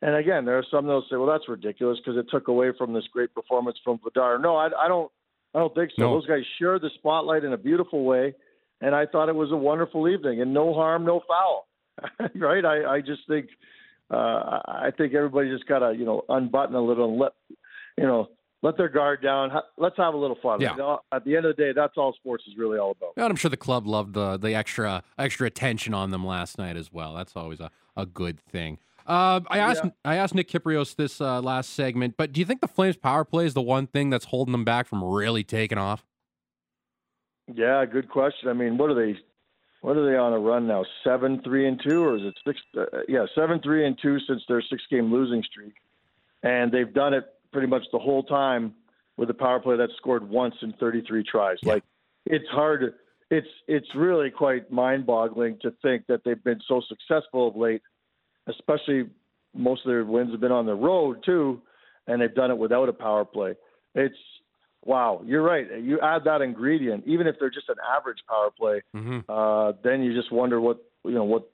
And 0.00 0.14
again, 0.14 0.44
there 0.44 0.58
are 0.58 0.64
some 0.70 0.86
that'll 0.86 1.06
say, 1.10 1.16
"Well, 1.16 1.26
that's 1.26 1.48
ridiculous 1.48 1.98
because 1.98 2.16
it 2.18 2.26
took 2.30 2.48
away 2.48 2.70
from 2.76 2.92
this 2.92 3.04
great 3.12 3.34
performance 3.34 3.78
from 3.82 3.98
Vladar." 3.98 4.40
No, 4.40 4.56
I, 4.56 4.68
I 4.84 4.88
don't. 4.88 5.10
I 5.54 5.60
don't 5.60 5.74
think 5.74 5.90
so. 5.96 6.02
No. 6.02 6.14
Those 6.14 6.26
guys 6.26 6.42
shared 6.58 6.82
the 6.82 6.90
spotlight 6.94 7.42
in 7.42 7.52
a 7.52 7.56
beautiful 7.56 8.04
way, 8.04 8.34
and 8.80 8.94
I 8.94 9.06
thought 9.06 9.28
it 9.28 9.34
was 9.34 9.50
a 9.50 9.56
wonderful 9.56 10.08
evening 10.08 10.40
and 10.40 10.54
no 10.54 10.74
harm, 10.74 11.04
no 11.04 11.20
foul. 11.26 11.66
right? 12.36 12.64
I, 12.64 12.96
I 12.96 13.00
just 13.00 13.22
think 13.26 13.48
uh, 14.10 14.60
I 14.66 14.90
think 14.96 15.14
everybody 15.14 15.50
just 15.50 15.66
gotta 15.66 15.94
you 15.96 16.04
know 16.04 16.22
unbutton 16.28 16.74
a 16.74 16.80
little 16.80 17.10
and 17.10 17.18
let 17.18 17.32
you 17.96 18.04
know 18.04 18.28
let 18.62 18.76
their 18.76 18.88
guard 18.88 19.22
down. 19.22 19.50
Let's 19.76 19.96
have 19.96 20.14
a 20.14 20.16
little 20.16 20.38
fun. 20.42 20.60
Yeah. 20.60 20.72
You 20.72 20.78
know, 20.78 21.00
At 21.12 21.24
the 21.24 21.36
end 21.36 21.46
of 21.46 21.56
the 21.56 21.62
day, 21.62 21.72
that's 21.72 21.94
all 21.96 22.12
sports 22.14 22.44
is 22.48 22.56
really 22.56 22.78
all 22.78 22.92
about. 22.92 23.12
And 23.16 23.26
I'm 23.26 23.36
sure 23.36 23.50
the 23.50 23.56
club 23.56 23.86
loved 23.86 24.14
the 24.14 24.36
the 24.36 24.54
extra 24.54 25.02
extra 25.18 25.46
attention 25.46 25.94
on 25.94 26.10
them 26.10 26.26
last 26.26 26.58
night 26.58 26.76
as 26.76 26.92
well. 26.92 27.14
That's 27.14 27.36
always 27.36 27.60
a, 27.60 27.70
a 27.96 28.06
good 28.06 28.40
thing. 28.40 28.78
Uh, 29.08 29.40
I 29.48 29.58
asked 29.58 29.84
I 30.04 30.16
asked 30.16 30.34
Nick 30.34 30.50
Kypreos 30.50 30.94
this 30.94 31.18
uh, 31.18 31.40
last 31.40 31.70
segment, 31.70 32.14
but 32.18 32.30
do 32.30 32.40
you 32.40 32.44
think 32.44 32.60
the 32.60 32.68
Flames 32.68 32.98
power 32.98 33.24
play 33.24 33.46
is 33.46 33.54
the 33.54 33.62
one 33.62 33.86
thing 33.86 34.10
that's 34.10 34.26
holding 34.26 34.52
them 34.52 34.64
back 34.64 34.86
from 34.86 35.02
really 35.02 35.42
taking 35.42 35.78
off? 35.78 36.04
Yeah, 37.54 37.86
good 37.86 38.10
question. 38.10 38.50
I 38.50 38.52
mean, 38.52 38.76
what 38.76 38.90
are 38.90 38.94
they? 38.94 39.18
What 39.80 39.96
are 39.96 40.10
they 40.10 40.16
on 40.16 40.34
a 40.34 40.38
run 40.38 40.66
now? 40.66 40.84
Seven, 41.04 41.40
three, 41.42 41.66
and 41.66 41.80
two, 41.82 42.04
or 42.04 42.16
is 42.16 42.22
it 42.24 42.34
six? 42.46 42.60
Uh, 42.76 42.84
yeah, 43.08 43.24
seven, 43.34 43.60
three, 43.62 43.86
and 43.86 43.98
two 44.00 44.18
since 44.28 44.42
their 44.46 44.60
six-game 44.60 45.10
losing 45.10 45.42
streak, 45.42 45.74
and 46.42 46.70
they've 46.70 46.92
done 46.92 47.14
it 47.14 47.24
pretty 47.50 47.68
much 47.68 47.84
the 47.92 47.98
whole 47.98 48.24
time 48.24 48.74
with 49.16 49.30
a 49.30 49.34
power 49.34 49.58
play 49.58 49.76
that 49.78 49.88
scored 49.96 50.28
once 50.28 50.54
in 50.60 50.74
33 50.74 51.24
tries. 51.24 51.56
Like, 51.64 51.82
it's 52.26 52.48
hard. 52.50 52.94
It's 53.30 53.48
it's 53.66 53.88
really 53.94 54.30
quite 54.30 54.70
mind-boggling 54.70 55.60
to 55.62 55.72
think 55.80 56.06
that 56.08 56.24
they've 56.24 56.42
been 56.44 56.60
so 56.68 56.82
successful 56.86 57.48
of 57.48 57.56
late, 57.56 57.80
especially 58.48 59.04
most 59.54 59.84
of 59.84 59.90
their 59.90 60.04
wins 60.04 60.30
have 60.30 60.40
been 60.40 60.52
on 60.52 60.66
the 60.66 60.74
road 60.74 61.22
too, 61.24 61.60
and 62.06 62.20
they've 62.20 62.34
done 62.34 62.50
it 62.50 62.58
without 62.58 62.88
a 62.88 62.92
power 62.92 63.24
play. 63.24 63.54
It's 63.94 64.14
wow, 64.84 65.22
you're 65.24 65.42
right. 65.42 65.66
You 65.82 66.00
add 66.00 66.24
that 66.24 66.40
ingredient, 66.42 67.04
even 67.06 67.26
if 67.26 67.36
they're 67.38 67.50
just 67.50 67.68
an 67.68 67.76
average 67.96 68.18
power 68.28 68.50
play, 68.56 68.82
mm-hmm. 68.94 69.30
uh, 69.30 69.72
then 69.82 70.02
you 70.02 70.14
just 70.14 70.32
wonder 70.32 70.60
what 70.60 70.78
you 71.04 71.12
know 71.12 71.24
what 71.24 71.50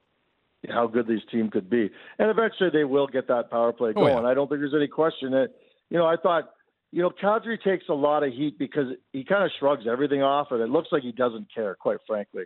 how 0.71 0.87
good 0.87 1.07
these 1.07 1.21
team 1.31 1.51
could 1.51 1.69
be. 1.69 1.91
And 2.19 2.31
eventually 2.31 2.71
they 2.73 2.85
will 2.85 3.07
get 3.07 3.29
that 3.29 3.51
power 3.51 3.73
play 3.73 3.91
Oh, 3.91 4.01
going. 4.01 4.25
yeah. 4.25 4.31
I 4.31 4.35
don't 4.35 4.49
think 4.49 4.61
there's 4.61 4.75
any 4.75 4.89
question 4.89 5.31
that 5.33 5.49
you 5.91 5.99
know, 5.99 6.07
I 6.07 6.17
thought 6.17 6.51
you 6.95 7.03
know, 7.03 7.11
Kadri 7.11 7.61
takes 7.61 7.87
a 7.89 7.93
lot 7.95 8.23
of 8.23 8.33
heat 8.33 8.57
because 8.57 8.87
he 9.13 9.25
kind 9.25 9.43
of 9.43 9.51
shrugs 9.59 9.85
everything 9.91 10.23
off 10.23 10.49
and 10.53 10.61
it 10.61 10.69
looks 10.69 10.89
like 10.93 11.03
he 11.03 11.11
doesn't 11.11 11.53
care, 11.53 11.75
quite 11.75 11.99
frankly. 12.07 12.45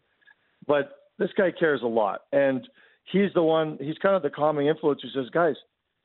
But 0.66 0.90
this 1.18 1.28
guy 1.36 1.50
cares 1.50 1.82
a 1.82 1.86
lot. 1.86 2.22
And 2.32 2.66
he's 3.12 3.32
the 3.34 3.42
one 3.42 3.78
he's 3.80 3.98
kind 3.98 4.16
of 4.16 4.22
the 4.22 4.30
calming 4.30 4.66
influence 4.66 5.00
who 5.02 5.08
says, 5.20 5.30
Guys, 5.30 5.56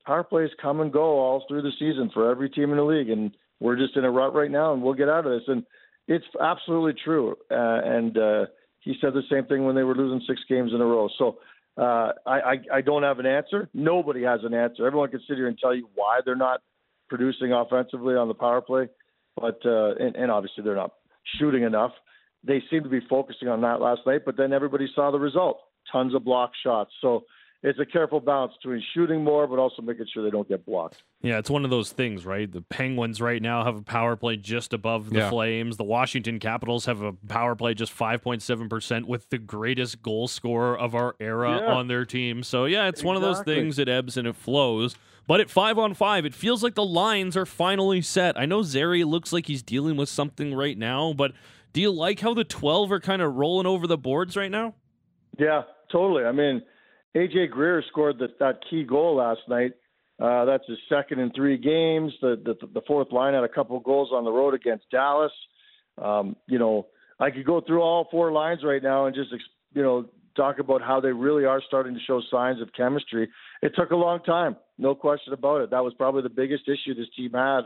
power 0.05 0.23
plays 0.23 0.49
come 0.61 0.81
and 0.81 0.91
go 0.91 1.19
all 1.19 1.45
through 1.47 1.61
the 1.61 1.71
season 1.79 2.09
for 2.13 2.29
every 2.29 2.49
team 2.49 2.71
in 2.71 2.77
the 2.77 2.83
league 2.83 3.09
and 3.09 3.35
we're 3.59 3.77
just 3.77 3.95
in 3.95 4.05
a 4.05 4.11
rut 4.11 4.33
right 4.33 4.51
now 4.51 4.73
and 4.73 4.81
we'll 4.81 4.93
get 4.93 5.09
out 5.09 5.25
of 5.25 5.31
this. 5.31 5.47
And 5.47 5.63
it's 6.07 6.25
absolutely 6.41 6.99
true. 7.03 7.35
Uh, 7.49 7.79
and 7.83 8.17
uh, 8.17 8.45
he 8.81 8.95
said 8.99 9.13
the 9.13 9.21
same 9.31 9.45
thing 9.45 9.65
when 9.65 9.75
they 9.75 9.83
were 9.83 9.95
losing 9.95 10.25
six 10.27 10.41
games 10.49 10.71
in 10.73 10.81
a 10.81 10.85
row. 10.85 11.07
So 11.17 11.37
uh, 11.77 12.11
I, 12.25 12.39
I, 12.39 12.55
I 12.75 12.81
don't 12.81 13.03
have 13.03 13.19
an 13.19 13.25
answer. 13.25 13.69
Nobody 13.73 14.23
has 14.23 14.41
an 14.43 14.53
answer. 14.53 14.85
Everyone 14.85 15.09
can 15.09 15.21
sit 15.27 15.37
here 15.37 15.47
and 15.47 15.57
tell 15.57 15.73
you 15.73 15.89
why 15.95 16.19
they're 16.25 16.35
not 16.35 16.61
producing 17.09 17.53
offensively 17.53 18.15
on 18.15 18.27
the 18.27 18.33
power 18.33 18.61
play, 18.61 18.89
but 19.35 19.59
uh, 19.65 19.95
and, 19.95 20.15
and 20.15 20.31
obviously 20.31 20.63
they're 20.63 20.75
not 20.75 20.93
shooting 21.39 21.63
enough. 21.63 21.91
They 22.43 22.61
seem 22.69 22.83
to 22.83 22.89
be 22.89 22.99
focusing 23.09 23.47
on 23.47 23.61
that 23.61 23.79
last 23.79 24.01
night, 24.05 24.21
but 24.25 24.35
then 24.35 24.51
everybody 24.51 24.87
saw 24.93 25.11
the 25.11 25.19
result: 25.19 25.59
tons 25.91 26.13
of 26.15 26.23
block 26.23 26.51
shots. 26.63 26.91
So 27.01 27.25
it's 27.65 27.79
a 27.79 27.85
careful 27.85 28.19
balance 28.19 28.51
between 28.61 28.83
shooting 28.93 29.23
more, 29.23 29.47
but 29.47 29.57
also 29.57 29.81
making 29.81 30.05
sure 30.13 30.21
they 30.23 30.29
don't 30.29 30.47
get 30.49 30.65
blocked. 30.65 31.01
Yeah, 31.21 31.37
it's 31.37 31.49
one 31.49 31.63
of 31.63 31.69
those 31.69 31.93
things, 31.93 32.25
right? 32.25 32.51
The 32.51 32.61
Penguins 32.61 33.21
right 33.21 33.41
now 33.41 33.63
have 33.63 33.77
a 33.77 33.81
power 33.81 34.17
play 34.17 34.35
just 34.35 34.73
above 34.73 35.11
the 35.11 35.19
Yeah. 35.19 35.29
Flames. 35.29 35.77
The 35.77 35.85
Washington 35.85 36.39
Capitals 36.39 36.85
have 36.87 37.01
a 37.01 37.13
power 37.13 37.55
play 37.55 37.73
just 37.73 37.93
5.7% 37.93 39.05
with 39.05 39.29
the 39.29 39.37
greatest 39.37 40.01
goal 40.01 40.27
scorer 40.27 40.77
of 40.77 40.93
our 40.95 41.15
era 41.19 41.61
Yeah. 41.61 41.73
on 41.73 41.87
their 41.87 42.03
team. 42.05 42.43
So, 42.43 42.65
yeah, 42.65 42.87
it's 42.89 43.03
one 43.03 43.15
of 43.15 43.21
those 43.21 43.41
things. 43.41 43.79
It 43.79 43.87
ebbs 43.87 44.17
and 44.17 44.27
it 44.27 44.35
flows. 44.35 44.95
But 45.25 45.39
at 45.39 45.49
five 45.49 45.79
on 45.79 45.93
five, 45.93 46.25
it 46.25 46.33
feels 46.33 46.63
like 46.63 46.75
the 46.75 46.83
lines 46.83 47.37
are 47.37 47.45
finally 47.45 48.01
set. 48.01 48.37
I 48.37 48.45
know 48.45 48.61
Zary 48.61 49.05
looks 49.05 49.31
like 49.31 49.45
he's 49.45 49.63
dealing 49.63 49.95
with 49.95 50.09
something 50.09 50.53
right 50.53 50.77
now, 50.77 51.13
but 51.13 51.31
do 51.71 51.79
you 51.79 51.91
like 51.91 52.19
how 52.19 52.33
the 52.33 52.43
12 52.43 52.91
are 52.91 52.99
kind 52.99 53.21
of 53.21 53.35
rolling 53.35 53.65
over 53.65 53.87
the 53.87 53.97
boards 53.97 54.35
right 54.35 54.51
now? 54.51 54.73
Yeah, 55.37 55.63
totally. 55.91 56.23
I 56.23 56.31
mean, 56.31 56.61
AJ 57.15 57.51
Greer 57.51 57.83
scored 57.89 58.19
the, 58.19 58.27
that 58.39 58.59
key 58.69 58.83
goal 58.83 59.15
last 59.15 59.41
night. 59.47 59.73
Uh, 60.21 60.45
that's 60.45 60.67
his 60.67 60.77
second 60.89 61.19
in 61.19 61.31
three 61.31 61.57
games. 61.57 62.13
The, 62.21 62.39
the 62.43 62.67
the 62.67 62.81
fourth 62.87 63.11
line 63.11 63.33
had 63.33 63.43
a 63.43 63.49
couple 63.49 63.79
goals 63.79 64.09
on 64.13 64.23
the 64.23 64.31
road 64.31 64.53
against 64.53 64.89
Dallas. 64.91 65.31
Um, 66.01 66.35
you 66.47 66.59
know, 66.59 66.87
I 67.19 67.31
could 67.31 67.45
go 67.45 67.61
through 67.61 67.81
all 67.81 68.07
four 68.11 68.31
lines 68.31 68.61
right 68.63 68.81
now 68.81 69.07
and 69.07 69.15
just 69.15 69.31
you 69.73 69.81
know 69.81 70.05
talk 70.35 70.59
about 70.59 70.81
how 70.81 70.99
they 70.99 71.11
really 71.11 71.45
are 71.45 71.61
starting 71.67 71.95
to 71.95 71.99
show 72.05 72.21
signs 72.31 72.61
of 72.61 72.69
chemistry. 72.77 73.27
It 73.61 73.73
took 73.75 73.91
a 73.91 73.95
long 73.95 74.19
time, 74.23 74.55
no 74.77 74.93
question 74.95 75.33
about 75.33 75.61
it. 75.61 75.71
That 75.71 75.83
was 75.83 75.93
probably 75.95 76.21
the 76.21 76.29
biggest 76.29 76.63
issue 76.67 76.93
this 76.93 77.09
team 77.15 77.31
had 77.33 77.61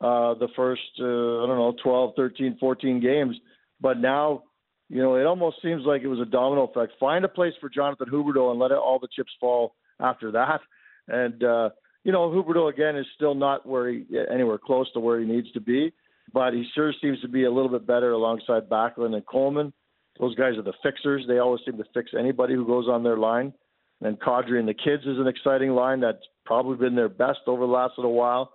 uh, 0.00 0.34
the 0.34 0.48
first 0.56 0.82
uh, 1.00 1.04
I 1.04 1.46
don't 1.46 1.58
know 1.58 1.74
12, 1.82 2.12
13, 2.16 2.56
14 2.58 3.00
games. 3.00 3.36
But 3.80 3.98
now 3.98 4.44
you 4.88 5.02
know, 5.02 5.16
it 5.16 5.24
almost 5.24 5.56
seems 5.62 5.82
like 5.84 6.02
it 6.02 6.08
was 6.08 6.20
a 6.20 6.24
domino 6.24 6.64
effect. 6.64 6.92
Find 7.00 7.24
a 7.24 7.28
place 7.28 7.54
for 7.60 7.68
Jonathan 7.68 8.08
Huberdeau 8.12 8.50
and 8.50 8.60
let 8.60 8.70
it, 8.70 8.78
all 8.78 8.98
the 8.98 9.08
chips 9.14 9.32
fall 9.40 9.74
after 10.00 10.32
that. 10.32 10.60
And 11.08 11.42
uh, 11.42 11.70
you 12.04 12.12
know, 12.12 12.30
Huberdeau 12.30 12.72
again 12.72 12.96
is 12.96 13.06
still 13.14 13.34
not 13.34 13.66
where 13.66 13.90
he 13.90 14.04
anywhere 14.32 14.58
close 14.58 14.90
to 14.92 15.00
where 15.00 15.20
he 15.20 15.26
needs 15.26 15.50
to 15.52 15.60
be, 15.60 15.92
but 16.32 16.52
he 16.52 16.64
sure 16.74 16.92
seems 17.00 17.20
to 17.22 17.28
be 17.28 17.44
a 17.44 17.50
little 17.50 17.70
bit 17.70 17.86
better 17.86 18.12
alongside 18.12 18.68
Backlund 18.68 19.14
and 19.14 19.26
Coleman. 19.26 19.72
Those 20.20 20.34
guys 20.36 20.56
are 20.56 20.62
the 20.62 20.74
fixers. 20.82 21.24
They 21.26 21.38
always 21.38 21.62
seem 21.64 21.76
to 21.78 21.84
fix 21.92 22.12
anybody 22.16 22.54
who 22.54 22.66
goes 22.66 22.86
on 22.88 23.02
their 23.02 23.16
line. 23.16 23.52
And 24.00 24.20
Kadri 24.20 24.58
and 24.58 24.68
the 24.68 24.74
kids 24.74 25.02
is 25.06 25.18
an 25.18 25.26
exciting 25.26 25.70
line 25.70 26.00
that's 26.00 26.24
probably 26.44 26.76
been 26.76 26.94
their 26.94 27.08
best 27.08 27.40
over 27.46 27.66
the 27.66 27.72
last 27.72 27.94
little 27.96 28.12
while. 28.12 28.52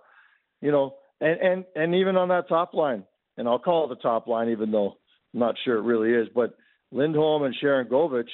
You 0.60 0.70
know, 0.70 0.94
and 1.20 1.40
and 1.40 1.64
and 1.74 1.94
even 1.94 2.16
on 2.16 2.28
that 2.28 2.48
top 2.48 2.72
line, 2.72 3.04
and 3.36 3.48
I'll 3.48 3.58
call 3.58 3.84
it 3.84 3.88
the 3.88 4.02
top 4.02 4.26
line, 4.26 4.50
even 4.50 4.70
though 4.70 4.96
I'm 5.34 5.40
not 5.40 5.54
sure 5.64 5.76
it 5.78 5.82
really 5.82 6.12
is, 6.12 6.28
but 6.34 6.56
Lindholm 6.92 7.44
and 7.44 7.54
Sharangovich 7.62 8.28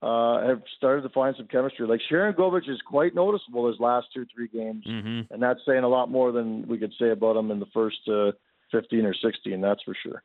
uh, 0.00 0.46
have 0.46 0.62
started 0.76 1.02
to 1.02 1.08
find 1.08 1.34
some 1.36 1.48
chemistry. 1.48 1.86
Like 1.86 2.00
Sharangovich 2.10 2.68
is 2.68 2.80
quite 2.86 3.14
noticeable 3.14 3.66
his 3.68 3.80
last 3.80 4.06
two, 4.14 4.26
three 4.34 4.48
games, 4.48 4.84
Mm-hmm. 4.86 5.32
and 5.32 5.42
that's 5.42 5.60
saying 5.66 5.84
a 5.84 5.88
lot 5.88 6.10
more 6.10 6.30
than 6.32 6.66
we 6.68 6.78
could 6.78 6.92
say 6.98 7.10
about 7.10 7.36
him 7.36 7.50
in 7.50 7.58
the 7.58 7.66
first 7.74 7.98
uh, 8.08 8.32
15 8.70 9.04
or 9.04 9.14
16. 9.14 9.60
That's 9.60 9.82
for 9.82 9.96
sure. 10.02 10.22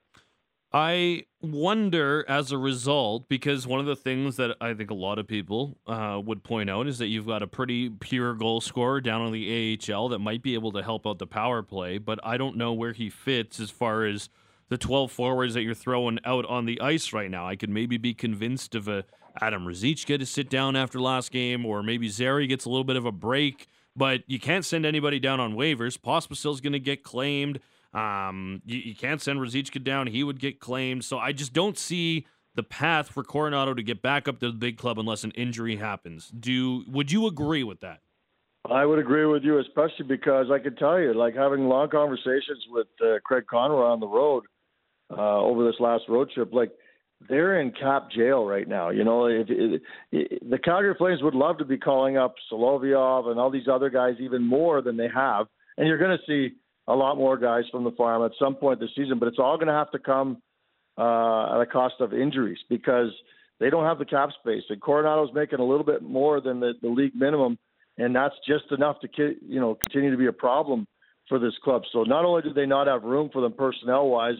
I 0.75 1.25
wonder 1.39 2.25
as 2.27 2.51
a 2.51 2.57
result, 2.57 3.29
because 3.29 3.67
one 3.67 3.79
of 3.79 3.85
the 3.85 3.95
things 3.95 4.37
that 4.37 4.57
I 4.59 4.73
think 4.73 4.89
a 4.89 4.95
lot 4.95 5.19
of 5.19 5.27
people 5.27 5.77
uh, 5.85 6.19
would 6.23 6.43
point 6.43 6.67
out 6.67 6.87
is 6.87 6.97
that 6.97 7.07
you've 7.07 7.27
got 7.27 7.43
a 7.43 7.47
pretty 7.47 7.89
pure 7.89 8.33
goal 8.33 8.59
scorer 8.59 8.99
down 8.99 9.21
on 9.21 9.31
the 9.31 9.79
AHL 9.93 10.09
that 10.09 10.19
might 10.19 10.41
be 10.41 10.55
able 10.55 10.71
to 10.71 10.81
help 10.81 11.05
out 11.05 11.19
the 11.19 11.27
power 11.27 11.61
play, 11.61 11.99
but 11.99 12.19
I 12.23 12.37
don't 12.37 12.57
know 12.57 12.73
where 12.73 12.93
he 12.93 13.09
fits 13.11 13.59
as 13.59 13.69
far 13.69 14.03
as 14.03 14.29
the 14.73 14.77
12 14.79 15.11
forwards 15.11 15.53
that 15.53 15.61
you're 15.61 15.75
throwing 15.75 16.17
out 16.25 16.47
on 16.47 16.65
the 16.65 16.81
ice 16.81 17.13
right 17.13 17.29
now. 17.29 17.47
I 17.47 17.55
could 17.55 17.69
maybe 17.69 17.97
be 17.97 18.15
convinced 18.15 18.73
of 18.73 18.87
a 18.87 19.05
Adam 19.39 19.65
Ruzicka 19.65 20.17
to 20.17 20.25
sit 20.25 20.49
down 20.49 20.75
after 20.75 20.99
last 20.99 21.31
game, 21.31 21.63
or 21.63 21.83
maybe 21.83 22.09
Zary 22.09 22.47
gets 22.47 22.65
a 22.65 22.69
little 22.69 22.83
bit 22.83 22.95
of 22.95 23.05
a 23.05 23.11
break, 23.11 23.67
but 23.95 24.23
you 24.25 24.39
can't 24.39 24.65
send 24.65 24.83
anybody 24.83 25.19
down 25.19 25.39
on 25.39 25.53
waivers. 25.53 26.01
Pospisil's 26.01 26.59
going 26.59 26.73
to 26.73 26.79
get 26.79 27.03
claimed. 27.03 27.59
Um, 27.93 28.63
you, 28.65 28.79
you 28.79 28.95
can't 28.95 29.21
send 29.21 29.39
Ruzicka 29.39 29.83
down; 29.83 30.07
he 30.07 30.23
would 30.23 30.39
get 30.39 30.59
claimed. 30.59 31.05
So 31.05 31.19
I 31.19 31.33
just 31.33 31.53
don't 31.53 31.77
see 31.77 32.25
the 32.55 32.63
path 32.63 33.09
for 33.09 33.23
Coronato 33.23 33.75
to 33.75 33.83
get 33.83 34.01
back 34.01 34.27
up 34.27 34.39
to 34.39 34.47
the 34.47 34.57
big 34.57 34.77
club 34.77 34.97
unless 34.97 35.23
an 35.23 35.31
injury 35.31 35.75
happens. 35.75 36.29
Do 36.29 36.83
would 36.87 37.11
you 37.11 37.27
agree 37.27 37.63
with 37.63 37.79
that? 37.81 37.99
I 38.71 38.85
would 38.85 38.97
agree 38.97 39.25
with 39.25 39.43
you, 39.43 39.59
especially 39.59 40.05
because 40.07 40.47
I 40.51 40.57
can 40.57 40.75
tell 40.77 40.99
you, 40.99 41.13
like 41.13 41.35
having 41.35 41.67
long 41.67 41.89
conversations 41.89 42.65
with 42.71 42.87
uh, 43.05 43.19
Craig 43.23 43.43
Conroy 43.47 43.85
on 43.85 43.99
the 43.99 44.07
road 44.07 44.45
uh, 45.17 45.39
over 45.39 45.65
this 45.65 45.79
last 45.79 46.03
road 46.09 46.29
trip, 46.31 46.53
like 46.53 46.71
they're 47.29 47.61
in 47.61 47.71
cap 47.71 48.09
jail 48.11 48.45
right 48.45 48.67
now. 48.67 48.89
You 48.89 49.03
know, 49.03 49.27
the 49.27 50.59
Calgary 50.63 50.95
Flames 50.97 51.21
would 51.21 51.35
love 51.35 51.57
to 51.59 51.65
be 51.65 51.77
calling 51.77 52.17
up 52.17 52.35
Solovyov 52.51 53.27
and 53.27 53.39
all 53.39 53.49
these 53.49 53.67
other 53.71 53.89
guys 53.89 54.15
even 54.19 54.43
more 54.43 54.81
than 54.81 54.97
they 54.97 55.09
have, 55.13 55.47
and 55.77 55.87
you're 55.87 55.97
going 55.97 56.17
to 56.17 56.23
see 56.27 56.55
a 56.87 56.93
lot 56.93 57.15
more 57.15 57.37
guys 57.37 57.63
from 57.71 57.83
the 57.83 57.91
farm 57.91 58.25
at 58.25 58.31
some 58.37 58.55
point 58.55 58.79
this 58.79 58.89
season. 58.95 59.19
But 59.19 59.27
it's 59.29 59.39
all 59.39 59.57
going 59.57 59.67
to 59.67 59.73
have 59.73 59.91
to 59.91 59.99
come 59.99 60.41
uh, 60.97 61.55
at 61.55 61.61
a 61.61 61.65
cost 61.71 61.95
of 61.99 62.13
injuries 62.13 62.59
because 62.69 63.09
they 63.59 63.69
don't 63.69 63.85
have 63.85 63.99
the 63.99 64.05
cap 64.05 64.29
space, 64.41 64.63
and 64.69 64.81
Coronato's 64.81 65.33
making 65.33 65.59
a 65.59 65.65
little 65.65 65.85
bit 65.85 66.01
more 66.01 66.41
than 66.41 66.59
the, 66.59 66.73
the 66.81 66.89
league 66.89 67.15
minimum 67.15 67.57
and 67.97 68.15
that's 68.15 68.35
just 68.47 68.65
enough 68.71 68.97
to 69.01 69.35
you 69.47 69.59
know 69.59 69.75
continue 69.75 70.11
to 70.11 70.17
be 70.17 70.27
a 70.27 70.33
problem 70.33 70.87
for 71.29 71.39
this 71.39 71.53
club. 71.63 71.83
So 71.91 72.03
not 72.03 72.25
only 72.25 72.41
do 72.41 72.53
they 72.53 72.65
not 72.65 72.87
have 72.87 73.03
room 73.03 73.29
for 73.31 73.41
them 73.41 73.53
personnel 73.53 74.07
wise, 74.07 74.35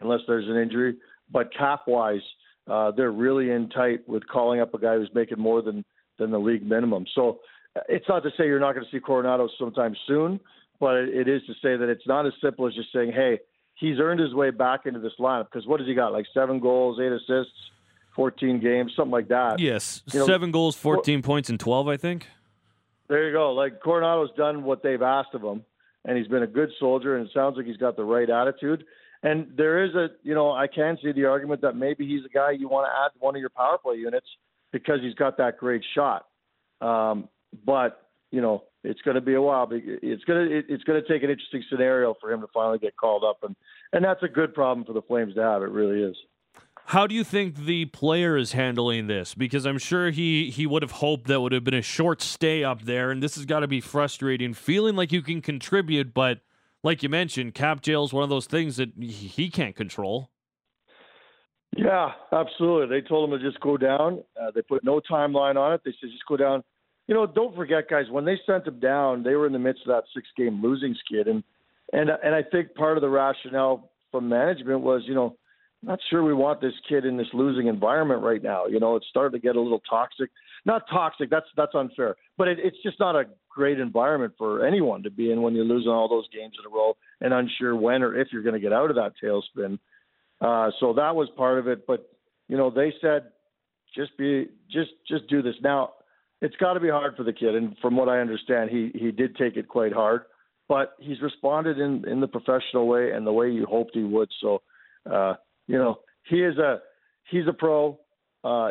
unless 0.00 0.20
there's 0.26 0.48
an 0.48 0.56
injury, 0.56 0.96
but 1.30 1.52
cap 1.56 1.82
wise, 1.86 2.20
uh, 2.68 2.90
they're 2.90 3.12
really 3.12 3.50
in 3.50 3.68
tight 3.68 4.08
with 4.08 4.26
calling 4.26 4.60
up 4.60 4.74
a 4.74 4.78
guy 4.78 4.96
who's 4.96 5.10
making 5.14 5.38
more 5.38 5.62
than 5.62 5.84
than 6.18 6.30
the 6.30 6.38
league 6.38 6.66
minimum. 6.66 7.04
So 7.14 7.40
uh, 7.76 7.80
it's 7.88 8.08
not 8.08 8.22
to 8.22 8.30
say 8.30 8.46
you're 8.46 8.60
not 8.60 8.74
going 8.74 8.86
to 8.86 8.90
see 8.90 9.00
Coronato 9.00 9.48
sometime 9.58 9.94
soon, 10.06 10.40
but 10.80 10.96
it, 10.96 11.28
is 11.28 11.42
to 11.46 11.52
say 11.62 11.76
that 11.76 11.88
it's 11.88 12.06
not 12.06 12.26
as 12.26 12.32
simple 12.42 12.66
as 12.66 12.74
just 12.74 12.92
saying, 12.92 13.12
hey, 13.12 13.38
he's 13.74 13.98
earned 13.98 14.20
his 14.20 14.34
way 14.34 14.50
back 14.50 14.86
into 14.86 14.98
this 14.98 15.12
lineup 15.18 15.46
because 15.50 15.66
what 15.66 15.80
has 15.80 15.86
he 15.86 15.94
got? 15.94 16.12
Like 16.12 16.26
seven 16.32 16.58
goals, 16.58 16.98
eight 17.00 17.12
assists, 17.12 17.52
14 18.14 18.60
games, 18.60 18.92
something 18.96 19.12
like 19.12 19.28
that. 19.28 19.58
Yes, 19.58 20.02
You 20.12 20.20
know, 20.20 20.26
seven 20.26 20.50
goals, 20.50 20.76
fourteen 20.76 21.22
points, 21.22 21.50
and 21.50 21.60
twelve. 21.60 21.86
I 21.86 21.96
think. 21.98 22.26
There 23.08 23.26
you 23.26 23.32
go. 23.32 23.52
Like 23.52 23.80
Coronato's 23.80 24.34
done 24.36 24.64
what 24.64 24.82
they've 24.82 25.02
asked 25.02 25.34
of 25.34 25.42
him, 25.42 25.64
and 26.04 26.16
he's 26.16 26.26
been 26.28 26.42
a 26.42 26.46
good 26.48 26.70
soldier, 26.80 27.16
and 27.16 27.26
it 27.26 27.32
sounds 27.32 27.56
like 27.56 27.66
he's 27.66 27.76
got 27.76 27.96
the 27.96 28.04
right 28.04 28.28
attitude. 28.28 28.84
And 29.26 29.48
there 29.56 29.84
is 29.84 29.92
a, 29.96 30.06
you 30.22 30.36
know, 30.36 30.52
I 30.52 30.68
can 30.68 30.96
see 31.02 31.10
the 31.10 31.24
argument 31.24 31.60
that 31.62 31.74
maybe 31.74 32.06
he's 32.06 32.24
a 32.24 32.28
guy 32.28 32.52
you 32.52 32.68
want 32.68 32.86
to 32.86 32.92
add 32.96 33.08
to 33.08 33.18
one 33.18 33.34
of 33.34 33.40
your 33.40 33.50
power 33.50 33.76
play 33.76 33.96
units 33.96 34.28
because 34.72 35.00
he's 35.02 35.14
got 35.14 35.36
that 35.38 35.58
great 35.58 35.82
shot. 35.96 36.26
Um, 36.80 37.28
but 37.64 38.06
you 38.30 38.40
know, 38.40 38.62
it's 38.84 39.00
going 39.02 39.16
to 39.16 39.20
be 39.20 39.34
a 39.34 39.42
while. 39.42 39.68
It's 39.72 40.22
going 40.24 40.48
to 40.48 40.72
it's 40.72 40.84
going 40.84 41.02
to 41.02 41.08
take 41.08 41.24
an 41.24 41.30
interesting 41.30 41.64
scenario 41.68 42.14
for 42.20 42.30
him 42.30 42.40
to 42.40 42.46
finally 42.54 42.78
get 42.78 42.96
called 42.96 43.24
up, 43.24 43.38
and 43.42 43.56
and 43.92 44.04
that's 44.04 44.22
a 44.22 44.28
good 44.28 44.54
problem 44.54 44.86
for 44.86 44.92
the 44.92 45.02
Flames 45.02 45.34
to 45.34 45.42
have. 45.42 45.60
It 45.62 45.70
really 45.70 46.02
is. 46.08 46.16
How 46.84 47.08
do 47.08 47.14
you 47.16 47.24
think 47.24 47.56
the 47.56 47.86
player 47.86 48.36
is 48.36 48.52
handling 48.52 49.08
this? 49.08 49.34
Because 49.34 49.66
I'm 49.66 49.78
sure 49.78 50.10
he 50.10 50.50
he 50.50 50.68
would 50.68 50.82
have 50.82 50.92
hoped 50.92 51.26
that 51.26 51.40
would 51.40 51.50
have 51.50 51.64
been 51.64 51.74
a 51.74 51.82
short 51.82 52.22
stay 52.22 52.62
up 52.62 52.82
there, 52.82 53.10
and 53.10 53.20
this 53.20 53.34
has 53.34 53.44
got 53.44 53.60
to 53.60 53.66
be 53.66 53.80
frustrating. 53.80 54.54
Feeling 54.54 54.94
like 54.94 55.10
you 55.10 55.22
can 55.22 55.42
contribute, 55.42 56.14
but 56.14 56.42
like 56.82 57.02
you 57.02 57.08
mentioned, 57.08 57.54
cap 57.54 57.80
jail 57.80 58.04
is 58.04 58.12
one 58.12 58.22
of 58.22 58.30
those 58.30 58.46
things 58.46 58.76
that 58.76 58.90
he- 58.98 59.50
can't 59.50 59.74
control. 59.76 60.30
Yeah, 61.76 62.12
absolutely. 62.32 63.00
They 63.00 63.06
told 63.06 63.30
him 63.30 63.38
to 63.38 63.44
just 63.44 63.60
go 63.60 63.76
down. 63.76 64.22
Uh, 64.40 64.50
they 64.54 64.62
put 64.62 64.84
no 64.84 65.00
timeline 65.00 65.56
on 65.56 65.72
it. 65.74 65.82
They 65.84 65.92
said 66.00 66.10
just 66.10 66.26
go 66.26 66.36
down. 66.36 66.62
You 67.06 67.14
know, 67.14 67.26
don't 67.26 67.54
forget, 67.54 67.88
guys, 67.88 68.06
when 68.10 68.24
they 68.24 68.38
sent 68.46 68.66
him 68.66 68.80
down, 68.80 69.22
they 69.22 69.34
were 69.34 69.46
in 69.46 69.52
the 69.52 69.58
midst 69.58 69.82
of 69.82 69.88
that 69.88 70.04
six-game 70.14 70.62
losing 70.62 70.96
skid, 71.04 71.28
and 71.28 71.44
and 71.92 72.10
and 72.10 72.34
I 72.34 72.42
think 72.42 72.74
part 72.74 72.96
of 72.96 73.02
the 73.02 73.08
rationale 73.08 73.92
from 74.10 74.28
management 74.28 74.80
was, 74.80 75.02
you 75.06 75.14
know, 75.14 75.36
not 75.82 76.00
sure 76.10 76.24
we 76.24 76.34
want 76.34 76.60
this 76.60 76.72
kid 76.88 77.04
in 77.04 77.16
this 77.16 77.28
losing 77.32 77.68
environment 77.68 78.22
right 78.22 78.42
now. 78.42 78.66
You 78.66 78.80
know, 78.80 78.96
it's 78.96 79.06
starting 79.08 79.38
to 79.38 79.44
get 79.44 79.56
a 79.56 79.60
little 79.60 79.82
toxic. 79.88 80.30
Not 80.66 80.82
toxic. 80.90 81.30
That's 81.30 81.46
that's 81.56 81.74
unfair. 81.74 82.16
But 82.36 82.48
it, 82.48 82.58
it's 82.60 82.76
just 82.82 83.00
not 83.00 83.16
a 83.16 83.24
great 83.48 83.80
environment 83.80 84.34
for 84.36 84.66
anyone 84.66 85.02
to 85.04 85.10
be 85.10 85.30
in 85.30 85.40
when 85.40 85.54
you're 85.54 85.64
losing 85.64 85.90
all 85.90 86.08
those 86.08 86.28
games 86.34 86.54
in 86.58 86.70
a 86.70 86.74
row 86.74 86.96
and 87.20 87.32
unsure 87.32 87.74
when 87.74 88.02
or 88.02 88.18
if 88.18 88.28
you're 88.32 88.42
going 88.42 88.54
to 88.54 88.60
get 88.60 88.72
out 88.72 88.90
of 88.90 88.96
that 88.96 89.12
tailspin. 89.22 89.78
Uh, 90.40 90.70
so 90.80 90.92
that 90.92 91.14
was 91.14 91.28
part 91.36 91.58
of 91.58 91.68
it. 91.68 91.86
But 91.86 92.10
you 92.48 92.56
know, 92.56 92.70
they 92.70 92.92
said 93.00 93.30
just 93.94 94.18
be 94.18 94.48
just 94.70 94.90
just 95.08 95.28
do 95.28 95.40
this. 95.40 95.54
Now 95.62 95.92
it's 96.42 96.56
got 96.56 96.74
to 96.74 96.80
be 96.80 96.90
hard 96.90 97.16
for 97.16 97.22
the 97.22 97.32
kid, 97.32 97.54
and 97.54 97.76
from 97.80 97.96
what 97.96 98.08
I 98.08 98.18
understand, 98.18 98.70
he 98.70 98.90
he 98.94 99.12
did 99.12 99.36
take 99.36 99.56
it 99.56 99.68
quite 99.68 99.92
hard. 99.92 100.22
But 100.68 100.94
he's 100.98 101.22
responded 101.22 101.78
in 101.78 102.06
in 102.08 102.20
the 102.20 102.28
professional 102.28 102.88
way 102.88 103.12
and 103.12 103.24
the 103.24 103.32
way 103.32 103.50
you 103.50 103.64
hoped 103.66 103.92
he 103.94 104.02
would. 104.04 104.28
So. 104.40 104.62
Uh, 105.10 105.34
you 105.68 105.78
know, 105.78 106.00
he 106.28 106.36
is 106.36 106.58
a 106.58 106.80
he's 107.30 107.46
a 107.48 107.52
pro. 107.52 107.98
Uh, 108.44 108.70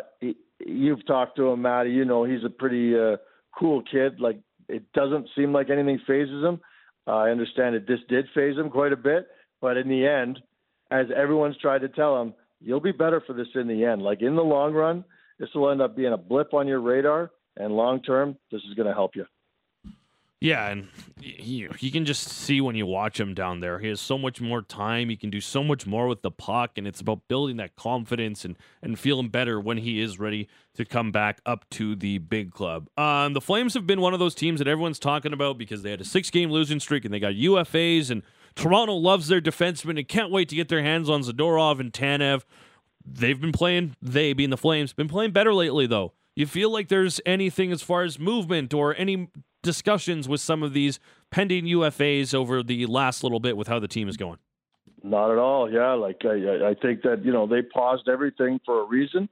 you've 0.64 1.06
talked 1.06 1.36
to 1.36 1.48
him, 1.48 1.62
Matty. 1.62 1.90
You 1.90 2.04
know, 2.04 2.24
he's 2.24 2.44
a 2.44 2.50
pretty 2.50 2.98
uh, 2.98 3.16
cool 3.58 3.82
kid. 3.82 4.20
Like 4.20 4.40
it 4.68 4.90
doesn't 4.92 5.28
seem 5.36 5.52
like 5.52 5.70
anything 5.70 6.00
fazes 6.06 6.42
him. 6.42 6.60
Uh, 7.06 7.16
I 7.16 7.30
understand 7.30 7.74
that 7.74 7.86
this 7.86 8.00
did 8.08 8.26
faze 8.34 8.56
him 8.56 8.70
quite 8.70 8.92
a 8.92 8.96
bit, 8.96 9.28
but 9.60 9.76
in 9.76 9.88
the 9.88 10.06
end, 10.06 10.40
as 10.90 11.06
everyone's 11.16 11.56
tried 11.58 11.82
to 11.82 11.88
tell 11.88 12.20
him, 12.20 12.34
you'll 12.60 12.80
be 12.80 12.92
better 12.92 13.22
for 13.26 13.32
this 13.32 13.46
in 13.54 13.68
the 13.68 13.84
end. 13.84 14.02
Like 14.02 14.22
in 14.22 14.34
the 14.34 14.42
long 14.42 14.72
run, 14.72 15.04
this 15.38 15.48
will 15.54 15.70
end 15.70 15.82
up 15.82 15.96
being 15.96 16.12
a 16.12 16.16
blip 16.16 16.54
on 16.54 16.66
your 16.66 16.80
radar, 16.80 17.30
and 17.56 17.76
long 17.76 18.02
term, 18.02 18.36
this 18.50 18.62
is 18.68 18.74
going 18.74 18.88
to 18.88 18.94
help 18.94 19.14
you. 19.14 19.24
Yeah, 20.38 20.68
and 20.68 20.88
you, 21.18 21.70
you 21.78 21.90
can 21.90 22.04
just 22.04 22.28
see 22.28 22.60
when 22.60 22.76
you 22.76 22.84
watch 22.84 23.18
him 23.18 23.32
down 23.32 23.60
there. 23.60 23.78
He 23.78 23.88
has 23.88 24.02
so 24.02 24.18
much 24.18 24.38
more 24.38 24.60
time. 24.60 25.08
He 25.08 25.16
can 25.16 25.30
do 25.30 25.40
so 25.40 25.64
much 25.64 25.86
more 25.86 26.06
with 26.06 26.20
the 26.20 26.30
puck, 26.30 26.72
and 26.76 26.86
it's 26.86 27.00
about 27.00 27.26
building 27.26 27.56
that 27.56 27.74
confidence 27.74 28.44
and, 28.44 28.56
and 28.82 28.98
feeling 28.98 29.30
better 29.30 29.58
when 29.58 29.78
he 29.78 29.98
is 29.98 30.18
ready 30.18 30.46
to 30.74 30.84
come 30.84 31.10
back 31.10 31.40
up 31.46 31.68
to 31.70 31.96
the 31.96 32.18
big 32.18 32.52
club. 32.52 32.88
Um, 32.98 33.32
the 33.32 33.40
Flames 33.40 33.72
have 33.72 33.86
been 33.86 34.02
one 34.02 34.12
of 34.12 34.18
those 34.18 34.34
teams 34.34 34.58
that 34.58 34.68
everyone's 34.68 34.98
talking 34.98 35.32
about 35.32 35.56
because 35.56 35.82
they 35.82 35.90
had 35.90 36.02
a 36.02 36.04
six 36.04 36.28
game 36.28 36.50
losing 36.50 36.80
streak 36.80 37.06
and 37.06 37.14
they 37.14 37.20
got 37.20 37.32
UFAs, 37.32 38.10
and 38.10 38.22
Toronto 38.54 38.94
loves 38.94 39.28
their 39.28 39.40
defensemen 39.40 39.98
and 39.98 40.06
can't 40.06 40.30
wait 40.30 40.50
to 40.50 40.54
get 40.54 40.68
their 40.68 40.82
hands 40.82 41.08
on 41.08 41.22
Zadorov 41.22 41.80
and 41.80 41.94
Tanev. 41.94 42.42
They've 43.06 43.40
been 43.40 43.52
playing, 43.52 43.96
they 44.02 44.34
being 44.34 44.50
the 44.50 44.58
Flames, 44.58 44.92
been 44.92 45.08
playing 45.08 45.30
better 45.30 45.54
lately, 45.54 45.86
though. 45.86 46.12
You 46.34 46.46
feel 46.46 46.70
like 46.70 46.88
there's 46.88 47.22
anything 47.24 47.72
as 47.72 47.80
far 47.80 48.02
as 48.02 48.18
movement 48.18 48.74
or 48.74 48.94
any 48.98 49.28
discussions 49.62 50.28
with 50.28 50.40
some 50.40 50.62
of 50.62 50.72
these 50.72 51.00
pending 51.30 51.64
UFAs 51.64 52.34
over 52.34 52.62
the 52.62 52.86
last 52.86 53.22
little 53.22 53.40
bit 53.40 53.56
with 53.56 53.68
how 53.68 53.78
the 53.78 53.88
team 53.88 54.08
is 54.08 54.16
going? 54.16 54.38
Not 55.02 55.30
at 55.30 55.38
all. 55.38 55.70
Yeah, 55.70 55.92
like 55.92 56.22
I, 56.24 56.70
I 56.70 56.74
think 56.80 57.02
that 57.02 57.24
you 57.24 57.32
know 57.32 57.46
they 57.46 57.62
paused 57.62 58.08
everything 58.08 58.60
for 58.64 58.82
a 58.82 58.84
reason. 58.84 59.28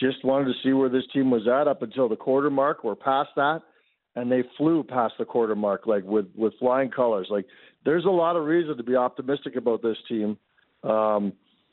Just 0.00 0.24
wanted 0.24 0.46
to 0.46 0.54
see 0.62 0.72
where 0.72 0.88
this 0.88 1.04
team 1.12 1.30
was 1.30 1.48
at 1.48 1.66
up 1.66 1.82
until 1.82 2.08
the 2.08 2.16
quarter 2.16 2.50
mark. 2.50 2.84
We're 2.84 2.94
past 2.94 3.30
that, 3.36 3.62
and 4.14 4.30
they 4.30 4.44
flew 4.56 4.84
past 4.84 5.14
the 5.18 5.24
quarter 5.24 5.56
mark 5.56 5.86
like 5.86 6.04
with 6.04 6.26
with 6.36 6.52
flying 6.58 6.90
colors. 6.90 7.26
Like 7.30 7.46
there's 7.84 8.04
a 8.04 8.10
lot 8.10 8.36
of 8.36 8.44
reason 8.44 8.76
to 8.76 8.82
be 8.82 8.94
optimistic 8.94 9.56
about 9.56 9.82
this 9.82 9.96
team. 10.08 10.36
Um, 10.84 11.32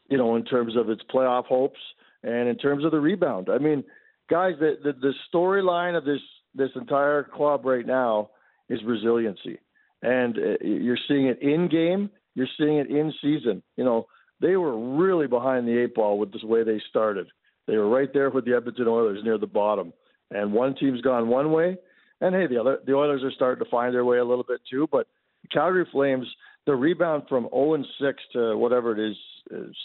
you 0.09 0.17
know, 0.17 0.35
in 0.35 0.45
terms 0.45 0.75
of 0.75 0.89
its 0.89 1.01
playoff 1.13 1.45
hopes 1.45 1.79
and 2.23 2.47
in 2.47 2.57
terms 2.57 2.83
of 2.85 2.91
the 2.91 2.99
rebound. 2.99 3.49
I 3.49 3.59
mean, 3.59 3.83
guys, 4.29 4.53
the 4.59 4.77
the, 4.83 4.93
the 4.93 5.13
storyline 5.31 5.97
of 5.97 6.05
this 6.05 6.21
this 6.56 6.70
entire 6.76 7.24
club 7.24 7.66
right 7.66 7.86
now 7.86 8.30
is 8.70 8.80
resiliency, 8.86 9.60
and 10.01 10.38
uh, 10.38 10.64
you're 10.66 10.97
seeing 11.08 11.28
it 11.28 11.41
in 11.41 11.68
game. 11.70 12.10
You're 12.34 12.47
seeing 12.58 12.78
it 12.78 12.89
in 12.89 13.14
season. 13.22 13.62
You 13.78 13.84
know, 13.84 14.08
they 14.41 14.56
were 14.56 14.97
really 14.97 15.28
behind 15.28 15.68
the 15.68 15.78
eight 15.78 15.95
ball 15.95 16.18
with 16.18 16.32
the 16.32 16.45
way 16.45 16.64
they 16.64 16.82
started. 16.89 17.28
They 17.68 17.78
were 17.78 17.89
right 17.89 18.10
there 18.14 18.30
with 18.30 18.45
the 18.45 18.56
Edmonton 18.56 18.88
Oilers 18.88 19.24
near 19.24 19.38
the 19.38 19.47
bottom, 19.47 19.93
and 20.32 20.53
one 20.53 20.76
team's 20.76 21.01
gone 21.01 21.28
one 21.28 21.51
way, 21.51 21.78
and 22.22 22.36
hey, 22.36 22.47
the 22.47 22.60
other 22.60 22.80
the 22.86 22.93
Oilers 22.93 23.24
are 23.24 23.32
starting 23.32 23.64
to 23.64 23.70
find 23.70 23.93
their 23.93 24.06
way 24.06 24.18
a 24.18 24.26
little 24.26 24.45
bit 24.47 24.62
too. 24.70 24.88
But 24.91 25.08
Calgary 25.51 25.88
Flames, 25.91 26.28
the 26.66 26.76
rebound 26.76 27.24
from 27.30 27.47
0 27.53 27.76
and 27.76 27.86
6 28.01 28.24
to 28.34 28.58
whatever 28.58 28.91
it 28.97 29.12
is, 29.12 29.18
is 29.51 29.76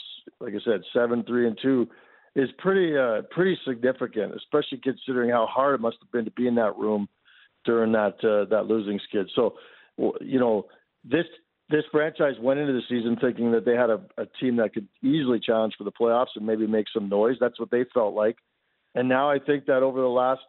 like 0.40 0.54
I 0.54 0.64
said, 0.64 0.82
seven, 0.92 1.22
three, 1.24 1.46
and 1.46 1.58
two 1.60 1.88
is 2.36 2.48
pretty 2.58 2.96
uh, 2.96 3.22
pretty 3.30 3.58
significant, 3.66 4.34
especially 4.36 4.78
considering 4.82 5.30
how 5.30 5.46
hard 5.46 5.74
it 5.74 5.80
must 5.80 5.96
have 6.00 6.10
been 6.12 6.24
to 6.24 6.30
be 6.30 6.46
in 6.46 6.54
that 6.56 6.76
room 6.76 7.08
during 7.64 7.92
that 7.92 8.14
uh, 8.24 8.48
that 8.50 8.66
losing 8.66 9.00
skid. 9.08 9.28
So, 9.34 9.54
you 10.20 10.38
know, 10.38 10.66
this 11.04 11.26
this 11.68 11.84
franchise 11.90 12.34
went 12.40 12.60
into 12.60 12.72
the 12.72 12.82
season 12.88 13.16
thinking 13.20 13.52
that 13.52 13.64
they 13.64 13.74
had 13.74 13.90
a, 13.90 14.00
a 14.16 14.26
team 14.40 14.56
that 14.56 14.74
could 14.74 14.88
easily 15.02 15.40
challenge 15.40 15.74
for 15.76 15.84
the 15.84 15.92
playoffs 15.92 16.36
and 16.36 16.46
maybe 16.46 16.66
make 16.66 16.86
some 16.92 17.08
noise. 17.08 17.36
That's 17.40 17.58
what 17.58 17.70
they 17.70 17.84
felt 17.92 18.14
like, 18.14 18.36
and 18.94 19.08
now 19.08 19.30
I 19.30 19.38
think 19.38 19.66
that 19.66 19.82
over 19.82 20.00
the 20.00 20.08
last 20.08 20.42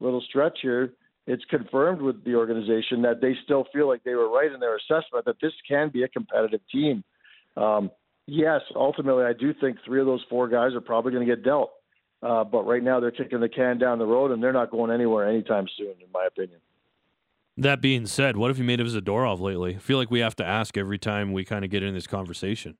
little 0.00 0.22
stretch 0.28 0.58
here, 0.62 0.92
it's 1.26 1.44
confirmed 1.46 2.02
with 2.02 2.24
the 2.24 2.34
organization 2.34 3.02
that 3.02 3.20
they 3.20 3.34
still 3.44 3.66
feel 3.72 3.88
like 3.88 4.04
they 4.04 4.14
were 4.14 4.28
right 4.28 4.52
in 4.52 4.60
their 4.60 4.76
assessment 4.76 5.24
that 5.26 5.36
this 5.40 5.52
can 5.66 5.88
be 5.88 6.02
a 6.02 6.08
competitive 6.08 6.60
team. 6.70 7.02
Um, 7.56 7.90
yes, 8.26 8.60
ultimately, 8.74 9.24
I 9.24 9.32
do 9.32 9.54
think 9.54 9.78
three 9.84 10.00
of 10.00 10.06
those 10.06 10.24
four 10.28 10.48
guys 10.48 10.74
are 10.74 10.80
probably 10.80 11.12
going 11.12 11.26
to 11.26 11.36
get 11.36 11.44
dealt. 11.44 11.70
Uh, 12.22 12.42
but 12.42 12.66
right 12.66 12.82
now, 12.82 13.00
they're 13.00 13.10
kicking 13.10 13.40
the 13.40 13.48
can 13.48 13.78
down 13.78 13.98
the 13.98 14.06
road, 14.06 14.30
and 14.30 14.42
they're 14.42 14.52
not 14.52 14.70
going 14.70 14.90
anywhere 14.90 15.28
anytime 15.28 15.66
soon, 15.76 15.90
in 15.90 16.10
my 16.12 16.26
opinion. 16.26 16.58
That 17.56 17.80
being 17.80 18.06
said, 18.06 18.36
what 18.36 18.48
have 18.48 18.58
you 18.58 18.64
made 18.64 18.80
of 18.80 18.86
Zadorov 18.86 19.40
lately? 19.40 19.76
I 19.76 19.78
feel 19.78 19.98
like 19.98 20.10
we 20.10 20.20
have 20.20 20.34
to 20.36 20.44
ask 20.44 20.76
every 20.76 20.98
time 20.98 21.32
we 21.32 21.44
kind 21.44 21.64
of 21.64 21.70
get 21.70 21.82
in 21.82 21.94
this 21.94 22.06
conversation. 22.06 22.76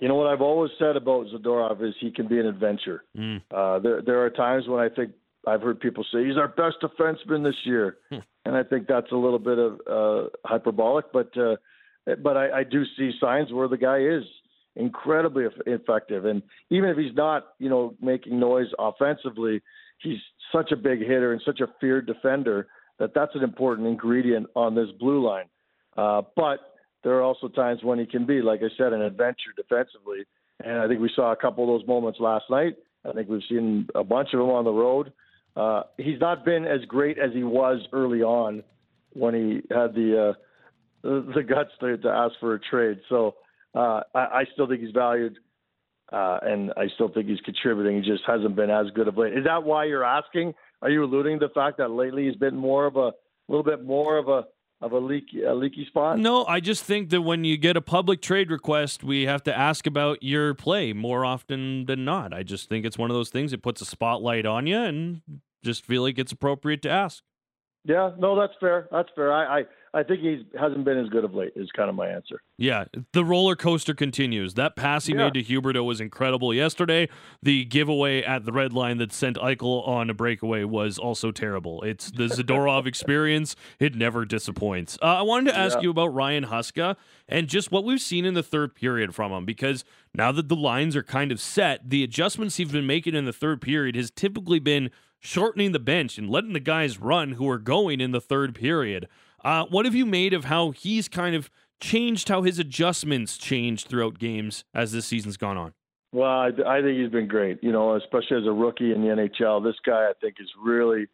You 0.00 0.06
know 0.06 0.14
what 0.14 0.28
I've 0.28 0.40
always 0.40 0.70
said 0.78 0.96
about 0.96 1.26
Zadorov 1.26 1.86
is 1.86 1.94
he 2.00 2.12
can 2.12 2.28
be 2.28 2.38
an 2.38 2.46
adventure. 2.46 3.04
Mm. 3.16 3.42
Uh, 3.50 3.80
there, 3.80 4.00
there 4.00 4.24
are 4.24 4.30
times 4.30 4.68
when 4.68 4.80
I 4.80 4.88
think 4.88 5.10
I've 5.46 5.62
heard 5.62 5.80
people 5.80 6.04
say 6.12 6.24
he's 6.24 6.36
our 6.36 6.48
best 6.48 6.76
defenseman 6.82 7.42
this 7.42 7.56
year, 7.64 7.96
hmm. 8.10 8.18
and 8.44 8.56
I 8.56 8.62
think 8.62 8.86
that's 8.86 9.10
a 9.12 9.16
little 9.16 9.38
bit 9.38 9.58
of 9.58 9.80
uh, 9.90 10.28
hyperbolic. 10.44 11.12
But 11.12 11.36
uh, 11.36 11.56
but 12.22 12.36
I, 12.36 12.60
I 12.60 12.64
do 12.64 12.84
see 12.96 13.12
signs 13.20 13.52
where 13.52 13.68
the 13.68 13.76
guy 13.76 13.98
is 13.98 14.24
incredibly 14.76 15.44
effective. 15.66 16.24
And 16.24 16.42
even 16.70 16.88
if 16.88 16.96
he's 16.96 17.14
not, 17.14 17.48
you 17.58 17.68
know, 17.68 17.94
making 18.00 18.38
noise 18.38 18.68
offensively, 18.78 19.60
he's 20.02 20.18
such 20.52 20.72
a 20.72 20.76
big 20.76 21.00
hitter 21.00 21.32
and 21.32 21.42
such 21.44 21.60
a 21.60 21.66
feared 21.80 22.06
defender 22.06 22.68
that 22.98 23.12
that's 23.14 23.34
an 23.34 23.42
important 23.42 23.88
ingredient 23.88 24.46
on 24.54 24.74
this 24.74 24.88
blue 24.98 25.26
line. 25.26 25.46
Uh, 25.96 26.22
but 26.36 26.60
there 27.02 27.14
are 27.14 27.22
also 27.22 27.48
times 27.48 27.80
when 27.82 27.98
he 27.98 28.06
can 28.06 28.26
be, 28.26 28.40
like 28.40 28.60
I 28.60 28.68
said, 28.76 28.92
an 28.92 29.02
adventure 29.02 29.52
defensively. 29.56 30.24
And 30.64 30.78
I 30.78 30.88
think 30.88 31.00
we 31.00 31.10
saw 31.14 31.32
a 31.32 31.36
couple 31.36 31.64
of 31.64 31.80
those 31.80 31.88
moments 31.88 32.18
last 32.20 32.44
night. 32.50 32.76
I 33.08 33.12
think 33.12 33.28
we've 33.28 33.42
seen 33.48 33.88
a 33.94 34.04
bunch 34.04 34.30
of 34.32 34.40
them 34.40 34.50
on 34.50 34.64
the 34.64 34.72
road. 34.72 35.12
Uh, 35.56 35.82
he's 35.96 36.20
not 36.20 36.44
been 36.44 36.64
as 36.64 36.80
great 36.86 37.18
as 37.18 37.32
he 37.32 37.42
was 37.42 37.80
early 37.92 38.22
on 38.22 38.62
when 39.12 39.34
he 39.34 39.74
had 39.74 39.94
the 39.94 40.30
uh, 40.30 40.32
the 41.02 41.44
guts 41.48 41.70
to, 41.80 41.96
to 41.98 42.08
ask 42.08 42.34
for 42.40 42.54
a 42.54 42.60
trade. 42.60 43.00
So 43.08 43.34
uh, 43.74 44.00
I, 44.14 44.18
I 44.18 44.44
still 44.52 44.66
think 44.66 44.80
he's 44.80 44.92
valued, 44.92 45.38
uh, 46.12 46.38
and 46.42 46.72
I 46.76 46.88
still 46.94 47.08
think 47.08 47.28
he's 47.28 47.40
contributing. 47.40 48.02
He 48.02 48.08
just 48.08 48.24
hasn't 48.26 48.56
been 48.56 48.70
as 48.70 48.86
good 48.94 49.08
of 49.08 49.16
late. 49.16 49.36
Is 49.36 49.44
that 49.44 49.64
why 49.64 49.84
you're 49.84 50.04
asking? 50.04 50.54
Are 50.82 50.90
you 50.90 51.04
alluding 51.04 51.40
to 51.40 51.48
the 51.48 51.52
fact 51.52 51.78
that 51.78 51.90
lately 51.90 52.26
he's 52.26 52.36
been 52.36 52.56
more 52.56 52.86
of 52.86 52.96
a 52.96 53.12
little 53.48 53.64
bit 53.64 53.84
more 53.84 54.18
of 54.18 54.28
a 54.28 54.44
of 54.80 54.92
a 54.92 54.98
leaky 54.98 55.42
a 55.42 55.54
leaky 55.54 55.84
spot? 55.86 56.18
No, 56.18 56.44
I 56.46 56.60
just 56.60 56.84
think 56.84 57.10
that 57.10 57.22
when 57.22 57.44
you 57.44 57.56
get 57.56 57.76
a 57.76 57.80
public 57.80 58.22
trade 58.22 58.50
request, 58.50 59.02
we 59.02 59.26
have 59.26 59.42
to 59.44 59.56
ask 59.56 59.86
about 59.86 60.22
your 60.22 60.54
play 60.54 60.92
more 60.92 61.24
often 61.24 61.86
than 61.86 62.04
not. 62.04 62.32
I 62.32 62.44
just 62.44 62.68
think 62.68 62.86
it's 62.86 62.96
one 62.96 63.10
of 63.10 63.16
those 63.16 63.30
things. 63.30 63.52
It 63.52 63.62
puts 63.62 63.80
a 63.80 63.84
spotlight 63.84 64.46
on 64.46 64.66
you, 64.66 64.78
and 64.78 65.22
just 65.64 65.84
feel 65.84 66.02
like 66.02 66.18
it's 66.18 66.32
appropriate 66.32 66.82
to 66.82 66.90
ask. 66.90 67.24
Yeah, 67.84 68.10
no, 68.18 68.38
that's 68.38 68.52
fair. 68.60 68.88
That's 68.92 69.08
fair. 69.14 69.32
I, 69.32 69.60
I 69.60 69.64
I 69.94 70.02
think 70.02 70.20
he 70.20 70.44
hasn't 70.58 70.84
been 70.84 70.98
as 70.98 71.08
good 71.08 71.24
of 71.24 71.34
late. 71.34 71.52
Is 71.56 71.70
kind 71.72 71.88
of 71.88 71.96
my 71.96 72.08
answer. 72.08 72.42
Yeah, 72.56 72.84
the 73.12 73.24
roller 73.24 73.56
coaster 73.56 73.94
continues. 73.94 74.54
That 74.54 74.76
pass 74.76 75.06
he 75.06 75.14
yeah. 75.14 75.24
made 75.24 75.34
to 75.34 75.42
Huberdeau 75.42 75.84
was 75.84 76.00
incredible 76.00 76.52
yesterday. 76.52 77.08
The 77.42 77.64
giveaway 77.64 78.22
at 78.22 78.44
the 78.44 78.52
red 78.52 78.72
line 78.72 78.98
that 78.98 79.12
sent 79.12 79.36
Eichel 79.36 79.86
on 79.86 80.10
a 80.10 80.14
breakaway 80.14 80.64
was 80.64 80.98
also 80.98 81.30
terrible. 81.30 81.82
It's 81.82 82.10
the 82.10 82.24
Zadorov 82.28 82.86
experience. 82.86 83.56
It 83.78 83.94
never 83.94 84.24
disappoints. 84.24 84.98
Uh, 85.02 85.06
I 85.06 85.22
wanted 85.22 85.52
to 85.52 85.58
ask 85.58 85.76
yeah. 85.76 85.84
you 85.84 85.90
about 85.90 86.14
Ryan 86.14 86.46
Huska 86.46 86.96
and 87.28 87.48
just 87.48 87.70
what 87.70 87.84
we've 87.84 88.00
seen 88.00 88.24
in 88.24 88.34
the 88.34 88.42
third 88.42 88.74
period 88.74 89.14
from 89.14 89.32
him 89.32 89.44
because 89.44 89.84
now 90.14 90.32
that 90.32 90.48
the 90.48 90.56
lines 90.56 90.96
are 90.96 91.02
kind 91.02 91.32
of 91.32 91.40
set, 91.40 91.88
the 91.88 92.02
adjustments 92.02 92.56
he's 92.56 92.72
been 92.72 92.86
making 92.86 93.14
in 93.14 93.24
the 93.24 93.32
third 93.32 93.60
period 93.60 93.96
has 93.96 94.10
typically 94.10 94.58
been 94.58 94.90
shortening 95.20 95.72
the 95.72 95.78
bench 95.78 96.18
and 96.18 96.30
letting 96.30 96.52
the 96.52 96.60
guys 96.60 96.98
run 96.98 97.32
who 97.32 97.48
are 97.48 97.58
going 97.58 98.00
in 98.00 98.12
the 98.12 98.20
third 98.20 98.54
period. 98.54 99.08
Uh, 99.44 99.64
what 99.66 99.84
have 99.84 99.94
you 99.94 100.06
made 100.06 100.32
of 100.32 100.44
how 100.44 100.70
he's 100.70 101.08
kind 101.08 101.34
of 101.34 101.50
changed 101.80 102.28
how 102.28 102.42
his 102.42 102.58
adjustments 102.58 103.38
changed 103.38 103.88
throughout 103.88 104.18
games 104.18 104.64
as 104.74 104.92
this 104.92 105.06
season's 105.06 105.36
gone 105.36 105.56
on? 105.56 105.74
Well, 106.12 106.28
I, 106.30 106.50
I 106.66 106.80
think 106.82 106.98
he's 106.98 107.10
been 107.10 107.28
great. 107.28 107.62
You 107.62 107.72
know, 107.72 107.96
especially 107.96 108.38
as 108.38 108.46
a 108.46 108.52
rookie 108.52 108.92
in 108.92 109.02
the 109.02 109.08
NHL, 109.08 109.62
this 109.62 109.76
guy 109.84 110.08
I 110.08 110.12
think 110.20 110.36
has 110.38 110.48
really 110.62 111.06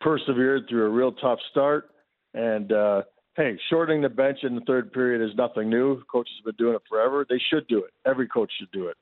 persevered 0.00 0.66
through 0.68 0.86
a 0.86 0.88
real 0.88 1.12
tough 1.12 1.38
start, 1.50 1.90
and 2.34 2.72
uh, 2.72 3.02
hey, 3.36 3.58
shortening 3.68 4.02
the 4.02 4.08
bench 4.08 4.38
in 4.42 4.54
the 4.54 4.60
third 4.62 4.92
period 4.92 5.26
is 5.26 5.36
nothing 5.36 5.70
new. 5.70 6.02
Coaches 6.10 6.34
have 6.38 6.56
been 6.56 6.64
doing 6.64 6.74
it 6.74 6.82
forever. 6.88 7.24
They 7.28 7.40
should 7.50 7.66
do 7.68 7.78
it. 7.78 7.92
Every 8.06 8.26
coach 8.26 8.50
should 8.58 8.70
do 8.72 8.88
it. 8.88 8.96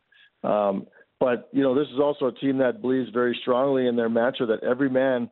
Um, 0.48 0.86
but 1.18 1.48
you 1.52 1.62
know, 1.62 1.74
this 1.74 1.88
is 1.92 1.98
also 2.00 2.26
a 2.26 2.32
team 2.32 2.58
that 2.58 2.80
believes 2.80 3.10
very 3.10 3.36
strongly 3.42 3.86
in 3.86 3.96
their 3.96 4.08
mantra 4.08 4.46
that 4.46 4.62
every 4.62 4.90
man 4.90 5.30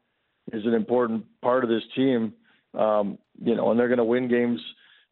is 0.53 0.65
an 0.65 0.75
important 0.75 1.25
part 1.43 1.63
of 1.63 1.71
this 1.71 1.83
team. 1.95 2.33
Um, 2.77 3.19
you 3.43 3.55
know, 3.55 3.71
and 3.71 3.81
they're 3.81 3.89
going 3.89 3.99
to 3.99 4.05
win 4.05 4.29
games 4.29 4.61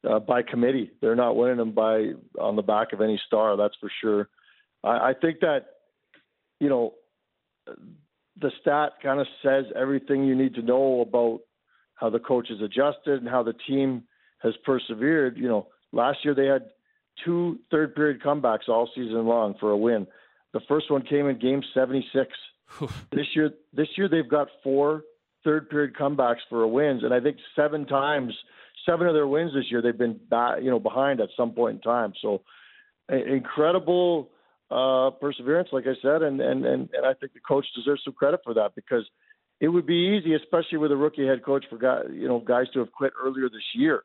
uh, 0.08 0.18
by 0.18 0.42
committee. 0.42 0.90
They're 1.00 1.16
not 1.16 1.36
winning 1.36 1.56
them 1.56 1.72
by 1.72 2.12
on 2.38 2.56
the 2.56 2.62
back 2.62 2.92
of 2.92 3.00
any 3.00 3.20
star. 3.26 3.56
That's 3.56 3.74
for 3.80 3.90
sure. 4.00 4.28
I, 4.82 5.10
I 5.10 5.12
think 5.20 5.40
that 5.40 5.66
you 6.60 6.68
know 6.68 6.94
the 8.40 8.50
stat 8.60 8.92
kind 9.02 9.20
of 9.20 9.26
says 9.42 9.64
everything 9.76 10.24
you 10.24 10.34
need 10.34 10.54
to 10.54 10.62
know 10.62 11.00
about 11.00 11.40
how 11.94 12.10
the 12.10 12.18
coach 12.18 12.48
has 12.48 12.60
adjusted 12.60 13.20
and 13.20 13.28
how 13.28 13.42
the 13.42 13.54
team 13.66 14.04
has 14.38 14.54
persevered. 14.64 15.38
You 15.38 15.48
know, 15.48 15.68
last 15.92 16.18
year 16.24 16.34
they 16.34 16.46
had 16.46 16.66
two 17.24 17.58
third 17.70 17.94
period 17.94 18.20
comebacks 18.22 18.68
all 18.68 18.90
season 18.94 19.26
long 19.26 19.54
for 19.60 19.70
a 19.70 19.76
win. 19.76 20.06
The 20.52 20.60
first 20.68 20.90
one 20.90 21.02
came 21.02 21.28
in 21.28 21.38
game 21.38 21.62
76. 21.72 22.28
this 23.12 23.26
year 23.34 23.50
this 23.72 23.88
year 23.96 24.08
they've 24.08 24.28
got 24.28 24.48
four 24.62 25.02
third 25.44 25.68
period 25.70 25.94
comebacks 25.94 26.40
for 26.48 26.66
wins 26.66 27.04
and 27.04 27.12
I 27.14 27.20
think 27.20 27.36
seven 27.54 27.86
times 27.86 28.34
seven 28.86 29.06
of 29.06 29.14
their 29.14 29.26
wins 29.26 29.52
this 29.54 29.70
year 29.70 29.82
they've 29.82 29.96
been 29.96 30.18
back, 30.30 30.62
you 30.62 30.70
know 30.70 30.80
behind 30.80 31.20
at 31.20 31.28
some 31.36 31.52
point 31.52 31.76
in 31.76 31.80
time. 31.82 32.12
So 32.20 32.42
incredible 33.08 34.30
uh, 34.70 35.10
perseverance, 35.20 35.68
like 35.72 35.84
I 35.86 35.94
said, 36.00 36.22
and, 36.22 36.40
and 36.40 36.64
and 36.64 36.88
and 36.92 37.06
I 37.06 37.14
think 37.14 37.32
the 37.32 37.40
coach 37.40 37.66
deserves 37.74 38.02
some 38.04 38.14
credit 38.14 38.40
for 38.44 38.54
that 38.54 38.74
because 38.74 39.04
it 39.60 39.68
would 39.68 39.86
be 39.86 40.18
easy, 40.18 40.34
especially 40.34 40.78
with 40.78 40.92
a 40.92 40.96
rookie 40.96 41.26
head 41.26 41.44
coach, 41.44 41.64
for 41.68 41.78
guys, 41.78 42.04
you 42.12 42.28
know 42.28 42.40
guys 42.40 42.66
to 42.72 42.80
have 42.80 42.92
quit 42.92 43.12
earlier 43.22 43.48
this 43.48 43.62
year 43.74 44.02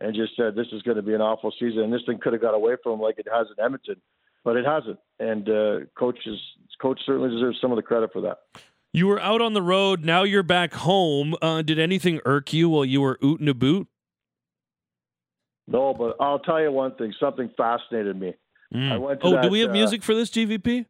and 0.00 0.14
just 0.14 0.36
said 0.36 0.54
this 0.54 0.66
is 0.72 0.82
going 0.82 0.96
to 0.96 1.02
be 1.02 1.14
an 1.14 1.20
awful 1.20 1.52
season, 1.58 1.80
and 1.80 1.92
this 1.92 2.02
thing 2.06 2.18
could 2.20 2.32
have 2.32 2.42
got 2.42 2.54
away 2.54 2.74
from 2.82 2.94
him 2.94 3.00
like 3.00 3.18
it 3.18 3.28
has 3.32 3.46
in 3.56 3.64
Edmonton, 3.64 4.00
but 4.44 4.56
it 4.56 4.66
hasn't. 4.66 4.98
And 5.18 5.48
uh, 5.48 5.80
coaches, 5.96 6.40
coach 6.80 7.00
certainly 7.06 7.30
deserves 7.30 7.58
some 7.60 7.72
of 7.72 7.76
the 7.76 7.82
credit 7.82 8.12
for 8.12 8.22
that. 8.22 8.38
You 8.94 9.08
were 9.08 9.20
out 9.20 9.42
on 9.42 9.54
the 9.54 9.60
road. 9.60 10.04
Now 10.04 10.22
you're 10.22 10.44
back 10.44 10.72
home. 10.72 11.34
Uh, 11.42 11.62
did 11.62 11.80
anything 11.80 12.20
irk 12.24 12.52
you 12.52 12.68
while 12.68 12.84
you 12.84 13.00
were 13.00 13.18
ootin' 13.20 13.48
a 13.48 13.54
boot? 13.54 13.88
No, 15.66 15.92
but 15.92 16.14
I'll 16.20 16.38
tell 16.38 16.62
you 16.62 16.70
one 16.70 16.94
thing. 16.94 17.12
Something 17.18 17.50
fascinated 17.56 18.18
me. 18.18 18.34
Mm. 18.72 18.92
I 18.92 18.96
went 18.98 19.20
to 19.22 19.26
oh, 19.26 19.30
that, 19.32 19.42
do 19.42 19.48
we 19.48 19.60
have 19.60 19.70
uh, 19.70 19.72
music 19.72 20.04
for 20.04 20.14
this 20.14 20.30
GVP? 20.30 20.86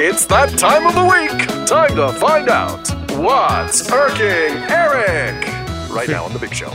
It's 0.00 0.26
that 0.26 0.58
time 0.58 0.84
of 0.84 0.94
the 0.96 1.04
week. 1.04 1.68
Time 1.68 1.94
to 1.94 2.12
find 2.18 2.48
out 2.48 2.90
what's 3.22 3.88
irking 3.92 4.56
Eric. 4.68 5.46
Right 5.92 6.08
now 6.08 6.24
on 6.24 6.32
the 6.32 6.40
Big 6.40 6.52
Show. 6.52 6.72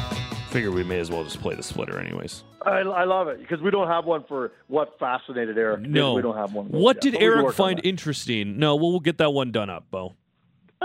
Figure 0.58 0.72
we 0.72 0.84
may 0.84 1.00
as 1.00 1.12
well 1.12 1.24
just 1.24 1.40
play 1.40 1.54
the 1.54 1.62
splitter, 1.62 2.00
anyways. 2.00 2.44
I, 2.66 2.80
I 2.80 3.04
love 3.04 3.28
it 3.28 3.40
because 3.40 3.62
we 3.62 3.70
don't 3.70 3.88
have 3.88 4.06
one 4.06 4.24
for 4.28 4.54
what 4.66 4.98
fascinated 4.98 5.56
Eric. 5.56 5.82
No, 5.82 6.16
we 6.16 6.24
don't 6.24 6.36
have 6.36 6.52
one. 6.52 6.66
What 6.70 6.96
yet, 6.96 7.02
did 7.04 7.14
but 7.14 7.22
we 7.22 7.28
can 7.28 7.40
Eric 7.42 7.56
find 7.56 7.82
interesting? 7.84 8.58
No, 8.58 8.76
we'll, 8.76 8.90
we'll 8.90 9.00
get 9.00 9.20
that 9.20 9.30
one 9.30 9.52
done 9.52 9.70
up, 9.70 9.86
Bo. 9.92 10.16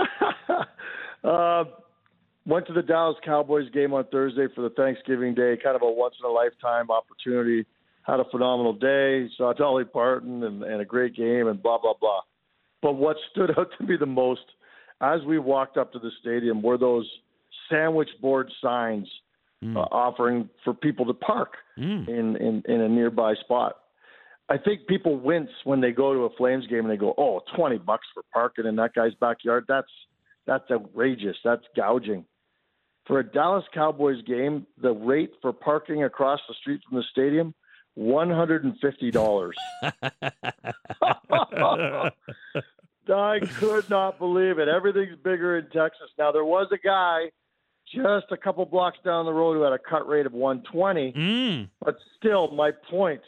uh, 1.23 1.63
went 2.45 2.67
to 2.67 2.73
the 2.73 2.83
Dallas 2.83 3.17
Cowboys 3.25 3.67
game 3.71 3.95
on 3.95 4.05
Thursday 4.11 4.45
for 4.53 4.61
the 4.61 4.69
Thanksgiving 4.69 5.33
Day, 5.33 5.57
kind 5.63 5.75
of 5.75 5.81
a 5.81 5.91
once 5.91 6.13
in 6.23 6.29
a 6.29 6.31
lifetime 6.31 6.91
opportunity. 6.91 7.65
Had 8.03 8.19
a 8.19 8.25
phenomenal 8.29 8.73
day, 8.73 9.27
saw 9.37 9.53
Dolly 9.53 9.85
Parton 9.85 10.43
and, 10.43 10.61
and 10.61 10.81
a 10.81 10.85
great 10.85 11.15
game, 11.15 11.47
and 11.47 11.63
blah 11.63 11.79
blah 11.79 11.95
blah. 11.99 12.21
But 12.83 12.93
what 12.93 13.17
stood 13.31 13.57
out 13.57 13.69
to 13.79 13.83
me 13.87 13.95
the 13.99 14.05
most 14.05 14.45
as 15.01 15.21
we 15.25 15.39
walked 15.39 15.77
up 15.77 15.93
to 15.93 15.99
the 15.99 16.11
stadium 16.21 16.61
were 16.61 16.77
those 16.77 17.09
sandwich 17.71 18.09
board 18.21 18.51
signs 18.61 19.09
uh, 19.63 19.79
offering 19.91 20.49
for 20.63 20.73
people 20.73 21.05
to 21.05 21.13
park 21.13 21.57
Mm. 21.77 22.07
in, 22.07 22.35
in 22.37 22.63
in 22.67 22.81
a 22.81 22.89
nearby 22.89 23.33
spot. 23.35 23.77
I 24.47 24.57
think 24.57 24.85
people 24.87 25.17
wince 25.17 25.49
when 25.63 25.81
they 25.81 25.91
go 25.91 26.13
to 26.13 26.19
a 26.25 26.29
Flames 26.35 26.67
game 26.67 26.81
and 26.81 26.89
they 26.91 26.97
go, 26.97 27.15
"Oh, 27.17 27.41
20 27.55 27.79
bucks 27.79 28.05
for 28.13 28.21
parking 28.31 28.67
in 28.67 28.75
that 28.75 28.93
guy's 28.93 29.15
backyard. 29.15 29.65
That's 29.67 29.89
that's 30.45 30.69
outrageous. 30.69 31.37
That's 31.43 31.63
gouging." 31.75 32.25
For 33.07 33.19
a 33.19 33.23
Dallas 33.23 33.65
Cowboys 33.73 34.21
game, 34.23 34.67
the 34.81 34.93
rate 34.93 35.31
for 35.41 35.51
parking 35.51 36.03
across 36.03 36.39
the 36.47 36.53
street 36.61 36.81
from 36.87 36.97
the 36.97 37.03
stadium, 37.11 37.53
$150. 37.97 39.51
I 43.09 43.39
could 43.59 43.89
not 43.89 44.17
believe 44.19 44.59
it. 44.59 44.67
Everything's 44.69 45.17
bigger 45.17 45.57
in 45.57 45.65
Texas. 45.65 46.09
Now 46.17 46.31
there 46.31 46.45
was 46.45 46.67
a 46.71 46.77
guy 46.77 47.31
just 47.93 48.31
a 48.31 48.37
couple 48.37 48.65
blocks 48.65 48.97
down 49.05 49.25
the 49.25 49.33
road 49.33 49.53
who 49.55 49.61
had 49.61 49.73
a 49.73 49.79
cut 49.79 50.07
rate 50.07 50.25
of 50.25 50.33
120, 50.33 51.11
Mm. 51.13 51.69
but 51.83 51.97
still, 52.17 52.51
my 52.51 52.71
point, 52.89 53.21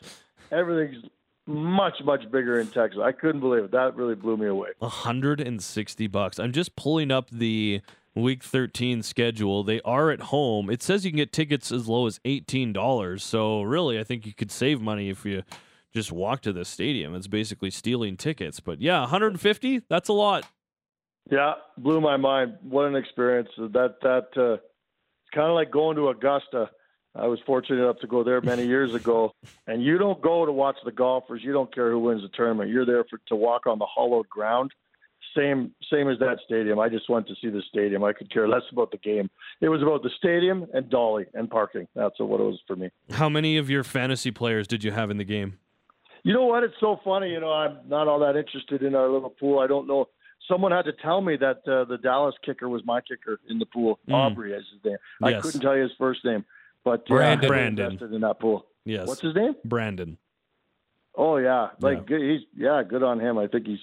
everything's 0.51 1.03
much 1.47 1.93
much 2.03 2.21
bigger 2.31 2.59
in 2.59 2.67
Texas. 2.67 2.99
I 3.03 3.11
couldn't 3.11 3.39
believe 3.41 3.65
it. 3.65 3.71
That 3.71 3.95
really 3.95 4.15
blew 4.15 4.35
me 4.37 4.47
away. 4.47 4.69
160 4.79 6.07
bucks. 6.07 6.39
I'm 6.39 6.51
just 6.51 6.75
pulling 6.75 7.11
up 7.11 7.29
the 7.29 7.81
week 8.15 8.43
13 8.43 9.03
schedule. 9.03 9.63
They 9.63 9.81
are 9.81 10.09
at 10.11 10.21
home. 10.21 10.69
It 10.69 10.81
says 10.81 11.05
you 11.05 11.11
can 11.11 11.17
get 11.17 11.31
tickets 11.33 11.71
as 11.71 11.87
low 11.87 12.07
as 12.07 12.19
$18. 12.25 13.21
So 13.21 13.61
really, 13.61 13.99
I 13.99 14.03
think 14.03 14.25
you 14.25 14.33
could 14.33 14.51
save 14.51 14.81
money 14.81 15.09
if 15.09 15.25
you 15.25 15.43
just 15.93 16.11
walk 16.11 16.41
to 16.41 16.53
the 16.53 16.65
stadium. 16.65 17.13
It's 17.13 17.27
basically 17.27 17.69
stealing 17.71 18.17
tickets. 18.17 18.59
But 18.59 18.81
yeah, 18.81 19.01
150, 19.01 19.81
that's 19.89 20.09
a 20.09 20.13
lot. 20.13 20.45
Yeah, 21.29 21.53
blew 21.77 22.01
my 22.01 22.17
mind. 22.17 22.57
What 22.61 22.85
an 22.85 22.95
experience! 22.95 23.49
That 23.57 23.95
that 24.01 24.27
uh, 24.37 24.53
it's 24.53 25.33
kind 25.33 25.49
of 25.49 25.55
like 25.55 25.71
going 25.71 25.95
to 25.97 26.09
Augusta. 26.09 26.69
I 27.15 27.27
was 27.27 27.39
fortunate 27.45 27.81
enough 27.81 27.99
to 27.99 28.07
go 28.07 28.23
there 28.23 28.41
many 28.41 28.67
years 28.67 28.93
ago, 28.93 29.33
and 29.67 29.83
you 29.83 29.97
don't 29.97 30.21
go 30.21 30.45
to 30.45 30.51
watch 30.51 30.75
the 30.85 30.91
golfers. 30.91 31.41
You 31.43 31.53
don't 31.53 31.73
care 31.73 31.89
who 31.89 31.99
wins 31.99 32.21
the 32.21 32.29
tournament. 32.29 32.69
You're 32.69 32.85
there 32.85 33.03
for 33.09 33.19
to 33.27 33.35
walk 33.35 33.65
on 33.65 33.79
the 33.79 33.87
hollowed 33.87 34.29
ground. 34.29 34.71
Same 35.35 35.73
same 35.91 36.09
as 36.09 36.19
that 36.19 36.37
stadium. 36.45 36.79
I 36.79 36.89
just 36.89 37.09
went 37.09 37.27
to 37.27 37.33
see 37.41 37.49
the 37.49 37.63
stadium. 37.67 38.03
I 38.03 38.13
could 38.13 38.31
care 38.31 38.47
less 38.47 38.61
about 38.71 38.91
the 38.91 38.97
game. 38.97 39.29
It 39.61 39.69
was 39.69 39.81
about 39.81 40.03
the 40.03 40.11
stadium 40.17 40.67
and 40.73 40.89
Dolly 40.89 41.25
and 41.33 41.49
parking. 41.49 41.87
That's 41.95 42.19
what 42.19 42.39
it 42.39 42.43
was 42.43 42.61
for 42.67 42.75
me. 42.75 42.89
How 43.11 43.29
many 43.29 43.57
of 43.57 43.69
your 43.69 43.83
fantasy 43.83 44.31
players 44.31 44.67
did 44.67 44.83
you 44.83 44.91
have 44.91 45.09
in 45.09 45.17
the 45.17 45.25
game? 45.25 45.57
You 46.23 46.33
know 46.33 46.45
what? 46.45 46.63
It's 46.63 46.75
so 46.79 46.99
funny. 47.03 47.31
You 47.31 47.39
know, 47.39 47.51
I'm 47.51 47.77
not 47.87 48.07
all 48.07 48.19
that 48.19 48.35
interested 48.35 48.81
in 48.81 48.95
our 48.95 49.09
little 49.09 49.29
pool. 49.29 49.59
I 49.59 49.67
don't 49.67 49.87
know. 49.87 50.07
Someone 50.47 50.71
had 50.71 50.85
to 50.85 50.93
tell 50.93 51.21
me 51.21 51.35
that 51.37 51.57
uh, 51.67 51.85
the 51.85 51.97
Dallas 52.01 52.35
kicker 52.45 52.69
was 52.69 52.81
my 52.85 53.01
kicker 53.01 53.39
in 53.49 53.57
the 53.59 53.65
pool. 53.65 53.99
Mm. 54.07 54.13
Aubrey 54.13 54.53
is 54.53 54.63
his 54.73 54.83
name. 54.85 54.97
I 55.23 55.29
Yes. 55.29 55.41
couldn't 55.43 55.61
tell 55.61 55.75
you 55.75 55.83
his 55.83 55.91
first 55.97 56.23
name, 56.23 56.45
but 56.83 57.05
Brandon. 57.07 57.45
I 57.45 57.47
Brandon. 57.47 57.85
invested 57.93 58.13
in 58.13 58.21
that 58.21 58.39
pool. 58.39 58.65
Yes. 58.85 59.07
What's 59.07 59.21
his 59.21 59.33
name? 59.35 59.55
Brandon. 59.65 60.17
Oh 61.15 61.37
yeah, 61.37 61.69
like 61.79 61.99
Yeah. 61.99 62.03
good, 62.07 62.21
he's 62.21 62.41
yeah, 62.55 62.83
good 62.87 63.01
on 63.01 63.19
him. 63.19 63.37
I 63.37 63.47
think 63.47 63.65
he's 63.65 63.79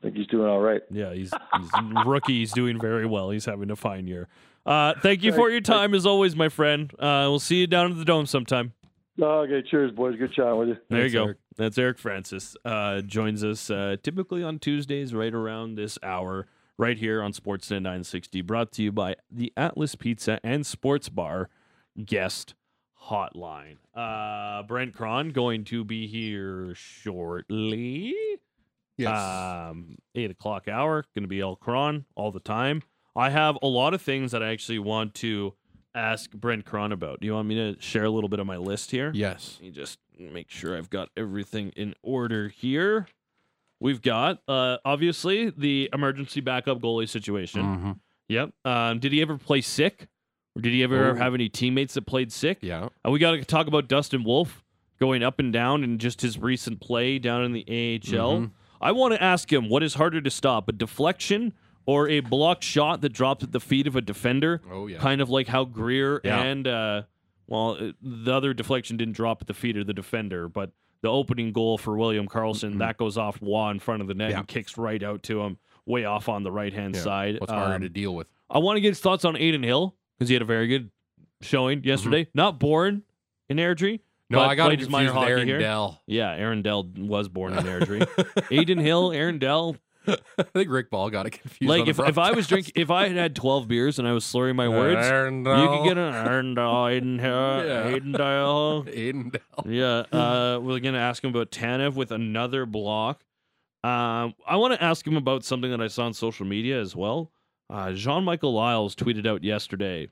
I 0.00 0.04
think 0.06 0.16
he's 0.16 0.26
doing 0.28 0.48
all 0.48 0.60
right. 0.60 0.80
Yeah, 0.90 1.12
he's, 1.12 1.30
he's 1.58 1.70
rookie. 2.06 2.38
He's 2.38 2.52
doing 2.52 2.80
very 2.80 3.04
well. 3.06 3.28
He's 3.30 3.44
having 3.44 3.70
a 3.70 3.76
fine 3.76 4.06
year. 4.06 4.28
Uh, 4.64 4.94
thank 5.02 5.22
you 5.22 5.32
for 5.32 5.50
your 5.50 5.60
time 5.60 5.94
as 5.94 6.06
always, 6.06 6.34
my 6.34 6.48
friend. 6.48 6.90
Uh, 6.98 7.26
we'll 7.28 7.38
see 7.38 7.56
you 7.56 7.66
down 7.66 7.90
at 7.92 7.98
the 7.98 8.04
dome 8.04 8.24
sometime. 8.26 8.72
Okay, 9.20 9.62
cheers, 9.70 9.92
boys. 9.92 10.16
Good 10.18 10.32
chatting 10.32 10.56
with 10.58 10.68
you. 10.68 10.76
There 10.88 11.00
Thanks, 11.00 11.12
you 11.12 11.18
go. 11.20 11.24
Eric. 11.26 11.36
That's 11.56 11.78
Eric 11.78 11.98
Francis. 11.98 12.56
Uh, 12.64 13.00
joins 13.00 13.42
us 13.44 13.70
uh, 13.70 13.96
typically 14.02 14.42
on 14.42 14.58
Tuesdays, 14.58 15.12
right 15.12 15.34
around 15.34 15.74
this 15.74 15.98
hour, 16.02 16.46
right 16.78 16.96
here 16.96 17.22
on 17.22 17.32
Sportsnet 17.32 17.82
960. 17.82 18.40
Brought 18.42 18.72
to 18.72 18.82
you 18.82 18.92
by 18.92 19.16
the 19.30 19.52
Atlas 19.56 19.94
Pizza 19.94 20.40
and 20.44 20.64
Sports 20.64 21.08
Bar 21.08 21.50
Guest 22.04 22.54
Hotline. 23.08 23.76
Uh, 23.94 24.62
Brent 24.62 24.94
Krahn 24.94 25.32
going 25.32 25.64
to 25.64 25.84
be 25.84 26.06
here 26.06 26.72
shortly. 26.74 28.14
Yes. 28.96 29.18
Um, 29.18 29.96
eight 30.14 30.30
o'clock 30.30 30.68
hour, 30.68 31.04
going 31.14 31.24
to 31.24 31.28
be 31.28 31.40
El 31.40 31.56
Krahn 31.56 32.04
all 32.14 32.30
the 32.30 32.40
time. 32.40 32.82
I 33.16 33.30
have 33.30 33.58
a 33.62 33.66
lot 33.66 33.94
of 33.94 34.02
things 34.02 34.32
that 34.32 34.42
I 34.42 34.50
actually 34.50 34.78
want 34.78 35.14
to 35.16 35.54
ask 35.94 36.30
Brent 36.32 36.64
Krahn 36.64 36.92
about. 36.92 37.20
Do 37.20 37.26
you 37.26 37.34
want 37.34 37.48
me 37.48 37.54
to 37.56 37.80
share 37.80 38.04
a 38.04 38.10
little 38.10 38.28
bit 38.28 38.38
of 38.40 38.46
my 38.46 38.56
list 38.56 38.90
here? 38.90 39.10
yes. 39.14 39.58
Let 39.60 39.66
me 39.66 39.70
just 39.72 39.98
make 40.18 40.50
sure 40.50 40.76
I've 40.76 40.90
got 40.90 41.08
everything 41.16 41.70
in 41.76 41.94
order 42.02 42.48
here. 42.48 43.06
We've 43.80 44.02
got 44.02 44.42
uh, 44.46 44.76
obviously 44.84 45.50
the 45.50 45.88
emergency 45.92 46.40
backup 46.40 46.80
goalie 46.80 47.08
situation. 47.08 47.62
Mhm. 47.62 47.98
Yep. 48.28 48.50
Um, 48.64 48.98
did 48.98 49.12
he 49.12 49.22
ever 49.22 49.38
play 49.38 49.60
sick, 49.62 50.08
or 50.54 50.60
did 50.62 50.72
he 50.72 50.82
ever 50.82 51.12
Oh. 51.12 51.14
have 51.16 51.32
any 51.34 51.48
teammates 51.48 51.94
that 51.94 52.02
played 52.02 52.30
sick? 52.30 52.58
Yeah. 52.60 52.88
And 53.04 53.12
we 53.12 53.18
got 53.18 53.32
to 53.32 53.44
talk 53.44 53.66
about 53.66 53.88
Dustin 53.88 54.22
Wolf 54.22 54.62
going 55.00 55.22
up 55.22 55.38
and 55.40 55.50
down 55.52 55.82
and 55.82 55.98
just 55.98 56.20
his 56.20 56.38
recent 56.38 56.80
play 56.80 57.18
down 57.18 57.42
in 57.42 57.52
the 57.52 57.64
AHL. 57.68 58.38
Mhm. 58.40 58.50
I 58.82 58.92
want 58.92 59.14
to 59.14 59.22
ask 59.22 59.50
him 59.50 59.68
what 59.70 59.82
is 59.82 59.94
harder 59.94 60.20
to 60.20 60.30
stop, 60.30 60.68
a 60.68 60.72
deflection 60.72 61.54
or 61.90 62.08
a 62.08 62.20
blocked 62.20 62.62
shot 62.64 63.00
that 63.00 63.12
drops 63.12 63.42
at 63.44 63.52
the 63.52 63.60
feet 63.60 63.86
of 63.86 63.96
a 63.96 64.00
defender? 64.00 64.60
Oh 64.70 64.86
yeah. 64.86 64.98
Kind 64.98 65.20
of 65.20 65.28
like 65.30 65.48
how 65.48 65.64
Greer 65.64 66.20
Yeah. 66.24 66.40
and, 66.42 66.66
uh, 66.66 67.02
well, 67.46 67.76
uh, 67.80 67.92
the 68.02 68.32
other 68.32 68.54
deflection 68.54 68.96
didn't 68.96 69.14
drop 69.14 69.40
at 69.42 69.48
the 69.48 69.54
feet 69.54 69.76
of 69.76 69.86
the 69.86 69.92
defender, 69.94 70.48
but 70.48 70.70
the 71.02 71.08
opening 71.08 71.52
goal 71.52 71.78
for 71.78 71.96
William 71.96 72.28
Karlsson, 72.28 72.78
that 72.78 72.96
goes 72.96 73.16
off 73.18 73.40
Waugh 73.40 73.70
in 73.70 73.78
front 73.80 74.02
of 74.02 74.08
the 74.08 74.14
net 74.14 74.26
Mm-hmm. 74.28 74.32
Yeah. 74.32 74.38
and 74.38 74.48
kicks 74.48 74.76
right 74.78 75.02
out 75.02 75.22
to 75.24 75.40
him, 75.40 75.58
way 75.86 76.04
off 76.04 76.28
on 76.28 76.42
the 76.44 76.52
right 76.52 76.72
hand 76.72 76.94
Yeah. 76.94 77.00
side. 77.02 77.40
What's 77.40 77.50
harder 77.52 77.74
Um, 77.76 77.80
to 77.82 77.88
deal 77.88 78.14
with? 78.14 78.28
I 78.48 78.58
want 78.58 78.76
to 78.76 78.80
get 78.80 78.88
his 78.90 79.00
thoughts 79.00 79.24
on 79.24 79.34
Adin 79.36 79.62
Hill 79.62 79.96
because 80.18 80.28
he 80.28 80.34
had 80.34 80.42
a 80.42 80.46
very 80.46 80.66
good 80.68 80.90
showing 81.40 81.82
yesterday. 81.84 82.28
Not 82.34 82.60
born 82.60 83.02
in 83.48 83.56
Airdrie. 83.56 84.00
No, 84.28 84.40
I 84.40 84.54
got 84.54 84.78
his 84.78 84.88
minor 84.88 85.12
hockey 85.12 85.30
Aaron 85.32 85.48
here. 85.48 85.58
Dell. 85.58 86.00
Yeah, 86.06 86.30
Aaron 86.30 86.62
Dell 86.62 86.84
was 86.96 87.28
born 87.28 87.52
in 87.54 87.64
Airdrie. 87.64 88.06
Adin 88.56 88.78
Hill, 88.78 89.10
Aaron 89.10 89.38
Dell. 89.40 89.76
I 90.38 90.42
think 90.54 90.70
Rick 90.70 90.90
Ball 90.90 91.10
got 91.10 91.26
it 91.26 91.30
confused. 91.30 91.68
Like 91.68 91.80
on 91.80 91.84
the 91.86 91.90
if, 91.90 91.98
if 92.00 92.18
I 92.18 92.30
was 92.32 92.46
broadcast. 92.46 92.48
drinking, 92.48 92.72
if 92.76 92.90
I 92.90 93.08
had 93.08 93.16
had 93.16 93.34
twelve 93.36 93.68
beers 93.68 93.98
and 93.98 94.08
I 94.08 94.12
was 94.12 94.24
slurring 94.24 94.56
my 94.56 94.68
words, 94.68 95.06
Aaron 95.06 95.38
you 95.38 95.44
Dell. 95.44 95.78
could 95.78 95.88
get 95.88 95.98
an 95.98 96.14
Aaron 96.14 96.54
Dell, 96.54 96.86
Adin 96.86 97.18
Hill, 97.18 97.30
Yeah. 97.66 97.90
Aiden 97.90 98.16
Dell. 98.16 98.84
Aiden 98.88 99.32
Dell. 99.32 99.72
Yeah, 99.72 100.04
uh, 100.18 100.58
we're 100.60 100.80
gonna 100.80 100.98
ask 100.98 101.22
him 101.22 101.30
about 101.30 101.50
Tanev 101.50 101.94
with 101.94 102.10
another 102.12 102.66
block. 102.66 103.22
Um, 103.82 104.34
I 104.46 104.56
want 104.56 104.74
to 104.74 104.82
ask 104.82 105.06
him 105.06 105.16
about 105.16 105.42
something 105.44 105.70
that 105.70 105.80
I 105.80 105.86
saw 105.88 106.04
on 106.04 106.12
social 106.12 106.44
media 106.46 106.78
as 106.80 106.94
well. 106.94 107.30
Uh, 107.70 107.92
John-Michael 107.92 108.52
Liles 108.52 108.94
tweeted 108.94 109.26
out 109.26 109.42
yesterday 109.42 110.10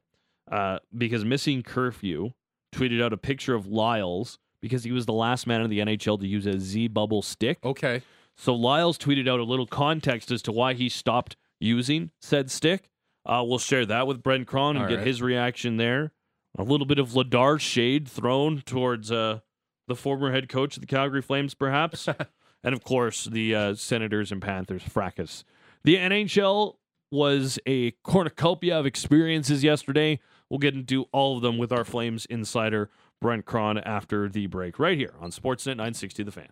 uh, 0.50 0.78
because 0.96 1.24
missing 1.24 1.62
curfew 1.62 2.30
tweeted 2.74 3.02
out 3.02 3.12
a 3.12 3.16
picture 3.18 3.54
of 3.54 3.66
Liles 3.66 4.38
because 4.62 4.84
he 4.84 4.92
was 4.92 5.04
the 5.06 5.12
last 5.12 5.46
man 5.46 5.60
in 5.60 5.68
the 5.70 5.80
NHL 5.80 6.18
to 6.20 6.26
use 6.26 6.46
a 6.46 6.58
Z 6.58 6.88
bubble 6.88 7.20
stick. 7.20 7.58
Okay. 7.64 8.00
So 8.38 8.54
Liles 8.54 8.96
tweeted 8.96 9.28
out 9.28 9.40
a 9.40 9.44
little 9.44 9.66
context 9.66 10.30
as 10.30 10.42
to 10.42 10.52
why 10.52 10.74
he 10.74 10.88
stopped 10.88 11.36
using 11.58 12.12
said 12.20 12.50
stick. 12.52 12.88
Uh, 13.26 13.42
we'll 13.44 13.58
share 13.58 13.84
that 13.84 14.06
with 14.06 14.22
Brent 14.22 14.46
Krahn 14.46 14.70
and 14.70 14.78
All 14.78 14.88
get 14.88 14.98
right. 14.98 15.06
his 15.06 15.20
reaction 15.20 15.76
there. 15.76 16.12
A 16.56 16.62
little 16.62 16.86
bit 16.86 17.00
of 17.00 17.10
Ladar 17.10 17.60
shade 17.60 18.08
thrown 18.08 18.62
towards 18.64 19.10
uh, 19.10 19.40
the 19.88 19.96
former 19.96 20.30
head 20.32 20.48
coach 20.48 20.76
of 20.76 20.80
the 20.80 20.86
Calgary 20.86 21.20
Flames, 21.20 21.54
perhaps. 21.54 22.08
and 22.64 22.74
of 22.74 22.84
course, 22.84 23.24
the 23.24 23.54
uh, 23.54 23.74
Senators 23.74 24.30
and 24.30 24.40
Panthers 24.40 24.82
fracas. 24.84 25.44
The 25.82 25.96
NHL 25.96 26.76
was 27.10 27.58
a 27.66 27.90
cornucopia 28.04 28.78
of 28.78 28.86
experiences 28.86 29.64
yesterday. 29.64 30.20
We'll 30.48 30.58
get 30.58 30.74
into 30.74 31.06
all 31.12 31.36
of 31.36 31.42
them 31.42 31.58
with 31.58 31.72
our 31.72 31.84
Flames 31.84 32.24
insider, 32.26 32.88
Brent 33.20 33.46
Krahn, 33.46 33.82
after 33.84 34.28
the 34.28 34.46
break, 34.46 34.78
right 34.78 34.96
here 34.96 35.14
on 35.20 35.30
Sportsnet 35.32 35.76
960 35.76 36.22
The 36.22 36.30
Fan. 36.32 36.48